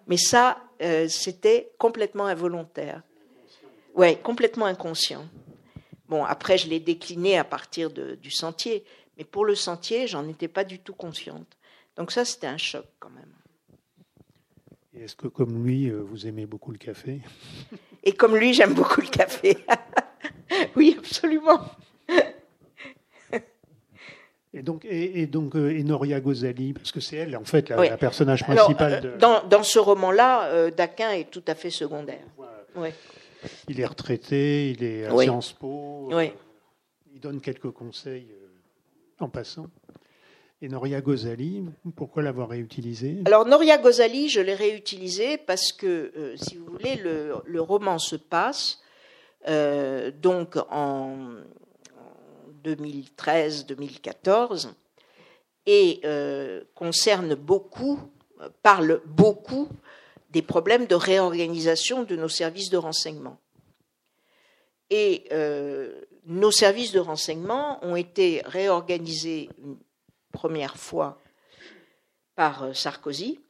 Mais 0.06 0.16
ça, 0.16 0.56
euh, 0.80 1.08
c'était 1.08 1.72
complètement 1.76 2.24
involontaire. 2.24 3.02
Ouais, 3.94 4.16
complètement 4.16 4.64
inconscient. 4.64 5.26
Bon, 6.08 6.24
après, 6.24 6.56
je 6.56 6.70
l'ai 6.70 6.80
décliné 6.80 7.36
à 7.36 7.44
partir 7.44 7.90
du 7.90 8.30
sentier, 8.30 8.82
mais 9.18 9.24
pour 9.24 9.44
le 9.44 9.54
sentier, 9.54 10.06
j'en 10.06 10.26
étais 10.26 10.48
pas 10.48 10.64
du 10.64 10.78
tout 10.78 10.94
consciente. 10.94 11.58
Donc 11.98 12.12
ça, 12.12 12.24
c'était 12.24 12.46
un 12.46 12.56
choc 12.56 12.86
quand 12.98 13.10
même. 13.10 13.34
Est-ce 14.94 15.16
que, 15.16 15.28
comme 15.28 15.62
lui, 15.66 15.90
euh, 15.90 16.00
vous 16.00 16.26
aimez 16.26 16.46
beaucoup 16.46 16.72
le 16.72 16.78
café? 16.78 17.20
Et 18.02 18.12
comme 18.12 18.34
lui, 18.34 18.54
j'aime 18.54 18.72
beaucoup 18.72 19.02
le 19.02 19.08
café. 19.08 19.58
oui, 20.76 20.96
absolument. 20.98 21.60
Et 24.56 24.62
donc, 24.62 24.86
et, 24.86 25.26
donc 25.26 25.54
euh, 25.54 25.82
Noria 25.82 26.18
Gozali, 26.18 26.72
parce 26.72 26.90
que 26.90 27.00
c'est 27.00 27.16
elle, 27.16 27.36
en 27.36 27.44
fait, 27.44 27.68
la, 27.68 27.98
personnage 27.98 28.42
principal. 28.42 28.94
Euh, 28.94 29.00
de... 29.00 29.18
dans, 29.18 29.46
dans, 29.46 29.62
ce 29.62 29.78
roman-là, 29.78 30.46
euh, 30.46 30.70
Daquin 30.70 31.10
est 31.10 31.30
tout 31.30 31.42
à 31.46 31.54
fait 31.54 31.68
secondaire. 31.68 32.24
Il 33.68 33.78
est 33.78 33.86
retraité, 33.86 34.70
il 34.70 34.82
est 34.82 35.04
à 35.04 35.16
Sciences 35.18 35.52
Po. 35.52 36.10
il 37.12 37.20
donne 37.20 37.42
quelques 37.42 37.70
conseils 37.70 38.28
en 39.20 39.28
passant. 39.28 39.66
Et 40.62 40.68
Noria 40.68 41.02
Gozali, 41.02 41.62
pourquoi 41.94 42.22
l'avoir 42.22 42.48
réutilisé? 42.48 43.18
Alors 43.26 43.44
Noria 43.44 43.76
Gozali, 43.76 44.30
je 44.30 44.40
l'ai 44.40 44.54
réutilisé 44.54 45.36
parce 45.36 45.70
que, 45.70 46.34
si 46.36 46.56
vous 46.56 46.64
voulez, 46.64 46.96
le, 46.96 47.34
le 47.44 47.60
roman 47.60 47.98
se 47.98 48.16
passe 48.16 48.80
donc 49.46 50.56
en 50.70 51.16
2013-2014 52.66 54.68
et 55.66 56.00
euh, 56.04 56.62
concerne 56.74 57.34
beaucoup, 57.34 57.98
parle 58.62 59.02
beaucoup 59.04 59.68
des 60.30 60.40
problèmes 60.42 60.86
de 60.86 60.94
réorganisation 60.94 62.04
de 62.04 62.16
nos 62.16 62.28
services 62.28 62.70
de 62.70 62.76
renseignement. 62.76 63.38
Et 64.90 65.24
euh, 65.32 66.02
nos 66.24 66.52
services 66.52 66.92
de 66.92 67.00
renseignement 67.00 67.84
ont 67.84 67.96
été 67.96 68.42
réorganisés 68.44 69.48
une 69.58 69.78
première 70.32 70.76
fois 70.76 71.20
par 72.36 72.64
euh, 72.64 72.72
Sarkozy. 72.72 73.40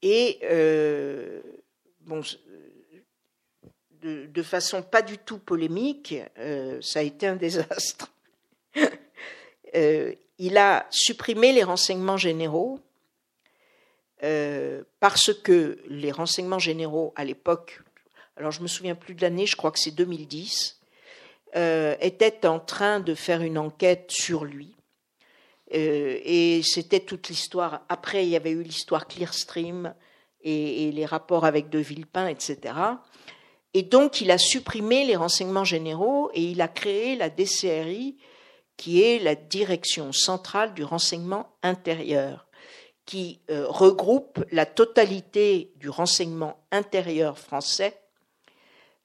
Et 0.00 0.38
bon, 2.02 2.20
de, 4.04 4.42
façon 4.42 4.82
pas 4.82 5.02
du 5.02 5.18
tout 5.18 5.38
polémique, 5.38 6.14
euh, 6.38 6.78
ça 6.82 6.98
a 7.00 7.02
été 7.02 7.26
un 7.26 7.36
désastre. 7.36 8.10
Euh, 9.76 10.14
il 10.38 10.56
a 10.56 10.86
supprimé 10.90 11.52
les 11.52 11.64
renseignements 11.64 12.16
généraux 12.16 12.78
euh, 14.22 14.84
parce 15.00 15.34
que 15.34 15.80
les 15.88 16.12
renseignements 16.12 16.60
généraux 16.60 17.12
à 17.16 17.24
l'époque, 17.24 17.82
alors 18.36 18.52
je 18.52 18.62
me 18.62 18.68
souviens 18.68 18.94
plus 18.94 19.16
de 19.16 19.22
l'année, 19.22 19.46
je 19.46 19.56
crois 19.56 19.72
que 19.72 19.80
c'est 19.80 19.90
2010, 19.90 20.80
étaient 21.56 22.46
en 22.46 22.60
train 22.60 23.00
de 23.00 23.16
faire 23.16 23.42
une 23.42 23.58
enquête 23.58 24.12
sur 24.12 24.44
lui. 24.44 24.76
et 25.72 26.60
c'était 26.62 27.00
toute 27.00 27.28
l'histoire. 27.28 27.84
Après, 27.88 28.24
il 28.24 28.28
y 28.28 28.36
avait 28.36 28.52
eu 28.52 28.62
l'histoire 28.62 29.08
Clearstream 29.08 29.92
et, 30.40 30.86
et, 30.86 30.92
les 30.92 31.04
rapports 31.04 31.46
avec 31.46 31.68
De 31.68 31.80
Villepin, 31.80 32.28
etc. 32.28 32.74
Et 33.74 33.82
donc, 33.82 34.20
il 34.20 34.30
a 34.30 34.38
supprimé 34.38 35.04
les 35.04 35.16
renseignements 35.16 35.64
généraux 35.64 36.30
et 36.32 36.42
il 36.42 36.60
a 36.60 36.68
créé 36.68 37.16
la 37.16 37.28
DCRI, 37.28 38.16
qui 38.76 39.02
est 39.02 39.18
la 39.18 39.34
direction 39.34 40.12
centrale 40.12 40.74
du 40.74 40.84
renseignement 40.84 41.56
intérieur, 41.62 42.46
qui 43.04 43.40
euh, 43.50 43.66
regroupe 43.68 44.44
la 44.52 44.64
totalité 44.64 45.72
du 45.76 45.88
renseignement 45.88 46.64
intérieur 46.70 47.38
français, 47.38 48.00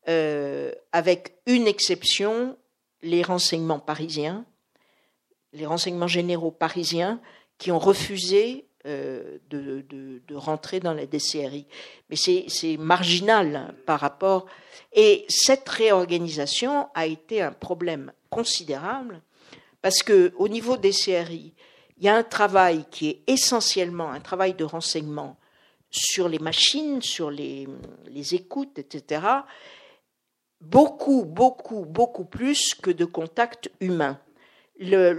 euh, 0.07 0.71
avec 0.91 1.35
une 1.47 1.67
exception, 1.67 2.55
les 3.01 3.23
renseignements 3.23 3.79
parisiens, 3.79 4.45
les 5.53 5.65
renseignements 5.65 6.07
généraux 6.07 6.51
parisiens 6.51 7.19
qui 7.57 7.71
ont 7.71 7.79
refusé 7.79 8.68
euh, 8.85 9.37
de, 9.49 10.21
rentrer 10.35 10.79
dans 10.79 10.93
la 10.93 11.05
DCRI. 11.05 11.65
Mais 12.09 12.15
c'est 12.15 12.77
marginal 12.77 13.73
par 13.85 13.99
rapport. 13.99 14.45
Et 14.93 15.25
cette 15.27 15.67
réorganisation 15.67 16.87
a 16.95 17.05
été 17.05 17.41
un 17.41 17.51
problème 17.51 18.13
considérable 18.29 19.21
parce 19.81 20.01
que 20.01 20.33
au 20.37 20.47
niveau 20.47 20.77
des 20.77 20.91
CRI, 20.91 21.53
il 21.97 22.05
y 22.05 22.07
a 22.07 22.15
un 22.15 22.23
travail 22.23 22.85
qui 22.89 23.09
est 23.09 23.21
essentiellement 23.27 24.11
un 24.11 24.21
travail 24.21 24.53
de 24.53 24.63
renseignement 24.63 25.37
sur 25.89 26.29
les 26.29 26.39
machines, 26.39 27.01
sur 27.01 27.31
les, 27.31 27.67
les 28.07 28.35
écoutes, 28.35 28.79
etc. 28.79 29.21
Beaucoup, 30.61 31.25
beaucoup, 31.25 31.85
beaucoup 31.85 32.25
plus 32.25 32.75
que 32.75 32.91
de. 32.91 33.09
Le, 34.79 35.11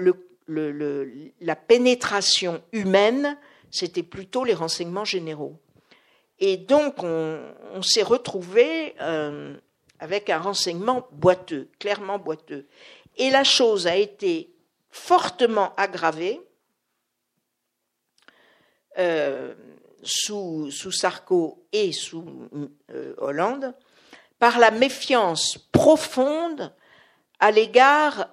le, 0.47 1.33
la 1.41 1.57
pénétration 1.57 2.63
humaine, 2.73 3.37
c'était 3.71 4.03
plutôt 4.03 4.45
les 4.45 4.55
renseignements 4.55 5.05
généraux. 5.05 5.61
Et 6.41 6.57
donc, 6.57 7.03
on, 7.03 7.83
s'est 7.83 8.03
retrouvé 8.03 8.95
euh, 9.01 9.57
avec 9.99 10.31
un 10.31 10.39
renseignement 10.39 11.07
boiteux, 11.13 11.69
clairement 11.79 12.19
boiteux. 12.19 12.67
Et 13.19 13.31
la 13.31 13.45
chose 13.45 13.87
a 13.87 13.97
été 13.97 14.51
fortement 14.91 15.75
aggravée 15.77 16.41
euh, 18.99 19.55
sous, 20.03 20.71
Sarko 20.71 21.67
et 21.73 21.93
sous 21.93 22.25
euh, 22.91 23.15
Hollande 23.19 23.75
par 24.39 24.59
la 24.59 24.71
méfiance 24.71 25.59
profonde 25.71 26.73
à 27.39 27.51
l'égard 27.51 28.29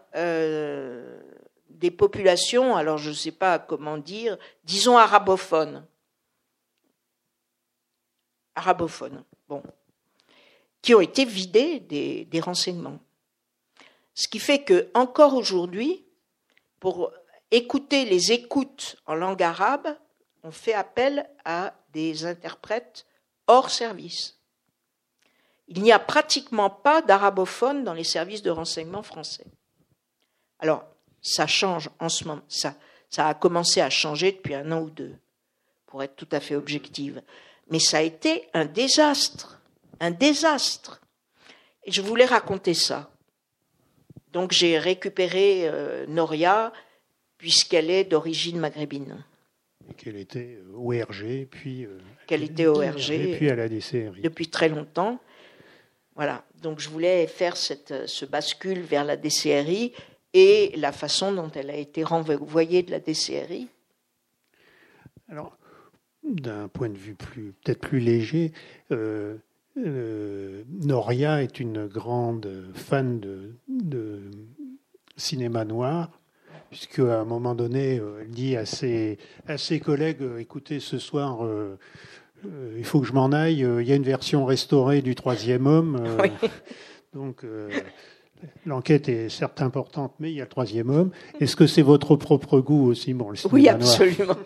des 1.78 1.91
populations, 1.91 2.75
alors 2.75 2.97
je 2.97 3.09
ne 3.09 3.15
sais 3.15 3.32
pas 3.32 3.59
comment 3.59 3.97
dire, 3.97 4.38
disons 4.63 4.97
arabophones. 4.97 5.86
Arabophones, 8.55 9.23
bon, 9.47 9.61
qui 10.82 10.95
ont 10.95 11.01
été 11.01 11.25
vidés 11.25 11.80
des, 11.80 12.25
des 12.25 12.39
renseignements. 12.39 12.99
Ce 14.13 14.28
qui 14.28 14.39
fait 14.39 14.63
que, 14.63 14.89
encore 14.95 15.36
aujourd'hui, 15.36 16.03
pour 16.80 17.11
écouter 17.51 18.05
les 18.05 18.32
écoutes 18.32 18.95
en 19.05 19.13
langue 19.13 19.43
arabe, 19.43 19.95
on 20.43 20.51
fait 20.51 20.73
appel 20.73 21.30
à 21.45 21.73
des 21.93 22.25
interprètes 22.25 23.05
hors 23.47 23.69
service. 23.69 24.39
Il 25.67 25.82
n'y 25.82 25.91
a 25.91 25.99
pratiquement 25.99 26.69
pas 26.69 27.01
d'arabophones 27.01 27.84
dans 27.84 27.93
les 27.93 28.03
services 28.03 28.41
de 28.41 28.49
renseignement 28.49 29.03
français. 29.03 29.45
Alors, 30.59 30.86
ça 31.28 31.47
change 31.47 31.89
en 31.99 32.09
ce 32.09 32.25
moment, 32.25 32.41
ça, 32.47 32.75
ça 33.09 33.28
a 33.28 33.34
commencé 33.34 33.82
à 33.82 33.89
changer 33.89 34.32
depuis 34.32 34.55
un 34.55 34.71
an 34.71 34.82
ou 34.82 34.89
deux, 34.89 35.15
pour 35.86 36.03
être 36.03 36.15
tout 36.15 36.28
à 36.32 36.39
fait 36.39 36.55
objective. 36.55 37.21
Mais 37.69 37.80
ça 37.80 37.97
a 37.97 38.01
été 38.01 38.47
un 38.53 38.65
désastre, 38.65 39.61
un 39.99 40.11
désastre. 40.11 41.01
Et 41.84 41.91
je 41.91 42.01
voulais 42.01 42.25
raconter 42.25 42.73
ça. 42.73 43.11
Donc 44.32 44.51
j'ai 44.51 44.78
récupéré 44.78 45.67
euh, 45.67 46.05
Noria, 46.07 46.71
puisqu'elle 47.38 47.89
est 47.89 48.03
d'origine 48.05 48.59
maghrébine 48.59 49.23
qu'elle 49.95 50.17
était 50.17 50.59
euh, 50.59 50.75
ORG, 50.75 51.47
puis 51.49 51.86
euh, 51.86 51.99
qu'elle 52.25 52.43
était 52.43 52.65
ORG, 52.65 53.11
et 53.11 53.36
puis 53.38 53.49
à 53.49 53.55
la 53.55 53.69
DCRI. 53.69 54.21
Depuis 54.21 54.47
très 54.47 54.69
longtemps. 54.69 55.19
Voilà. 56.15 56.43
Donc 56.61 56.80
je 56.80 56.89
voulais 56.89 57.28
faire 57.28 57.55
cette, 57.55 58.07
ce 58.07 58.25
bascule 58.25 58.82
vers 58.82 59.05
la 59.05 59.17
DCRI 59.17 59.93
et 60.34 60.73
la 60.78 60.91
façon 60.91 61.32
dont 61.32 61.51
elle 61.51 61.69
a 61.69 61.75
été 61.75 62.03
renvoyée 62.03 62.84
de 62.84 62.91
la 62.91 62.99
DCRI. 62.99 63.67
Alors, 65.30 65.57
d'un 66.23 66.67
point 66.67 66.89
de 66.89 66.97
vue 66.97 67.15
plus, 67.15 67.53
peut-être 67.63 67.82
plus 67.82 67.99
léger, 67.99 68.51
Noria 69.75 71.43
est 71.43 71.59
une 71.59 71.88
grande 71.88 72.71
fan 72.73 73.19
de, 73.19 73.55
de 73.67 74.32
cinéma 75.15 75.65
noir 75.65 76.19
puisque 76.69 76.99
à 76.99 77.19
un 77.19 77.25
moment 77.25 77.55
donné, 77.55 77.99
euh, 77.99 78.21
elle 78.21 78.30
dit 78.30 78.55
à 78.55 78.65
ses, 78.65 79.17
à 79.47 79.57
ses 79.57 79.80
collègues, 79.80 80.21
euh, 80.21 80.38
écoutez, 80.39 80.80
ce 80.80 80.99
soir, 80.99 81.45
euh, 81.45 81.78
il 82.78 82.86
faut 82.86 82.99
que 82.99 83.07
je 83.07 83.13
m'en 83.13 83.32
aille, 83.32 83.59
il 83.61 83.88
y 83.88 83.91
a 83.91 83.95
une 83.95 84.03
version 84.03 84.45
restaurée 84.45 85.01
du 85.01 85.15
troisième 85.15 85.65
homme. 85.65 86.05
Donc, 87.13 87.43
l'enquête 88.65 89.09
est 89.09 89.29
certes 89.29 89.61
importante, 89.61 90.13
mais 90.19 90.31
il 90.31 90.38
y 90.38 90.41
a 90.41 90.43
le 90.43 90.49
troisième 90.49 90.89
homme. 90.89 91.11
Est-ce 91.39 91.55
que 91.55 91.67
c'est 91.67 91.81
votre 91.81 92.15
propre 92.15 92.59
goût 92.59 92.89
aussi 92.89 93.13
bon, 93.13 93.29
le 93.29 93.38
Oui, 93.51 93.67
absolument. 93.67 94.38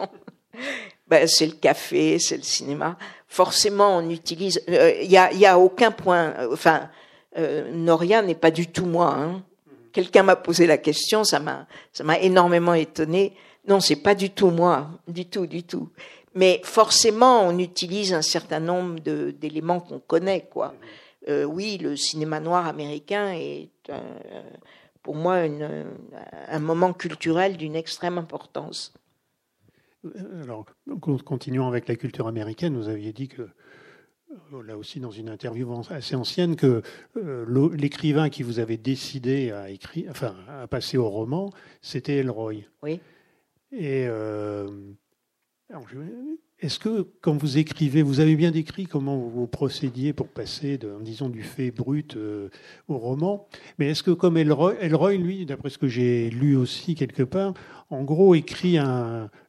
ben, 1.08 1.28
c'est 1.28 1.48
le 1.48 1.54
café, 1.54 2.20
c'est 2.20 2.38
le 2.38 2.44
cinéma. 2.44 2.98
Forcément, 3.28 3.98
on 3.98 4.10
utilise. 4.10 4.62
Il 4.68 5.10
n'y 5.10 5.18
a, 5.18 5.34
y 5.34 5.46
a 5.46 5.58
aucun 5.58 5.92
point. 5.92 6.34
Enfin, 6.52 6.90
Noria 7.74 8.22
n'est 8.22 8.36
pas 8.36 8.52
du 8.52 8.68
tout 8.68 8.86
moi. 8.86 9.16
Hein 9.16 9.44
quelqu'un 9.92 10.24
m'a 10.24 10.36
posé 10.36 10.68
la 10.68 10.78
question, 10.78 11.24
ça 11.24 11.40
m'a, 11.40 11.68
ça 11.94 12.04
m'a 12.04 12.20
énormément 12.20 12.74
étonné. 12.74 13.34
Non, 13.68 13.80
c'est 13.80 13.98
pas 13.98 14.16
du 14.16 14.32
tout 14.32 14.50
moi, 14.50 14.90
du 15.08 15.26
tout, 15.26 15.46
du 15.46 15.64
tout. 15.64 15.90
Mais 16.34 16.62
forcément, 16.64 17.46
on 17.46 17.58
utilise 17.60 18.14
un 18.14 18.22
certain 18.22 18.60
nombre 18.60 19.00
d'éléments 19.00 19.82
qu'on 19.82 20.00
connaît, 20.00 20.48
quoi. 20.52 20.74
Euh, 21.28 21.44
oui, 21.44 21.78
le 21.78 21.96
cinéma 21.96 22.40
noir 22.40 22.68
américain 22.68 23.34
est 23.34 23.70
pour 25.04 25.16
moi 25.16 25.44
un 26.48 26.60
moment 26.60 26.94
culturel 26.94 27.58
d'une 27.58 27.76
extrême 27.76 28.18
importance. 28.18 28.94
Alors, 30.42 30.66
continuons 31.26 31.68
avec 31.68 31.88
la 31.88 31.96
culture 31.96 32.28
américaine. 32.28 32.76
Vous 32.76 32.90
aviez 32.90 33.14
dit 33.14 33.28
que 33.28 33.48
euh, 34.54 34.64
là 34.64 34.78
aussi 34.78 35.00
dans 35.00 35.12
une 35.12 35.30
interview 35.30 35.70
assez 35.90 36.16
ancienne, 36.16 36.56
que 36.56 36.82
euh, 37.18 37.76
l'écrivain 37.76 38.30
qui 38.30 38.44
vous 38.44 38.60
avait 38.60 38.78
décidé 38.78 39.52
à, 39.52 39.70
écrire, 39.70 40.10
enfin, 40.10 40.36
à 40.48 40.68
passer 40.68 40.98
au 40.98 41.10
roman, 41.10 41.52
c'était 41.82 42.18
Elroy. 42.18 42.64
Oui. 42.82 43.00
Et 43.72 44.06
euh, 44.08 44.70
est-ce 46.62 46.80
que 46.80 47.08
quand 47.22 47.36
vous 47.36 47.58
écrivez, 47.58 48.02
vous 48.02 48.20
avez 48.20 48.36
bien 48.36 48.52
décrit 48.52 48.86
comment 48.86 49.18
vous 49.18 49.48
procédiez 49.48 50.14
pour 50.14 50.28
passer, 50.28 50.78
de, 50.78 50.94
disons, 51.02 51.30
du 51.30 51.44
fait 51.44 51.72
brut 51.72 52.18
au 52.88 52.98
roman, 52.98 53.48
mais 53.80 53.90
est-ce 53.90 54.04
que 54.04 54.12
comme 54.12 54.38
Elroy, 54.38 54.76
Elroy 54.80 55.16
lui, 55.16 55.46
d'après 55.46 55.70
ce 55.70 55.78
que 55.78 55.88
j'ai 55.88 56.30
lu 56.30 56.56
aussi 56.56 56.96
quelque 56.96 57.24
part, 57.24 57.54
en 57.90 58.04
gros 58.04 58.36
écrit 58.36 58.78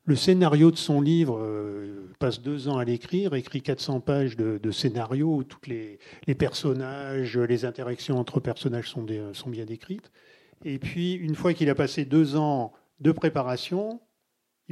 le 0.05 0.17
scénario 0.17 0.71
de 0.71 0.77
son 0.77 1.01
livre 1.01 1.39
euh, 1.39 2.13
passe 2.19 2.41
deux 2.41 2.69
ans 2.69 2.79
à 2.79 2.85
l'écrire, 2.85 3.35
écrit 3.35 3.63
400 3.63 4.01
pages 4.01 4.37
de, 4.37 4.71
scénario 4.71 5.35
où 5.35 5.45
tous 5.45 5.69
les, 5.69 5.99
personnages, 6.35 7.37
les 7.37 7.65
interactions 7.65 8.19
entre 8.19 8.41
personnages 8.41 8.91
sont 8.91 9.03
bien 9.51 9.65
décrites. 9.65 10.11
Et 10.65 10.79
puis, 10.79 11.15
une 11.15 11.35
fois 11.35 11.53
qu'il 11.53 11.69
a 11.69 11.75
passé 11.75 12.05
deux 12.05 12.37
ans 12.37 12.73
de 13.01 13.11
préparation, 13.11 14.01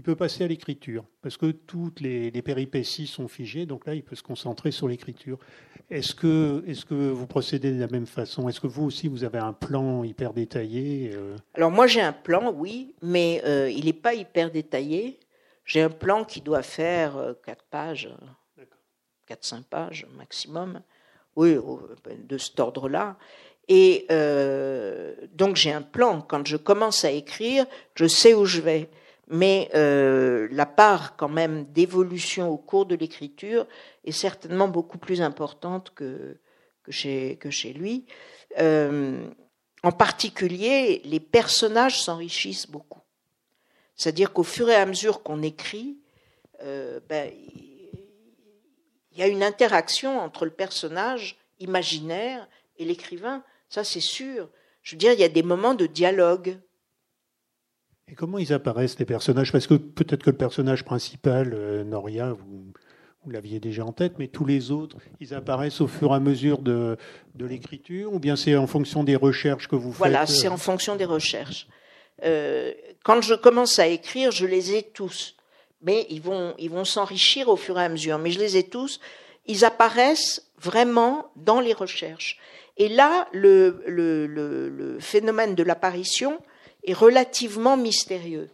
il 0.00 0.02
peut 0.02 0.16
passer 0.16 0.44
à 0.44 0.46
l'écriture, 0.46 1.04
parce 1.20 1.36
que 1.36 1.50
toutes 1.50 2.00
les, 2.00 2.30
péripéties 2.40 3.06
sont 3.06 3.28
figées, 3.28 3.66
donc 3.66 3.86
là, 3.86 3.94
il 3.94 4.02
peut 4.02 4.16
se 4.16 4.22
concentrer 4.22 4.70
sur 4.70 4.88
l'écriture. 4.88 5.38
Est-ce 5.90 6.14
que, 6.14 6.64
est 6.66 6.86
que 6.86 6.94
vous 6.94 7.26
procédez 7.26 7.70
de 7.70 7.78
la 7.78 7.86
même 7.86 8.06
façon? 8.06 8.48
Est-ce 8.48 8.62
que 8.62 8.66
vous 8.66 8.86
aussi, 8.86 9.08
vous 9.08 9.24
avez 9.24 9.40
un 9.40 9.52
plan 9.52 10.02
hyper 10.02 10.32
détaillé 10.32 11.10
euh? 11.12 11.36
Alors 11.52 11.70
moi, 11.70 11.86
j'ai 11.86 12.00
un 12.00 12.14
plan, 12.14 12.50
oui, 12.50 12.94
mais 13.02 13.42
euh, 13.44 13.70
il 13.70 13.84
n'est 13.84 13.92
pas 13.92 14.14
hyper 14.14 14.50
détaillé. 14.50 15.20
J'ai 15.66 15.82
un 15.82 15.90
plan 15.90 16.24
qui 16.24 16.40
doit 16.40 16.62
faire 16.62 17.18
euh, 17.18 17.34
quatre 17.44 17.64
pages, 17.64 18.08
quatre, 19.26 19.44
cinq 19.44 19.66
pages 19.66 20.06
maximum, 20.16 20.80
oui, 21.36 21.58
de 22.26 22.38
cet 22.38 22.58
ordre-là. 22.58 23.18
Et 23.68 24.06
donc 25.34 25.56
j'ai 25.56 25.72
un 25.72 25.82
plan. 25.82 26.22
Quand 26.22 26.44
je 26.46 26.56
commence 26.56 27.04
à 27.04 27.10
écrire, 27.10 27.66
je 27.94 28.06
sais 28.06 28.32
où 28.32 28.46
je 28.46 28.62
vais 28.62 28.88
mais 29.30 29.70
euh, 29.74 30.48
la 30.50 30.66
part 30.66 31.16
quand 31.16 31.28
même 31.28 31.64
d'évolution 31.66 32.48
au 32.48 32.58
cours 32.58 32.84
de 32.84 32.96
l'écriture 32.96 33.66
est 34.04 34.12
certainement 34.12 34.66
beaucoup 34.66 34.98
plus 34.98 35.22
importante 35.22 35.92
que, 35.94 36.36
chez 36.88 37.72
lui. 37.74 38.06
Euh, 38.58 39.24
en 39.84 39.92
particulier, 39.92 41.00
les 41.04 41.20
personnages 41.20 42.02
s'enrichissent 42.02 42.66
beaucoup. 42.66 43.00
C'est-à-dire 43.94 44.32
qu'au 44.32 44.42
fur 44.42 44.68
et 44.68 44.74
à 44.74 44.84
mesure 44.84 45.22
qu'on 45.22 45.42
écrit, 45.42 45.98
euh, 46.62 46.98
ben, 47.08 47.30
il 49.12 49.18
y 49.18 49.22
a 49.22 49.28
une 49.28 49.44
interaction 49.44 50.18
entre 50.18 50.44
le 50.44 50.50
personnage 50.50 51.38
imaginaire 51.60 52.48
et 52.78 52.84
l'écrivain, 52.84 53.44
ça 53.68 53.84
c'est 53.84 54.00
sûr. 54.00 54.48
Je 54.82 54.96
veux 54.96 54.98
dire, 54.98 55.12
il 55.12 55.20
y 55.20 55.24
a 55.24 55.28
des 55.28 55.44
moments 55.44 55.74
de 55.74 55.86
dialogue 55.86 56.58
et 58.10 58.14
comment 58.14 58.38
ils 58.38 58.52
apparaissent, 58.52 58.98
les 58.98 59.04
personnages? 59.04 59.52
Parce 59.52 59.66
que 59.66 59.74
peut-être 59.74 60.24
que 60.24 60.30
le 60.30 60.36
personnage 60.36 60.84
principal, 60.84 61.52
euh, 61.54 61.84
Noria, 61.84 62.32
vous, 62.32 62.72
vous 63.24 63.30
l'aviez 63.30 63.60
déjà 63.60 63.84
en 63.84 63.92
tête, 63.92 64.14
mais 64.18 64.28
tous 64.28 64.44
les 64.44 64.70
autres, 64.70 64.96
ils 65.20 65.32
apparaissent 65.34 65.80
au 65.80 65.86
fur 65.86 66.10
et 66.12 66.14
à 66.16 66.20
mesure 66.20 66.58
de, 66.58 66.96
de 67.34 67.46
l'écriture, 67.46 68.12
ou 68.12 68.18
bien 68.18 68.34
c'est 68.34 68.56
en 68.56 68.66
fonction 68.66 69.04
des 69.04 69.16
recherches 69.16 69.68
que 69.68 69.76
vous 69.76 69.92
faites 69.92 69.98
Voilà, 69.98 70.26
c'est 70.26 70.48
en 70.48 70.56
fonction 70.56 70.96
des 70.96 71.04
recherches. 71.04 71.68
Euh, 72.24 72.72
quand 73.04 73.20
je 73.22 73.34
commence 73.34 73.78
à 73.78 73.86
écrire, 73.86 74.30
je 74.30 74.46
les 74.46 74.74
ai 74.74 74.82
tous, 74.82 75.36
mais 75.82 76.06
ils 76.10 76.20
vont, 76.20 76.54
ils 76.58 76.70
vont 76.70 76.84
s'enrichir 76.84 77.48
au 77.48 77.56
fur 77.56 77.78
et 77.78 77.84
à 77.84 77.88
mesure. 77.88 78.18
Mais 78.18 78.30
je 78.30 78.38
les 78.38 78.56
ai 78.56 78.64
tous. 78.64 79.00
Ils 79.46 79.64
apparaissent 79.64 80.50
vraiment 80.60 81.30
dans 81.36 81.60
les 81.60 81.72
recherches. 81.72 82.38
Et 82.76 82.88
là, 82.88 83.28
le, 83.32 83.82
le, 83.86 84.26
le 84.26 84.98
phénomène 85.00 85.54
de 85.54 85.62
l'apparition 85.62 86.38
est 86.84 86.92
relativement 86.92 87.76
mystérieux 87.76 88.50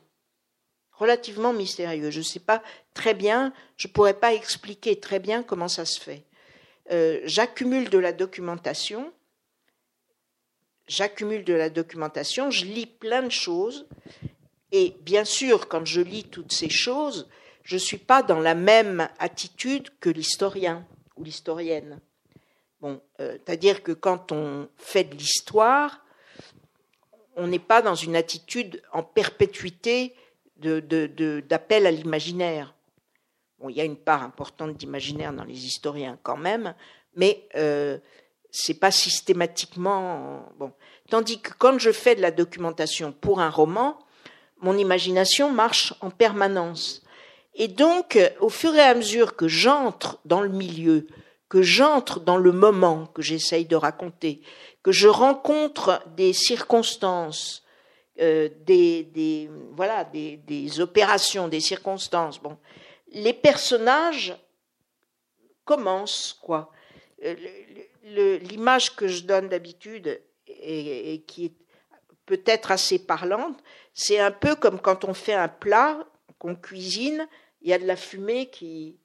relativement 0.97 1.53
mystérieux. 1.53 2.11
Je 2.11 2.19
ne 2.19 2.25
sais 2.25 2.41
pas 2.41 2.63
très 2.95 3.15
bien, 3.15 3.53
je 3.77 3.89
ne 3.89 3.93
pourrais 3.93 4.19
pas 4.19 4.35
expliquer 4.35 4.99
très 4.99 5.19
bien 5.19 5.43
comment 5.43 5.69
ça 5.69 5.85
se 5.85 6.01
fait. 6.01 6.25
Euh, 6.91 7.21
j'accumule 7.25 7.91
de 7.91 7.99
la 7.99 8.13
documentation, 8.13 9.13
j'accumule 10.87 11.45
de 11.45 11.55
la 11.55 11.71
documentation, 11.71 12.51
je 12.51 12.65
lis 12.65 12.87
plein 12.87 13.23
de 13.23 13.31
choses, 13.31 13.87
et 14.73 14.97
bien 15.01 15.25
sûr, 15.25 15.69
quand 15.69 15.85
je 15.85 16.01
lis 16.01 16.25
toutes 16.25 16.53
ces 16.53 16.71
choses, 16.71 17.29
je 17.63 17.75
ne 17.75 17.81
suis 17.81 17.99
pas 17.99 18.23
dans 18.23 18.39
la 18.39 18.55
même 18.55 19.09
attitude 19.19 19.91
que 20.01 20.09
l'historien 20.09 20.87
ou 21.17 21.25
l'historienne. 21.25 22.01
Bon, 22.81 23.01
euh, 23.21 23.33
c'est-à-dire 23.33 23.83
que 23.83 23.93
quand 23.93 24.31
on 24.33 24.69
fait 24.77 25.05
de 25.05 25.17
l'histoire, 25.17 26.06
on 27.37 27.47
n'est 27.47 27.59
pas 27.59 27.83
dans 27.83 27.95
une 27.95 28.17
attitude 28.17 28.83
en 28.93 29.03
perpétuité 29.03 30.15
d'appel 30.57 31.87
à 31.87 31.91
l'imaginaire. 31.91 32.75
Bon, 33.59 33.69
il 33.69 33.77
y 33.77 33.81
a 33.81 33.85
une 33.85 33.97
part 33.97 34.23
importante 34.23 34.77
d'imaginaire 34.77 35.33
dans 35.33 35.45
les 35.45 35.67
historiens 35.67 36.19
quand 36.23 36.37
même, 36.37 36.75
mais 37.15 37.47
euh, 37.57 37.99
c'est 38.51 38.79
pas 38.81 38.91
systématiquement 38.91 40.47
bon. 40.59 40.73
Tandis 41.11 41.41
que 41.41 41.53
quand 41.59 41.79
je 41.79 41.93
fais 41.93 42.15
de 42.15 42.23
la 42.23 42.31
documentation 42.31 43.13
pour 43.13 43.41
un 43.41 43.51
roman, 43.51 43.99
mon 44.61 44.77
imagination 44.77 45.53
marche 45.53 45.95
en 46.01 46.11
permanence. 46.11 47.03
Et 47.55 47.69
donc, 47.69 48.19
au 48.41 48.49
fur 48.49 48.75
et 48.75 48.81
à 48.81 48.95
mesure 48.95 49.37
que 49.37 49.49
j'entre 49.49 50.19
dans 50.25 50.41
le 50.41 50.49
milieu, 50.49 51.07
que 51.49 51.63
j'entre 51.63 52.21
dans 52.21 52.37
le 52.37 52.53
moment 52.53 53.07
que 53.07 53.23
j'essaye 53.23 53.67
de 53.67 53.77
raconter, 53.77 54.41
que 54.83 54.93
je 54.93 55.09
rencontre 55.09 56.03
des 56.17 56.33
circonstances 56.33 57.67
euh, 58.19 58.49
des, 58.65 59.51
voilà, 59.73 60.05
des, 60.05 60.81
opérations, 60.81 61.49
des 61.49 61.61
circonstances. 61.61 62.41
Bon, 62.41 62.57
les 63.13 63.35
personnages 63.35 64.35
commencent, 65.67 66.39
quoi. 66.41 66.73
Euh, 67.25 67.35
l'image 68.05 68.97
que 68.97 69.07
je 69.07 69.25
donne 69.25 69.51
d'habitude 69.51 70.23
et, 70.47 71.25
qui 71.27 71.47
est 71.47 71.55
peut-être 72.25 72.71
assez 72.71 72.99
parlante, 72.99 73.63
c'est 73.93 74.19
un 74.19 74.31
peu 74.31 74.55
comme 74.55 74.81
quand 74.81 75.05
on 75.05 75.13
fait 75.13 75.35
un 75.35 75.49
plat, 75.49 76.07
qu'on 76.39 76.57
cuisine, 76.57 77.29
il 77.61 77.69
y 77.69 77.75
a 77.75 77.79
de 77.79 77.87
la 77.87 77.97
fumée 77.97 78.49
qui, 78.49 78.97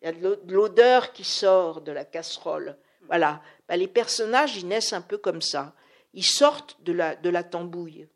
il 0.00 0.06
y 0.06 0.08
a 0.08 0.12
de 0.12 0.52
l'odeur 0.52 1.12
qui 1.12 1.24
sort 1.24 1.80
de 1.82 1.92
la 1.92 2.04
casserole. 2.04 2.76
Voilà. 3.06 3.42
Ben, 3.68 3.76
les 3.76 3.88
personnages, 3.88 4.56
ils 4.56 4.66
naissent 4.66 4.92
un 4.92 5.02
peu 5.02 5.18
comme 5.18 5.42
ça. 5.42 5.74
Ils 6.14 6.24
sortent 6.24 6.82
de 6.82 6.92
la, 6.92 7.16
de 7.16 7.28
la 7.28 7.44
tambouille. 7.44 8.08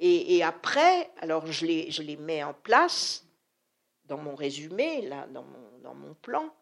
Et, 0.00 0.44
après, 0.44 1.10
alors 1.20 1.46
je 1.50 1.66
les, 1.66 1.90
je 1.90 2.02
les, 2.02 2.16
mets 2.16 2.44
en 2.44 2.54
place 2.54 3.24
dans 4.04 4.16
mon 4.16 4.36
résumé, 4.36 5.02
là, 5.02 5.26
dans 5.32 5.42
mon, 5.42 5.78
dans 5.82 5.94
mon 5.94 6.14
plan. 6.14 6.54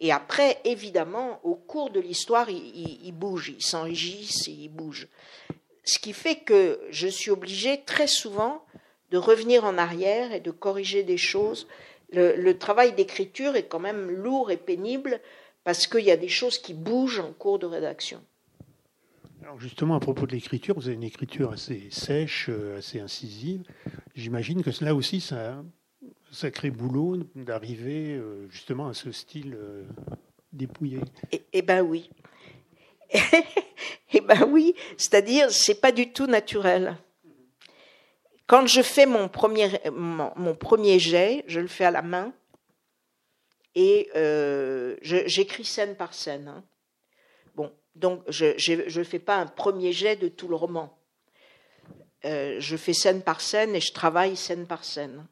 Et 0.00 0.12
après, 0.12 0.60
évidemment, 0.64 1.40
au 1.44 1.54
cours 1.54 1.90
de 1.90 2.00
l'histoire, 2.00 2.50
ils, 2.50 3.12
bougent, 3.12 3.50
ils 3.56 3.62
s'enrichissent 3.62 4.48
et 4.48 4.52
ils 4.52 4.68
bougent. 4.68 5.08
Ce 5.84 5.98
qui 6.00 6.12
fait 6.12 6.40
que 6.40 6.80
je 6.90 7.06
suis 7.06 7.30
obligée 7.30 7.82
très 7.84 8.08
souvent 8.08 8.64
de 9.10 9.18
revenir 9.18 9.64
en 9.64 9.78
arrière 9.78 10.32
et 10.32 10.40
de 10.40 10.50
corriger 10.50 11.04
des 11.04 11.16
choses. 11.16 11.68
Le 12.12 12.52
travail 12.52 12.94
d'écriture 12.94 13.56
est 13.56 13.66
quand 13.66 13.80
même 13.80 14.10
lourd 14.10 14.50
et 14.50 14.56
pénible 14.56 15.20
parce 15.64 15.88
qu'il 15.88 16.04
y 16.04 16.12
a 16.12 16.16
des 16.16 16.28
choses 16.28 16.58
qui 16.58 16.74
bougent 16.74 17.18
en 17.18 17.32
cours 17.32 17.58
de 17.58 17.66
rédaction. 17.66 18.22
Alors 19.42 19.60
justement, 19.60 19.94
à 19.94 20.00
propos 20.00 20.26
de 20.26 20.32
l'écriture, 20.32 20.74
vous 20.74 20.86
avez 20.86 20.94
une 20.94 21.04
écriture 21.04 21.52
assez 21.52 21.88
sèche, 21.90 22.46
euh, 22.48 22.78
assez 22.78 23.00
incisive. 23.00 23.62
J'imagine 24.14 24.62
que 24.62 24.70
là 24.84 24.94
aussi, 24.94 25.20
c'est 25.20 25.34
un 25.34 25.64
sacré 26.32 26.70
boulot 26.70 27.18
d'arriver 27.34 28.14
euh, 28.14 28.48
justement 28.48 28.88
à 28.88 28.94
ce 28.94 29.12
style 29.12 29.54
euh, 29.56 29.84
dépouillé. 30.52 31.00
Eh, 31.32 31.42
eh 31.52 31.62
ben 31.62 31.82
oui. 31.82 32.10
eh 34.12 34.20
ben 34.20 34.48
oui, 34.48 34.74
c'est-à-dire, 34.96 35.50
c'est 35.50 35.80
pas 35.80 35.92
du 35.92 36.12
tout 36.12 36.26
naturel. 36.26 36.96
Quand 38.46 38.66
je 38.66 38.82
fais 38.82 39.06
mon 39.06 39.28
premier, 39.28 39.80
mon, 39.92 40.54
premier 40.54 40.98
jet, 40.98 41.44
je 41.46 41.60
le 41.60 41.66
fais 41.66 41.84
à 41.84 41.90
la 41.90 42.02
main 42.02 42.32
et 43.74 44.08
j'écris 45.02 45.64
scène 45.64 45.96
par 45.96 46.14
scène. 46.14 46.48
Hein. 46.48 46.64
Donc, 47.96 48.22
je 48.28 48.98
ne 48.98 49.04
fais 49.04 49.18
pas 49.18 49.36
un 49.36 49.46
premier 49.46 49.92
jet 49.92 50.16
de 50.16 50.28
tout 50.28 50.48
le 50.48 50.54
roman. 50.54 50.96
Euh, 52.24 52.56
je 52.60 52.76
fais 52.76 52.92
scène 52.92 53.22
par 53.22 53.40
scène 53.40 53.74
et 53.74 53.80
je 53.80 53.92
travaille 53.92 54.36
scène 54.36 54.66
par 54.66 54.84
scène. 54.84 55.26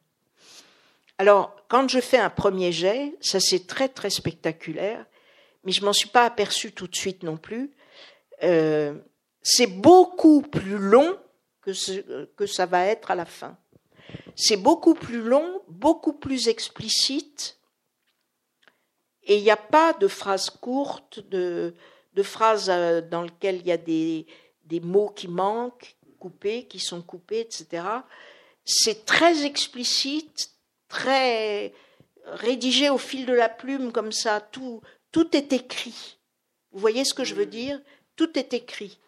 Alors, 1.17 1.55
quand 1.67 1.87
je 1.89 1.99
fais 1.99 2.17
un 2.17 2.29
premier 2.29 2.71
jet, 2.71 3.15
ça 3.21 3.39
c'est 3.39 3.67
très 3.67 3.87
très 3.87 4.09
spectaculaire, 4.09 5.05
mais 5.63 5.71
je 5.71 5.85
m'en 5.85 5.93
suis 5.93 6.09
pas 6.09 6.25
aperçu 6.25 6.71
tout 6.71 6.87
de 6.87 6.95
suite 6.95 7.23
non 7.23 7.37
plus. 7.37 7.71
Euh, 8.43 8.95
c'est 9.43 9.67
beaucoup 9.67 10.41
plus 10.41 10.77
long 10.77 11.17
que, 11.65 11.73
ce, 11.73 12.25
que 12.35 12.45
ça 12.45 12.65
va 12.67 12.85
être 12.85 13.11
à 13.11 13.15
la 13.15 13.25
fin. 13.25 13.57
C'est 14.35 14.57
beaucoup 14.57 14.93
plus 14.93 15.21
long, 15.21 15.61
beaucoup 15.67 16.13
plus 16.13 16.47
explicite, 16.47 17.57
et 19.23 19.37
il 19.37 19.43
n'y 19.43 19.51
a 19.51 19.57
pas 19.57 19.93
de 19.93 20.07
phrases 20.07 20.51
courtes, 20.51 21.19
de, 21.29 21.73
de 22.13 22.23
phrases 22.23 22.69
euh, 22.69 23.01
dans 23.01 23.23
lesquelles 23.23 23.57
il 23.57 23.67
y 23.67 23.71
a 23.71 23.77
des, 23.77 24.27
des 24.65 24.79
mots 24.79 25.09
qui 25.09 25.27
manquent, 25.27 25.95
coupés, 26.19 26.65
qui 26.65 26.79
sont 26.79 27.01
coupés, 27.01 27.39
etc. 27.39 27.83
C'est 28.63 29.05
très 29.05 29.45
explicite, 29.45 30.51
très 30.87 31.73
rédigé 32.25 32.89
au 32.89 32.99
fil 32.99 33.25
de 33.25 33.33
la 33.33 33.49
plume 33.49 33.91
comme 33.91 34.11
ça. 34.11 34.41
Tout, 34.41 34.81
tout 35.11 35.35
est 35.35 35.53
écrit. 35.53 36.17
Vous 36.71 36.79
voyez 36.79 37.05
ce 37.05 37.13
que 37.13 37.23
je 37.23 37.33
veux 37.33 37.45
dire? 37.47 37.79
Tout 38.15 38.37
est 38.37 38.53
écrit. 38.53 38.99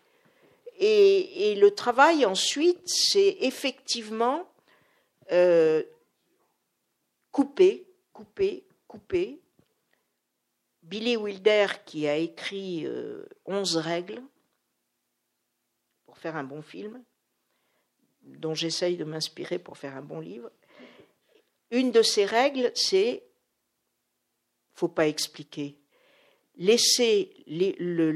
Et, 0.79 1.55
le 1.55 1.71
travail 1.71 2.25
ensuite, 2.25 2.81
c'est 2.85 3.37
effectivement 3.41 4.47
euh, 5.31 5.83
couper, 7.31 7.87
couper, 8.13 8.63
couper, 8.87 9.39
Billy 10.83 11.17
Wilder, 11.17 11.67
qui 11.85 12.07
a 12.07 12.15
écrit 12.15 12.85
euh, 12.85 13.25
Onze 13.45 13.77
règles 13.77 14.21
pour 16.05 16.17
faire 16.17 16.35
un 16.35 16.43
bon 16.43 16.61
film, 16.61 17.03
dont 18.21 18.53
j'essaye 18.53 18.97
de 18.97 19.03
m'inspirer 19.03 19.59
pour 19.59 19.77
faire 19.77 19.95
un 19.95 20.01
bon 20.01 20.19
livre. 20.19 20.51
Une 21.71 21.91
de 21.91 22.01
ces 22.01 22.25
règles, 22.25 22.71
c'est 22.75 23.23
faut 24.77 24.87
pas 24.87 25.07
expliquer. 25.07 25.75
Laissez 26.55 27.33
le, 27.47 28.11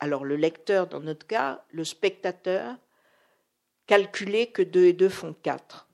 alors 0.00 0.24
le 0.24 0.36
lecteur, 0.36 0.86
dans 0.86 1.00
notre 1.00 1.26
cas, 1.26 1.64
le 1.70 1.84
spectateur, 1.84 2.76
calculer 3.86 4.48
que 4.48 4.62
deux 4.62 4.84
et 4.84 4.92
deux 4.92 5.08
font 5.08 5.34
quatre. 5.42 5.88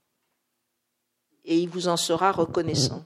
Et 1.45 1.59
il 1.59 1.69
vous 1.69 1.89
en 1.89 1.97
sera 1.97 2.33
reconnaissant. 2.33 3.05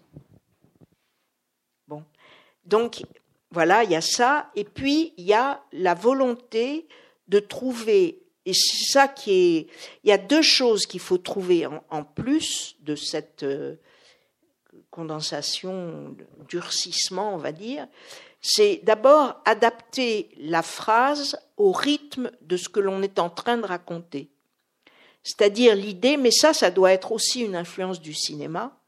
Donc 2.66 3.02
voilà, 3.50 3.84
il 3.84 3.90
y 3.90 3.96
a 3.96 4.00
ça. 4.00 4.50
Et 4.54 4.64
puis 4.64 5.14
il 5.16 5.24
y 5.24 5.32
a 5.32 5.62
la 5.72 5.94
volonté 5.94 6.88
de 7.28 7.38
trouver, 7.38 8.22
et 8.44 8.52
c'est 8.52 8.92
ça 8.92 9.08
qui 9.08 9.32
est, 9.32 9.66
il 10.04 10.08
y 10.08 10.12
a 10.12 10.18
deux 10.18 10.42
choses 10.42 10.86
qu'il 10.86 11.00
faut 11.00 11.18
trouver 11.18 11.66
en, 11.66 12.04
plus 12.04 12.76
de 12.80 12.94
cette 12.94 13.42
euh, 13.42 13.76
condensation, 14.90 16.16
durcissement, 16.48 17.34
on 17.34 17.38
va 17.38 17.50
dire. 17.50 17.88
C'est 18.48 18.80
d'abord 18.84 19.42
adapter 19.44 20.30
la 20.36 20.62
phrase 20.62 21.36
au 21.56 21.72
rythme 21.72 22.30
de 22.42 22.56
ce 22.56 22.68
que 22.68 22.78
l'on 22.78 23.02
est 23.02 23.18
en 23.18 23.28
train 23.28 23.56
de 23.56 23.66
raconter. 23.66 24.30
C'est-à-dire 25.24 25.74
l'idée, 25.74 26.16
mais 26.16 26.30
ça, 26.30 26.54
ça 26.54 26.70
doit 26.70 26.92
être 26.92 27.10
aussi 27.10 27.40
une 27.40 27.56
influence 27.56 28.00
du 28.00 28.14
cinéma, 28.14 28.78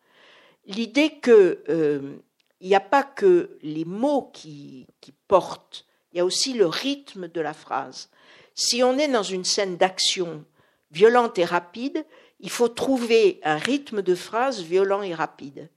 l'idée 0.65 1.19
que 1.19 1.65
euh, 1.69 2.19
il 2.61 2.69
n'y 2.69 2.77
a 2.77 2.81
pas 2.81 3.03
que 3.03 3.59
les 3.63 3.85
mots 3.85 4.31
qui, 4.33 4.87
portent, 5.27 5.87
il 6.13 6.19
y 6.19 6.21
a 6.21 6.25
aussi 6.25 6.53
le 6.53 6.67
rythme 6.67 7.27
de 7.27 7.41
la 7.41 7.53
phrase. 7.53 8.11
Si 8.55 8.85
on 8.85 8.97
est 8.97 9.09
dans 9.09 9.25
une 9.25 9.45
scène 9.45 9.77
d'action 9.77 10.45
violente 10.93 11.37
et 11.37 11.45
rapide, 11.45 12.07
il 12.39 12.51
faut 12.51 12.69
trouver 12.69 13.41
un 13.43 13.57
rythme 13.57 14.03
de 14.03 14.15
phrase 14.15 14.63
violent 14.63 15.03
et 15.03 15.15
rapide. 15.15 15.69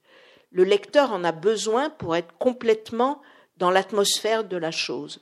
le 0.51 0.65
lecteur 0.65 1.13
en 1.13 1.23
a 1.23 1.31
besoin 1.31 1.89
pour 1.89 2.15
être 2.15 2.37
complètement 2.37 3.23
dans 3.61 3.69
l'atmosphère 3.69 4.43
de 4.43 4.57
la 4.57 4.71
chose. 4.71 5.21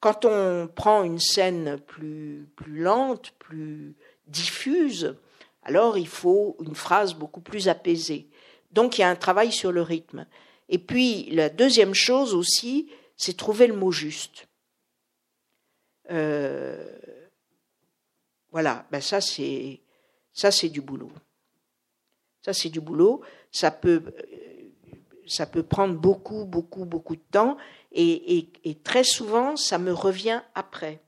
Quand 0.00 0.24
on 0.24 0.66
prend 0.66 1.04
une 1.04 1.20
scène 1.20 1.78
plus, 1.78 2.48
plus 2.56 2.80
lente, 2.80 3.30
plus 3.38 3.94
diffuse, 4.26 5.14
alors 5.62 5.96
il 5.96 6.08
faut 6.08 6.56
une 6.60 6.74
phrase 6.74 7.14
beaucoup 7.14 7.40
plus 7.40 7.68
apaisée. 7.68 8.28
Donc 8.72 8.98
il 8.98 9.02
y 9.02 9.04
a 9.04 9.08
un 9.08 9.14
travail 9.14 9.52
sur 9.52 9.70
le 9.70 9.82
rythme. 9.82 10.26
Et 10.68 10.78
puis 10.78 11.30
la 11.30 11.48
deuxième 11.48 11.94
chose 11.94 12.34
aussi, 12.34 12.90
c'est 13.16 13.36
trouver 13.36 13.68
le 13.68 13.76
mot 13.76 13.92
juste. 13.92 14.48
Euh, 16.10 16.92
voilà, 18.50 18.84
ben 18.90 19.00
ça 19.00 19.20
c'est 19.20 19.80
ça 20.32 20.50
c'est 20.50 20.70
du 20.70 20.80
boulot. 20.80 21.12
Ça 22.44 22.52
c'est 22.52 22.68
du 22.68 22.80
boulot. 22.80 23.20
Ça 23.52 23.70
peut 23.70 24.02
ça 25.30 25.46
peut 25.46 25.62
prendre 25.62 25.94
beaucoup 25.94 26.44
beaucoup 26.44 26.84
beaucoup 26.84 27.16
de 27.16 27.22
temps 27.30 27.56
et, 27.92 28.48
très 28.84 29.04
souvent 29.04 29.56
ça 29.56 29.78
me 29.78 29.92
revient 29.92 30.42
après. 30.54 31.00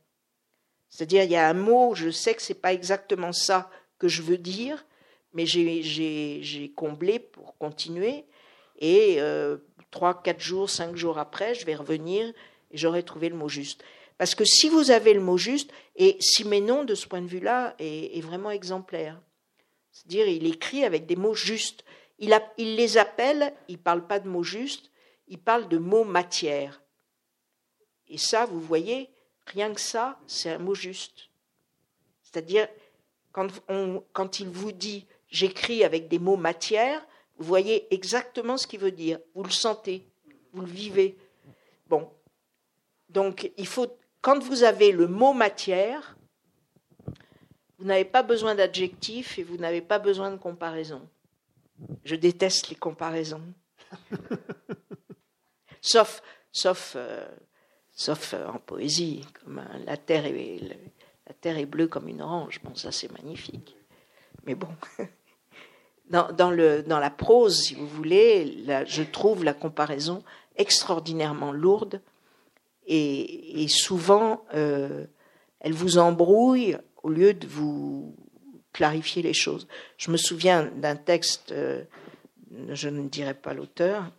C'est-à-dire 0.88 1.24
il 1.24 1.30
y 1.30 1.36
a 1.36 1.48
un 1.48 1.54
mot, 1.54 1.94
je 1.94 2.10
sais 2.10 2.34
que 2.34 2.42
c'est 2.42 2.54
pas 2.54 2.72
exactement 2.72 3.32
ça 3.32 3.70
que 3.98 4.08
je 4.08 4.22
veux 4.22 4.38
dire, 4.38 4.84
mais 5.32 5.46
j'ai 5.46 6.72
comblé 6.74 7.18
pour 7.18 7.56
continuer. 7.56 8.24
Et 8.78 9.16
euh, 9.18 9.58
trois, 9.90 10.22
quatre 10.22 10.40
jours, 10.40 10.68
cinq 10.68 10.96
jours 10.96 11.18
après, 11.18 11.54
je 11.54 11.64
vais 11.64 11.74
revenir 11.74 12.26
et 12.72 12.76
j'aurai 12.76 13.02
trouvé 13.04 13.28
le 13.28 13.36
mot 13.36 13.48
juste. 13.48 13.84
Parce 14.18 14.34
que 14.34 14.44
si 14.44 14.68
vous 14.68 14.90
avez 14.90 15.14
le 15.14 15.20
mot 15.20 15.36
juste, 15.36 15.72
et 15.96 16.16
Siménon, 16.20 16.84
de 16.84 16.94
ce 16.94 17.06
point 17.06 17.22
de 17.22 17.26
vue-là, 17.26 17.74
est, 17.78 18.20
vraiment 18.20 18.50
exemplaire. 18.50 19.20
C'est-à-dire, 19.90 20.28
il 20.28 20.46
écrit 20.46 20.84
avec 20.84 21.06
des 21.06 21.16
mots 21.16 21.34
justes. 21.34 21.84
Il, 22.22 22.76
les 22.76 22.98
appelle, 22.98 23.52
il 23.66 23.78
ne 23.78 23.82
parle 23.82 24.06
pas 24.06 24.20
de 24.20 24.28
mots 24.28 24.44
justes, 24.44 24.92
il 25.26 25.40
parle 25.40 25.68
de 25.68 25.76
mots 25.76 26.04
matière. 26.04 26.80
Et 28.06 28.16
ça, 28.16 28.46
vous 28.46 28.60
voyez, 28.60 29.10
rien 29.46 29.74
que 29.74 29.80
ça, 29.80 30.20
c'est 30.28 30.50
un 30.50 30.58
mot 30.58 30.76
juste. 30.76 31.30
C'est-à-dire, 32.22 32.68
quand, 33.32 34.38
il 34.38 34.48
vous 34.48 34.70
dit 34.70 35.04
j'écris 35.30 35.82
avec 35.82 36.06
des 36.06 36.20
mots 36.20 36.36
matière, 36.36 37.04
vous 37.38 37.44
voyez 37.44 37.92
exactement 37.92 38.56
ce 38.56 38.68
qu'il 38.68 38.78
veut 38.78 38.92
dire. 38.92 39.18
Vous 39.34 39.42
le 39.42 39.50
sentez, 39.50 40.06
vous 40.52 40.60
le 40.60 40.68
vivez. 40.68 41.16
Bon. 41.88 42.08
Donc, 43.08 43.50
il 43.56 43.66
faut, 43.66 43.98
quand 44.20 44.38
vous 44.44 44.62
avez 44.62 44.92
le 44.92 45.08
mot 45.08 45.32
matière, 45.32 46.16
vous 47.78 47.84
n'avez 47.84 48.04
pas 48.04 48.22
besoin 48.22 48.54
d'adjectif 48.54 49.40
et 49.40 49.42
vous 49.42 49.56
n'avez 49.56 49.80
pas 49.80 49.98
besoin 49.98 50.30
de 50.30 50.36
comparaison. 50.36 51.08
Je 52.05 52.16
déteste 52.16 52.68
les 52.68 52.76
comparaisons. 52.76 53.43
sauf, 55.80 56.22
sauf, 56.51 56.95
euh, 56.97 57.26
sauf 57.93 58.35
euh, 58.35 58.47
en 58.49 58.59
poésie, 58.59 59.24
comme 59.43 59.62
la 59.85 59.97
terre 59.97 60.26
est 60.26 60.61
la 61.26 61.35
terre 61.35 61.59
est 61.59 61.66
bleue 61.66 61.87
comme 61.87 62.09
une 62.09 62.20
orange. 62.20 62.61
Bon, 62.62 62.74
ça 62.74 62.93
c'est 62.93 63.11
magnifique. 63.12 63.76
Mais 64.45 64.55
bon, 64.55 64.68
dans, 66.11 66.51
le, 66.51 66.83
dans 66.83 66.99
la 66.99 67.11
prose, 67.11 67.62
si 67.62 67.74
vous 67.74 67.87
voulez, 67.87 68.64
je 68.87 69.03
trouve 69.03 69.45
la 69.45 69.55
comparaison 69.55 70.22
extraordinairement 70.57 71.53
lourde 71.53 72.03
et, 72.87 73.66
souvent 73.68 74.45
euh, 74.55 75.07
elle 75.61 75.72
vous 75.72 75.99
embrouille 75.99 76.76
au 77.03 77.09
lieu 77.09 77.33
de 77.33 77.47
vous 77.47 78.16
clarifier 78.72 79.22
les 79.22 79.34
choses. 79.34 79.66
Je 79.98 80.10
me 80.10 80.16
souviens 80.16 80.64
d'un 80.76 80.96
texte, 80.96 81.52
euh, 81.52 81.82
je 82.70 82.88
ne 82.88 83.08
dirai 83.08 83.34
pas 83.34 83.54
l'auteur, 83.54 84.10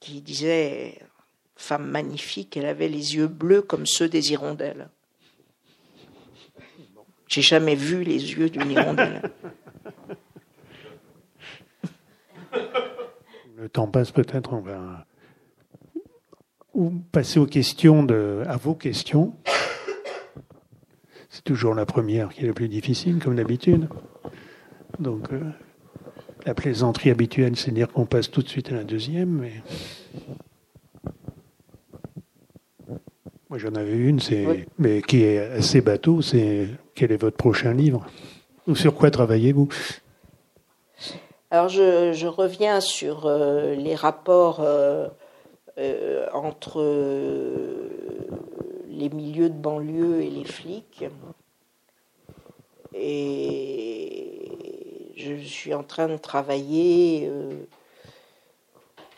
qui 0.00 0.20
disait 0.20 0.98
femme 1.56 1.88
magnifique, 1.88 2.56
elle 2.56 2.66
avait 2.66 2.88
les 2.88 3.16
yeux 3.16 3.28
bleus 3.28 3.62
comme 3.62 3.86
ceux 3.86 4.08
des 4.08 4.30
hirondelles. 4.30 4.88
J'ai 7.28 7.42
jamais 7.42 7.74
vu 7.74 8.04
les 8.04 8.32
yeux 8.32 8.48
d'une 8.50 8.70
hirondelle. 8.70 9.30
Le 13.56 13.68
temps 13.68 13.88
passe 13.88 14.12
peut-être, 14.12 14.52
on 14.52 14.60
va 14.60 15.06
passer 17.10 17.38
aux 17.40 17.46
questions 17.46 18.06
à 18.46 18.56
vos 18.56 18.74
questions. 18.74 19.34
Toujours 21.46 21.76
la 21.76 21.86
première 21.86 22.30
qui 22.30 22.42
est 22.42 22.48
la 22.48 22.52
plus 22.52 22.68
difficile, 22.68 23.20
comme 23.22 23.36
d'habitude. 23.36 23.88
Donc, 24.98 25.32
euh, 25.32 25.40
la 26.44 26.54
plaisanterie 26.54 27.10
habituelle, 27.10 27.54
c'est 27.54 27.70
dire 27.70 27.86
qu'on 27.86 28.04
passe 28.04 28.32
tout 28.32 28.42
de 28.42 28.48
suite 28.48 28.72
à 28.72 28.74
la 28.74 28.82
deuxième, 28.82 29.28
mais. 29.28 29.52
Moi, 33.48 33.60
j'en 33.60 33.76
avais 33.76 33.96
une, 33.96 34.18
c'est, 34.18 34.66
mais 34.76 35.02
qui 35.02 35.22
est 35.22 35.38
assez 35.38 35.80
bateau. 35.80 36.20
C'est 36.20 36.66
quel 36.96 37.12
est 37.12 37.16
votre 37.16 37.36
prochain 37.36 37.72
livre? 37.72 38.04
Ou 38.66 38.74
sur 38.74 38.96
quoi 38.96 39.12
travaillez-vous? 39.12 39.68
Alors, 41.52 41.68
je, 41.68 42.26
reviens 42.26 42.80
sur 42.80 43.26
euh, 43.26 43.76
les 43.76 43.94
rapports 43.94 44.62
euh, 44.62 45.06
entre 46.32 46.82
les 48.96 49.08
milieux 49.08 49.50
de 49.50 49.54
banlieue 49.54 50.22
et 50.22 50.30
les 50.30 50.44
flics. 50.44 51.04
Et 52.94 55.12
je 55.16 55.36
suis 55.36 55.74
en 55.74 55.82
train 55.82 56.08
de 56.08 56.16
travailler 56.16 57.30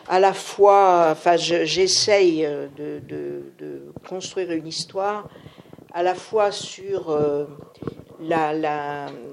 à 0.09 0.19
la 0.19 0.33
fois, 0.33 1.09
enfin, 1.11 1.37
j'essaye 1.37 2.45
euh, 2.45 2.67
de, 2.77 3.83
construire 4.09 4.51
une 4.53 4.67
histoire 4.67 5.29
à 5.93 6.03
la 6.03 6.15
fois 6.15 6.51
sur 6.51 7.11
euh, 7.11 7.45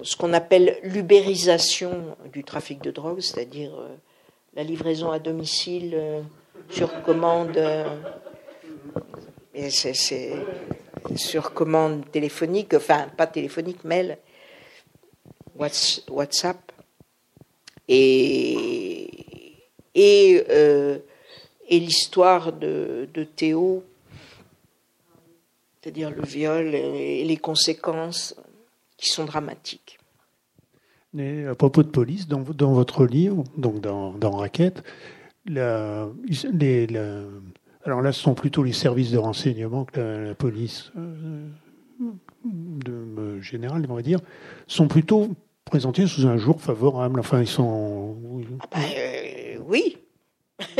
ce 0.03 0.15
qu'on 0.17 0.33
appelle 0.33 0.77
l'ubérisation 0.83 2.15
du 2.31 2.43
trafic 2.43 2.81
de 2.81 2.91
drogue, 2.91 3.21
c'est-à-dire 3.21 3.71
euh, 3.73 3.95
la 4.55 4.63
livraison 4.63 5.11
à 5.11 5.19
domicile 5.19 5.97
sur 6.69 7.01
commande, 7.03 7.57
et 9.55 9.69
c'est 9.69 9.93
sur 11.15 11.53
commande 11.53 12.09
téléphonique, 12.11 12.73
enfin 12.73 13.07
pas 13.15 13.25
téléphonique, 13.27 13.83
mail, 13.85 14.17
WhatsApp, 15.55 16.71
et 17.87 19.09
euh, 19.95 20.97
l'histoire 21.69 22.51
de, 22.51 23.07
Théo, 23.35 23.83
c'est-à-dire 25.81 26.11
le 26.11 26.23
viol 26.23 26.75
et 26.75 27.23
les 27.23 27.37
conséquences 27.37 28.35
qui 28.97 29.09
sont 29.09 29.25
dramatiques. 29.25 29.99
À 31.17 31.55
propos 31.55 31.83
de 31.83 31.89
police, 31.89 32.27
dans, 32.27 32.41
votre 32.41 33.05
livre, 33.05 33.45
donc 33.55 33.79
dans, 33.79 34.11
dans 34.11 34.31
Raquette, 34.31 34.83
les, 35.45 36.87
alors 37.85 38.01
là, 38.01 38.11
ce 38.11 38.21
sont 38.21 38.33
plutôt 38.33 38.63
les 38.63 38.73
services 38.73 39.11
de 39.11 39.17
renseignement 39.17 39.85
que 39.85 39.99
la, 40.27 40.35
police 40.35 40.91
euh, 40.97 41.47
de, 42.43 42.91
euh, 42.91 43.41
générale, 43.41 43.85
on 43.89 43.95
va 43.95 44.01
dire, 44.01 44.19
sont 44.67 44.87
plutôt 44.87 45.29
présentés 45.65 46.07
sous 46.07 46.25
un 46.25 46.37
jour 46.37 46.59
favorable. 46.59 47.19
Enfin, 47.19 47.41
ils 47.41 47.47
sont. 47.47 48.17
Ah 48.61 48.67
bah, 48.71 48.79
oui. 49.67 49.97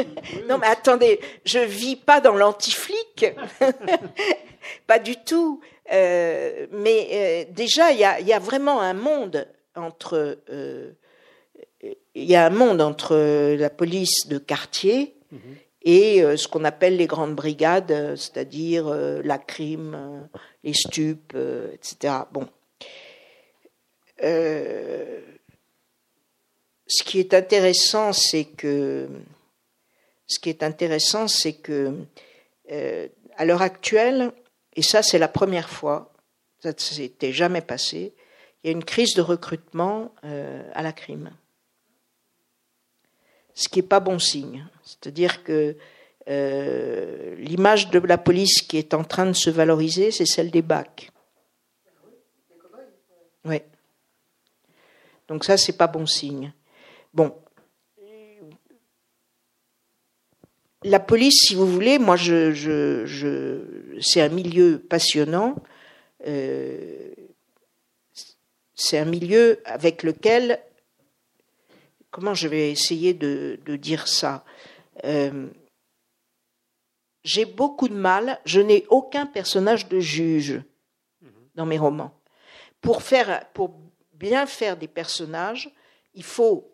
non, 0.50 0.58
mais 0.58 0.68
attendez, 0.68 1.20
je 1.44 1.60
vis 1.60 1.96
pas 1.96 2.22
dans 2.22 2.34
l'anti-flic, 2.34 3.26
pas 4.88 5.00
du 5.00 5.16
tout. 5.18 5.62
Euh, 5.92 6.68
mais 6.72 7.08
euh, 7.12 7.52
déjà, 7.52 7.92
il 7.92 8.00
y 8.00 8.34
a, 8.34 8.40
vraiment 8.40 8.82
un 8.82 8.94
monde 8.94 9.48
entre. 9.76 10.40
Euh, 10.50 10.92
il 12.16 12.24
y 12.24 12.36
a 12.36 12.46
un 12.46 12.50
monde 12.50 12.82
entre 12.82 13.16
la 13.56 13.70
police 13.70 14.28
de 14.28 14.40
quartier 14.40 15.16
mhm. 15.32 15.40
Et 15.86 16.22
ce 16.36 16.48
qu'on 16.48 16.66
appelle 16.66 16.98
les 16.98 17.08
grandes 17.08 17.36
brigades, 17.36 18.16
c'est-à-dire 18.16 18.90
la 18.90 19.38
crime, 19.38 20.28
les 20.64 20.74
stupes, 20.74 21.38
etc. 21.74 22.14
Bon 22.34 22.50
ce 26.88 27.04
qui 27.04 27.20
est 27.20 27.34
intéressant, 27.34 28.14
c'est 28.14 28.46
que 28.46 29.10
ce 30.28 30.40
qui 30.40 30.50
est 30.50 30.64
intéressant, 30.64 31.28
c'est 31.28 31.54
que 31.54 32.06
euh, 32.72 33.08
à 33.38 33.46
l'heure 33.46 33.62
actuelle, 33.62 34.32
et 34.76 34.82
ça 34.82 35.04
c'est 35.04 35.20
la 35.20 35.28
première 35.28 35.70
fois, 35.70 36.14
ça 36.60 36.70
ne 36.72 36.80
s'était 36.80 37.34
jamais 37.34 37.62
passé, 37.62 38.14
il 38.64 38.68
y 38.68 38.70
a 38.70 38.72
une 38.72 38.84
crise 38.84 39.14
de 39.14 39.22
recrutement 39.22 40.14
euh, 40.24 40.64
à 40.74 40.82
la 40.82 40.92
crime. 40.94 41.32
Ce 43.54 43.70
qui 43.70 43.80
n'est 43.80 43.88
pas 43.88 44.00
bon 44.00 44.20
signe. 44.20 44.68
C'est-à-dire 44.86 45.44
que 45.44 45.76
euh, 46.28 47.36
l'image 47.38 47.90
de 47.90 48.00
la 48.00 48.18
police 48.18 48.62
qui 48.62 48.78
est 48.78 48.94
en 48.94 49.04
train 49.04 49.26
de 49.26 49.34
se 49.34 49.50
valoriser, 49.50 50.12
c'est 50.12 50.26
celle 50.26 50.52
des 50.52 50.62
bacs. 50.62 51.12
Oui. 53.44 53.62
Donc 55.28 55.44
ça, 55.44 55.58
c'est 55.58 55.78
pas 55.78 55.88
bon 55.88 56.06
signe. 56.06 56.54
Bon. 57.14 57.36
La 60.84 61.00
police, 61.00 61.48
si 61.48 61.56
vous 61.56 61.68
voulez, 61.68 61.98
moi, 61.98 62.16
je, 62.16 62.52
je, 62.52 63.96
c'est 64.02 64.22
un 64.22 64.30
milieu 64.30 64.80
passionnant. 64.80 65.56
Euh, 66.28 67.12
c'est 68.76 69.00
un 69.00 69.06
milieu 69.06 69.62
avec 69.66 70.04
lequel, 70.04 70.60
comment 72.12 72.36
je 72.36 72.48
vais 72.48 72.72
essayer 72.72 73.14
de 73.14 73.58
dire 73.78 74.08
ça? 74.08 74.44
Euh, 75.06 75.48
J'ai 77.24 77.46
beaucoup 77.46 77.88
de 77.88 77.96
mal, 77.96 78.40
je 78.46 78.60
n'ai 78.60 78.86
aucun 78.90 79.26
personnage 79.26 79.88
de 79.88 80.00
juge 80.00 80.62
dans 81.56 81.66
mes 81.66 81.78
romans. 81.78 82.12
Pour, 82.82 83.02
faire, 83.02 83.46
pour 83.54 83.72
bien 84.14 84.46
faire 84.46 84.78
des 84.78 84.88
personnages, 84.88 85.72
il 86.14 86.24
faut 86.24 86.72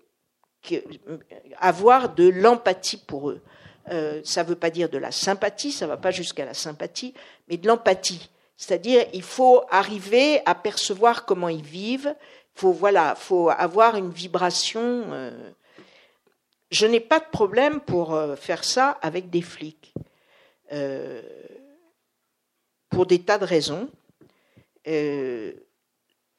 avoir 1.58 2.14
de 2.14 2.28
l'empathie 2.28 2.98
pour 2.98 3.30
eux. 3.30 3.42
Euh, 3.90 4.22
ça 4.24 4.44
ne 4.44 4.50
veut 4.50 4.56
pas 4.56 4.70
dire 4.70 4.90
de 4.90 4.98
la 4.98 5.12
sympathie, 5.12 5.72
ça 5.72 5.86
ne 5.86 5.90
va 5.90 5.98
pas 5.98 6.12
jusqu'à 6.12 6.46
la 6.46 6.54
sympathie, 6.54 7.14
mais 7.48 7.58
de 7.58 7.68
l'empathie. 7.68 8.30
C'est-à-dire, 8.56 9.06
il 9.14 9.24
faut 9.24 9.64
arriver 9.70 10.42
à 10.46 10.54
percevoir 10.54 11.26
comment 11.26 11.50
ils 11.50 11.64
vivent. 11.64 12.16
Faut 12.54 12.72
voilà, 12.72 13.16
faut 13.16 13.50
avoir 13.50 13.96
une 13.96 14.12
vibration. 14.12 15.06
Euh. 15.12 15.52
Je 16.72 16.86
n'ai 16.86 17.00
pas 17.00 17.20
de 17.20 17.26
problème 17.26 17.82
pour 17.82 18.14
euh, 18.14 18.36
faire 18.36 18.64
ça 18.64 18.98
avec 19.02 19.30
des 19.30 19.42
flics, 19.42 19.94
pour 22.90 23.06
des 23.06 23.22
tas 23.22 23.38
de 23.38 23.46
raisons. 23.46 23.90
je 24.86 25.54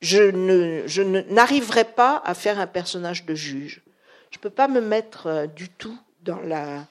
ne, 0.02 1.32
n'arriverai 1.32 1.84
pas 1.84 2.22
à 2.24 2.34
faire 2.34 2.58
un 2.58 2.66
personnage 2.66 3.26
de 3.26 3.34
juge. 3.34 3.82
Je 4.30 4.38
ne 4.38 4.42
peux 4.42 4.50
pas 4.50 4.68
me 4.68 4.80
mettre 4.80 5.46
du 5.54 5.68
tout 5.68 5.98
dans 6.22 6.40
la 6.40 6.86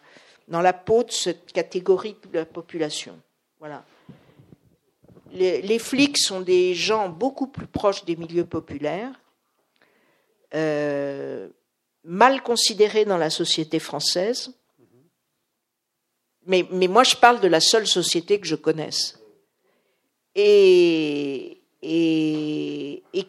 dans 0.51 0.61
la 0.61 0.73
peau 0.73 1.03
de 1.03 1.11
cette 1.11 1.51
catégorie 1.51 2.17
de 2.31 2.39
la 2.39 2.45
population. 2.45 3.19
Voilà. 3.59 3.83
Les, 5.31 5.79
flics 5.79 6.17
sont 6.17 6.41
des 6.41 6.73
gens 6.73 7.07
beaucoup 7.07 7.47
plus 7.47 7.67
proches 7.67 8.03
des 8.03 8.17
milieux 8.17 8.45
populaires, 8.45 9.13
euh, 10.53 11.47
mal 12.03 12.41
considérés 12.41 13.05
dans 13.05 13.17
la 13.17 13.29
société 13.29 13.79
française. 13.79 14.53
Mais, 16.45 16.65
moi, 16.71 17.03
je 17.03 17.15
parle 17.15 17.39
de 17.39 17.47
la 17.47 17.59
seule 17.59 17.87
société 17.87 18.39
que 18.39 18.47
je 18.47 18.55
connaisse. 18.55 19.19
Et, 20.35 21.57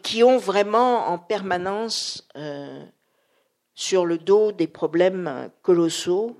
qui 0.02 0.22
ont 0.24 0.38
vraiment 0.38 1.08
en 1.08 1.18
permanence 1.18 2.26
euh, 2.36 2.84
sur 3.74 4.04
le 4.04 4.18
dos 4.18 4.52
des 4.52 4.66
problèmes 4.66 5.50
colossaux 5.62 6.36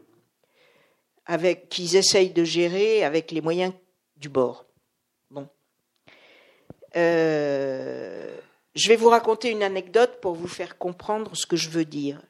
qu'ils 1.70 1.96
essayent 1.96 2.32
de 2.32 2.44
gérer 2.44 3.04
avec 3.04 3.30
les 3.30 3.40
moyens 3.40 3.72
du 4.16 4.28
bord. 4.28 4.66
Bon. 5.30 5.48
Euh, 6.96 8.36
je 8.74 8.88
vais 8.88 8.96
vous 8.96 9.08
raconter 9.08 9.50
une 9.50 9.62
anecdote 9.62 10.20
pour 10.20 10.34
vous 10.34 10.48
faire 10.48 10.78
comprendre 10.78 11.36
ce 11.36 11.46
que 11.46 11.56
je 11.56 11.68
veux 11.68 11.84
dire. 11.84 12.20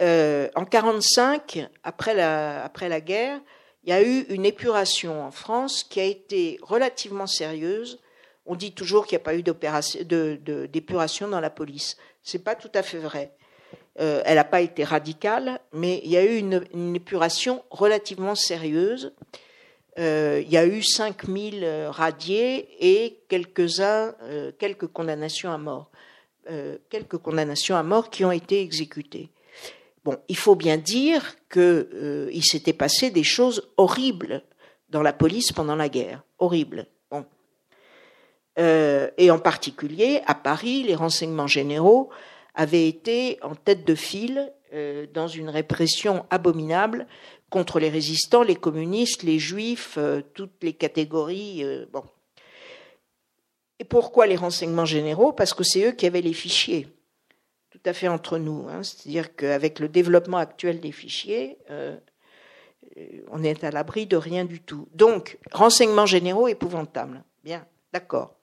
Euh, 0.00 0.48
en 0.54 0.62
1945, 0.62 1.68
après 1.84 2.14
la, 2.14 2.64
après 2.64 2.88
la 2.88 3.00
guerre, 3.00 3.40
il 3.84 3.90
y 3.90 3.92
a 3.92 4.02
eu 4.02 4.22
une 4.28 4.46
épuration 4.46 5.24
en 5.24 5.30
France 5.30 5.84
qui 5.84 6.00
a 6.00 6.04
été 6.04 6.58
relativement 6.62 7.26
sérieuse. 7.26 8.00
On 8.46 8.54
dit 8.54 8.72
toujours 8.72 9.06
qu'il 9.06 9.16
n'y 9.16 9.22
a 9.22 9.24
pas 9.24 9.36
eu 9.36 9.42
d'épuration 10.68 11.28
dans 11.28 11.40
la 11.40 11.50
police. 11.50 11.96
Ce 12.22 12.36
n'est 12.36 12.42
pas 12.42 12.54
tout 12.54 12.70
à 12.74 12.82
fait 12.82 12.98
vrai. 12.98 13.34
Euh, 14.00 14.22
elle 14.24 14.36
n'a 14.36 14.44
pas 14.44 14.60
été 14.60 14.84
radicale, 14.84 15.60
mais 15.72 16.00
il 16.04 16.10
y 16.10 16.16
a 16.16 16.24
eu 16.24 16.36
une, 16.36 16.94
épuration 16.94 17.62
relativement 17.70 18.34
sérieuse. 18.34 19.12
Euh, 19.98 20.42
il 20.44 20.50
y 20.50 20.56
a 20.56 20.66
eu 20.66 20.82
5000 20.82 21.64
euh, 21.64 21.90
radiés 21.90 22.68
et 22.80 23.20
quelques-uns, 23.28 24.14
quelques 24.58 24.86
condamnations 24.86 25.52
à 25.52 25.58
mort. 25.58 25.90
quelques 26.88 27.18
condamnations 27.18 27.76
à 27.76 27.82
mort 27.82 28.10
qui 28.10 28.24
ont 28.24 28.32
été 28.32 28.60
exécutées. 28.60 29.30
Bon, 30.04 30.16
il 30.28 30.36
faut 30.36 30.56
bien 30.56 30.76
dire 30.76 31.36
qu'il 31.48 32.44
s'était 32.44 32.72
passé 32.72 33.10
des 33.10 33.22
choses 33.22 33.70
horribles 33.76 34.42
dans 34.88 35.02
la 35.02 35.12
police 35.12 35.52
pendant 35.52 35.76
la 35.76 35.88
guerre. 35.88 36.24
Horribles. 36.38 36.86
Bon. 37.10 37.24
et 38.56 39.30
en 39.30 39.38
particulier, 39.38 40.20
à 40.26 40.34
Paris, 40.34 40.82
les 40.82 40.96
renseignements 40.96 41.46
généraux 41.46 42.10
avait 42.54 42.88
été 42.88 43.38
en 43.42 43.54
tête 43.54 43.86
de 43.86 43.94
file 43.94 44.52
euh, 44.74 45.06
dans 45.12 45.28
une 45.28 45.50
répression 45.50 46.24
abominable 46.30 47.06
contre 47.52 47.78
les 47.78 47.90
résistants, 47.90 48.42
les 48.42 48.56
communistes, 48.56 49.22
les 49.22 49.38
juifs, 49.38 49.94
euh, 49.98 50.22
toutes 50.34 50.62
les 50.62 50.72
catégories. 50.72 51.62
Euh, 51.62 51.86
bon. 51.92 52.02
Et 53.78 53.84
pourquoi 53.84 54.26
les 54.26 54.36
renseignements 54.36 54.86
généraux? 54.86 55.32
Parce 55.32 55.54
que 55.54 55.62
c'est 55.62 55.84
eux 55.86 55.92
qui 55.92 56.06
avaient 56.06 56.22
les 56.22 56.32
fichiers, 56.32 56.88
tout 57.70 57.80
à 57.84 57.92
fait 57.92 58.08
entre 58.08 58.38
nous. 58.38 58.66
Hein. 58.68 58.82
C'est-à-dire 58.82 59.36
qu'avec 59.36 59.78
le 59.80 59.88
développement 59.88 60.38
actuel 60.38 60.80
des 60.80 60.92
fichiers, 60.92 61.58
on 63.30 63.42
est 63.42 63.64
à 63.64 63.70
l'abri 63.70 64.06
de 64.06 64.16
rien 64.16 64.44
du 64.44 64.60
tout. 64.60 64.88
Donc, 64.94 65.38
renseignements 65.52 66.06
généraux 66.06 66.48
épouvantables. 66.48 67.24
Bien, 67.42 67.66
d'accord 67.92 68.36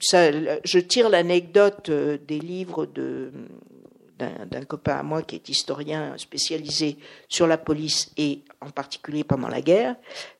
je 0.00 0.78
tire 0.78 1.08
l'anecdote 1.08 1.88
euh, 1.88 2.18
des 2.18 2.38
livres 2.38 2.86
de, 2.86 3.32
d'un, 4.18 4.64
copain 4.64 4.96
à 4.96 5.02
moi 5.02 5.22
qui 5.22 5.36
est 5.36 5.48
historien 5.48 6.16
spécialisé 6.18 6.96
sur 7.28 7.46
la 7.46 7.58
police 7.58 8.10
et 8.16 8.42
en 8.60 8.70
particulier 8.70 9.24
pendant 9.24 9.48
la 9.48 9.60
guerre. 9.60 9.96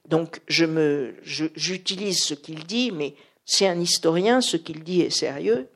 Donc 0.07 0.41
j'utilise 0.49 2.25
ce 2.25 2.35
qu'il 2.35 2.65
dit, 2.65 2.91
mais 2.93 3.15
c'est 3.45 3.67
un 3.67 3.81
historien, 3.81 4.41
ce 4.41 4.57
qu'il 4.57 4.83
dit 4.83 5.01
est 5.03 5.11
sérieux. 5.11 5.69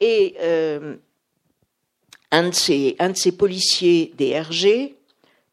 Et 0.00 0.36
euh, 0.40 0.96
un, 2.30 2.48
de 2.50 2.54
ces, 2.54 3.32
policiers 3.32 4.12
des 4.16 4.38
RG 4.38 4.94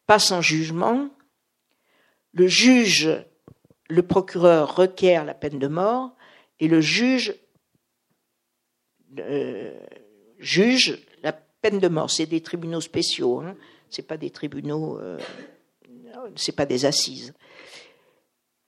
passe 0.08 0.32
en 0.32 0.42
jugement. 0.42 1.10
Le 2.34 2.48
juge, 2.48 3.10
le 3.88 4.04
procureur 4.04 4.76
requiert 4.76 5.24
la 5.24 5.34
peine 5.34 5.60
de 5.60 5.68
mort 5.68 6.16
et 6.60 6.68
le 6.68 6.82
juge 6.82 7.36
euh, 9.20 9.74
juge 10.40 11.00
de 11.72 11.88
mort. 11.88 12.10
C'est 12.10 12.26
des 12.26 12.42
tribunaux 12.42 12.82
spéciaux, 12.82 13.42
hein. 13.42 13.56
c'est 13.90 14.08
pas 14.08 14.18
des 14.18 14.30
tribunaux, 14.30 15.00
euh, 15.00 15.20
c'est 16.36 16.56
pas 16.56 16.66
des 16.66 16.86
assises. 16.86 17.34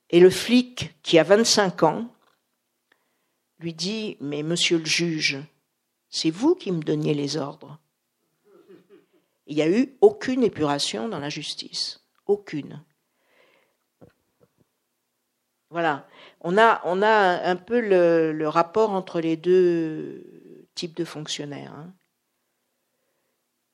Et 0.10 0.20
le 0.20 0.30
flic 0.30 0.96
qui 1.04 1.20
a 1.20 1.24
25 1.24 1.84
ans 1.84 2.14
lui 3.60 3.74
dit 3.74 4.18
Mais 4.22 4.44
monsieur 4.44 4.78
le 4.78 4.86
juge, 4.86 5.40
c'est 6.10 6.32
vous 6.32 6.56
qui 6.56 6.72
me 6.72 6.82
donniez 6.82 7.14
les 7.14 7.38
ordres. 7.38 7.80
Il 9.46 9.56
n'y 9.56 9.62
a 9.62 9.70
eu 9.70 9.98
aucune 10.02 10.44
épuration 10.44 11.08
dans 11.08 11.20
la 11.20 11.30
justice. 11.30 12.02
Aucune. 12.26 12.84
Voilà 15.70 16.08
on 16.42 16.58
a, 16.58 16.82
on 16.86 17.02
a 17.02 17.44
un 17.44 17.56
peu 17.56 17.80
le, 17.82 18.48
rapport 18.48 18.92
entre 18.92 19.20
les 19.20 19.38
deux 19.38 20.24
types 20.76 20.96
de 20.96 21.06
fonctionnaires. 21.06 21.74
Hein. 21.74 21.94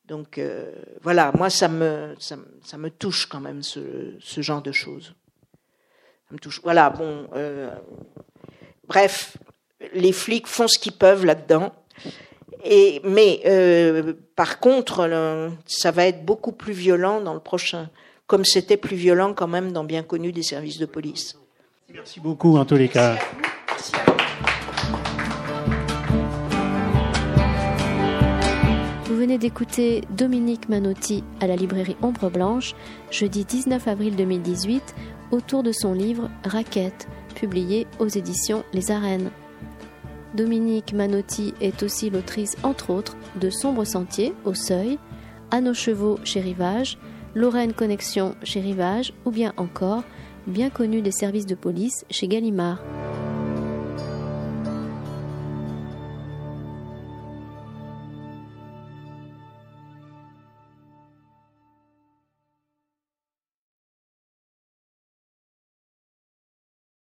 Donc 0.06 0.38
euh, 0.38 0.70
voilà, 1.02 1.32
moi 1.36 1.48
ça 1.48 1.68
me, 1.68 2.14
ça, 2.18 2.36
me 2.76 2.90
touche 2.90 3.26
quand 3.26 3.40
même 3.40 3.62
ce, 3.62 4.18
genre 4.38 4.60
de 4.60 4.72
choses. 4.72 5.14
Ça 6.28 6.34
me 6.34 6.38
touche. 6.38 6.60
Voilà, 6.62 6.90
bon, 6.90 7.26
euh, 7.34 7.74
bref, 8.86 9.36
les 9.94 10.12
flics 10.12 10.46
font 10.46 10.68
ce 10.68 10.78
qu'ils 10.78 10.92
peuvent 10.92 11.24
là-dedans. 11.24 11.72
Et, 12.64 13.00
mais 13.04 13.40
euh, 13.46 14.14
par 14.36 14.58
contre, 14.58 15.50
ça 15.66 15.90
va 15.90 16.06
être 16.06 16.24
beaucoup 16.24 16.52
plus 16.52 16.72
violent 16.72 17.20
dans 17.20 17.34
le 17.34 17.40
prochain, 17.40 17.90
comme 18.26 18.44
c'était 18.44 18.78
plus 18.78 18.96
violent 18.96 19.34
quand 19.34 19.48
même 19.48 19.72
dans 19.72 19.84
Bien 19.84 20.02
connu 20.02 20.32
des 20.32 20.42
services 20.42 20.78
de 20.78 20.86
police. 20.86 21.38
Merci 21.92 22.20
beaucoup 22.20 22.56
en 22.56 22.64
tous 22.64 22.76
les 22.76 22.88
cas. 22.88 23.16
Vous 23.78 24.13
venez 29.24 29.38
d'écouter 29.38 30.02
Dominique 30.10 30.68
Manotti 30.68 31.24
à 31.40 31.46
la 31.46 31.56
librairie 31.56 31.96
Ombre 32.02 32.28
Blanche, 32.28 32.74
jeudi 33.10 33.46
19 33.46 33.88
avril 33.88 34.16
2018, 34.16 34.94
autour 35.30 35.62
de 35.62 35.72
son 35.72 35.94
livre 35.94 36.28
Raquette, 36.44 37.08
publié 37.34 37.86
aux 37.98 38.06
éditions 38.06 38.64
Les 38.74 38.90
Arènes. 38.90 39.30
Dominique 40.34 40.92
Manotti 40.92 41.54
est 41.62 41.82
aussi 41.82 42.10
l'autrice, 42.10 42.58
entre 42.62 42.90
autres, 42.90 43.16
de 43.40 43.48
Sombre 43.48 43.86
Sentier 43.86 44.34
au 44.44 44.52
Seuil, 44.52 44.98
À 45.50 45.62
nos 45.62 45.72
chevaux 45.72 46.18
chez 46.22 46.42
Rivage, 46.42 46.98
Lorraine 47.34 47.72
Connexion 47.72 48.34
chez 48.42 48.60
Rivage, 48.60 49.14
ou 49.24 49.30
bien 49.30 49.54
encore 49.56 50.02
bien 50.46 50.68
connu 50.68 51.00
des 51.00 51.12
services 51.12 51.46
de 51.46 51.54
police 51.54 52.04
chez 52.10 52.28
Gallimard. 52.28 52.82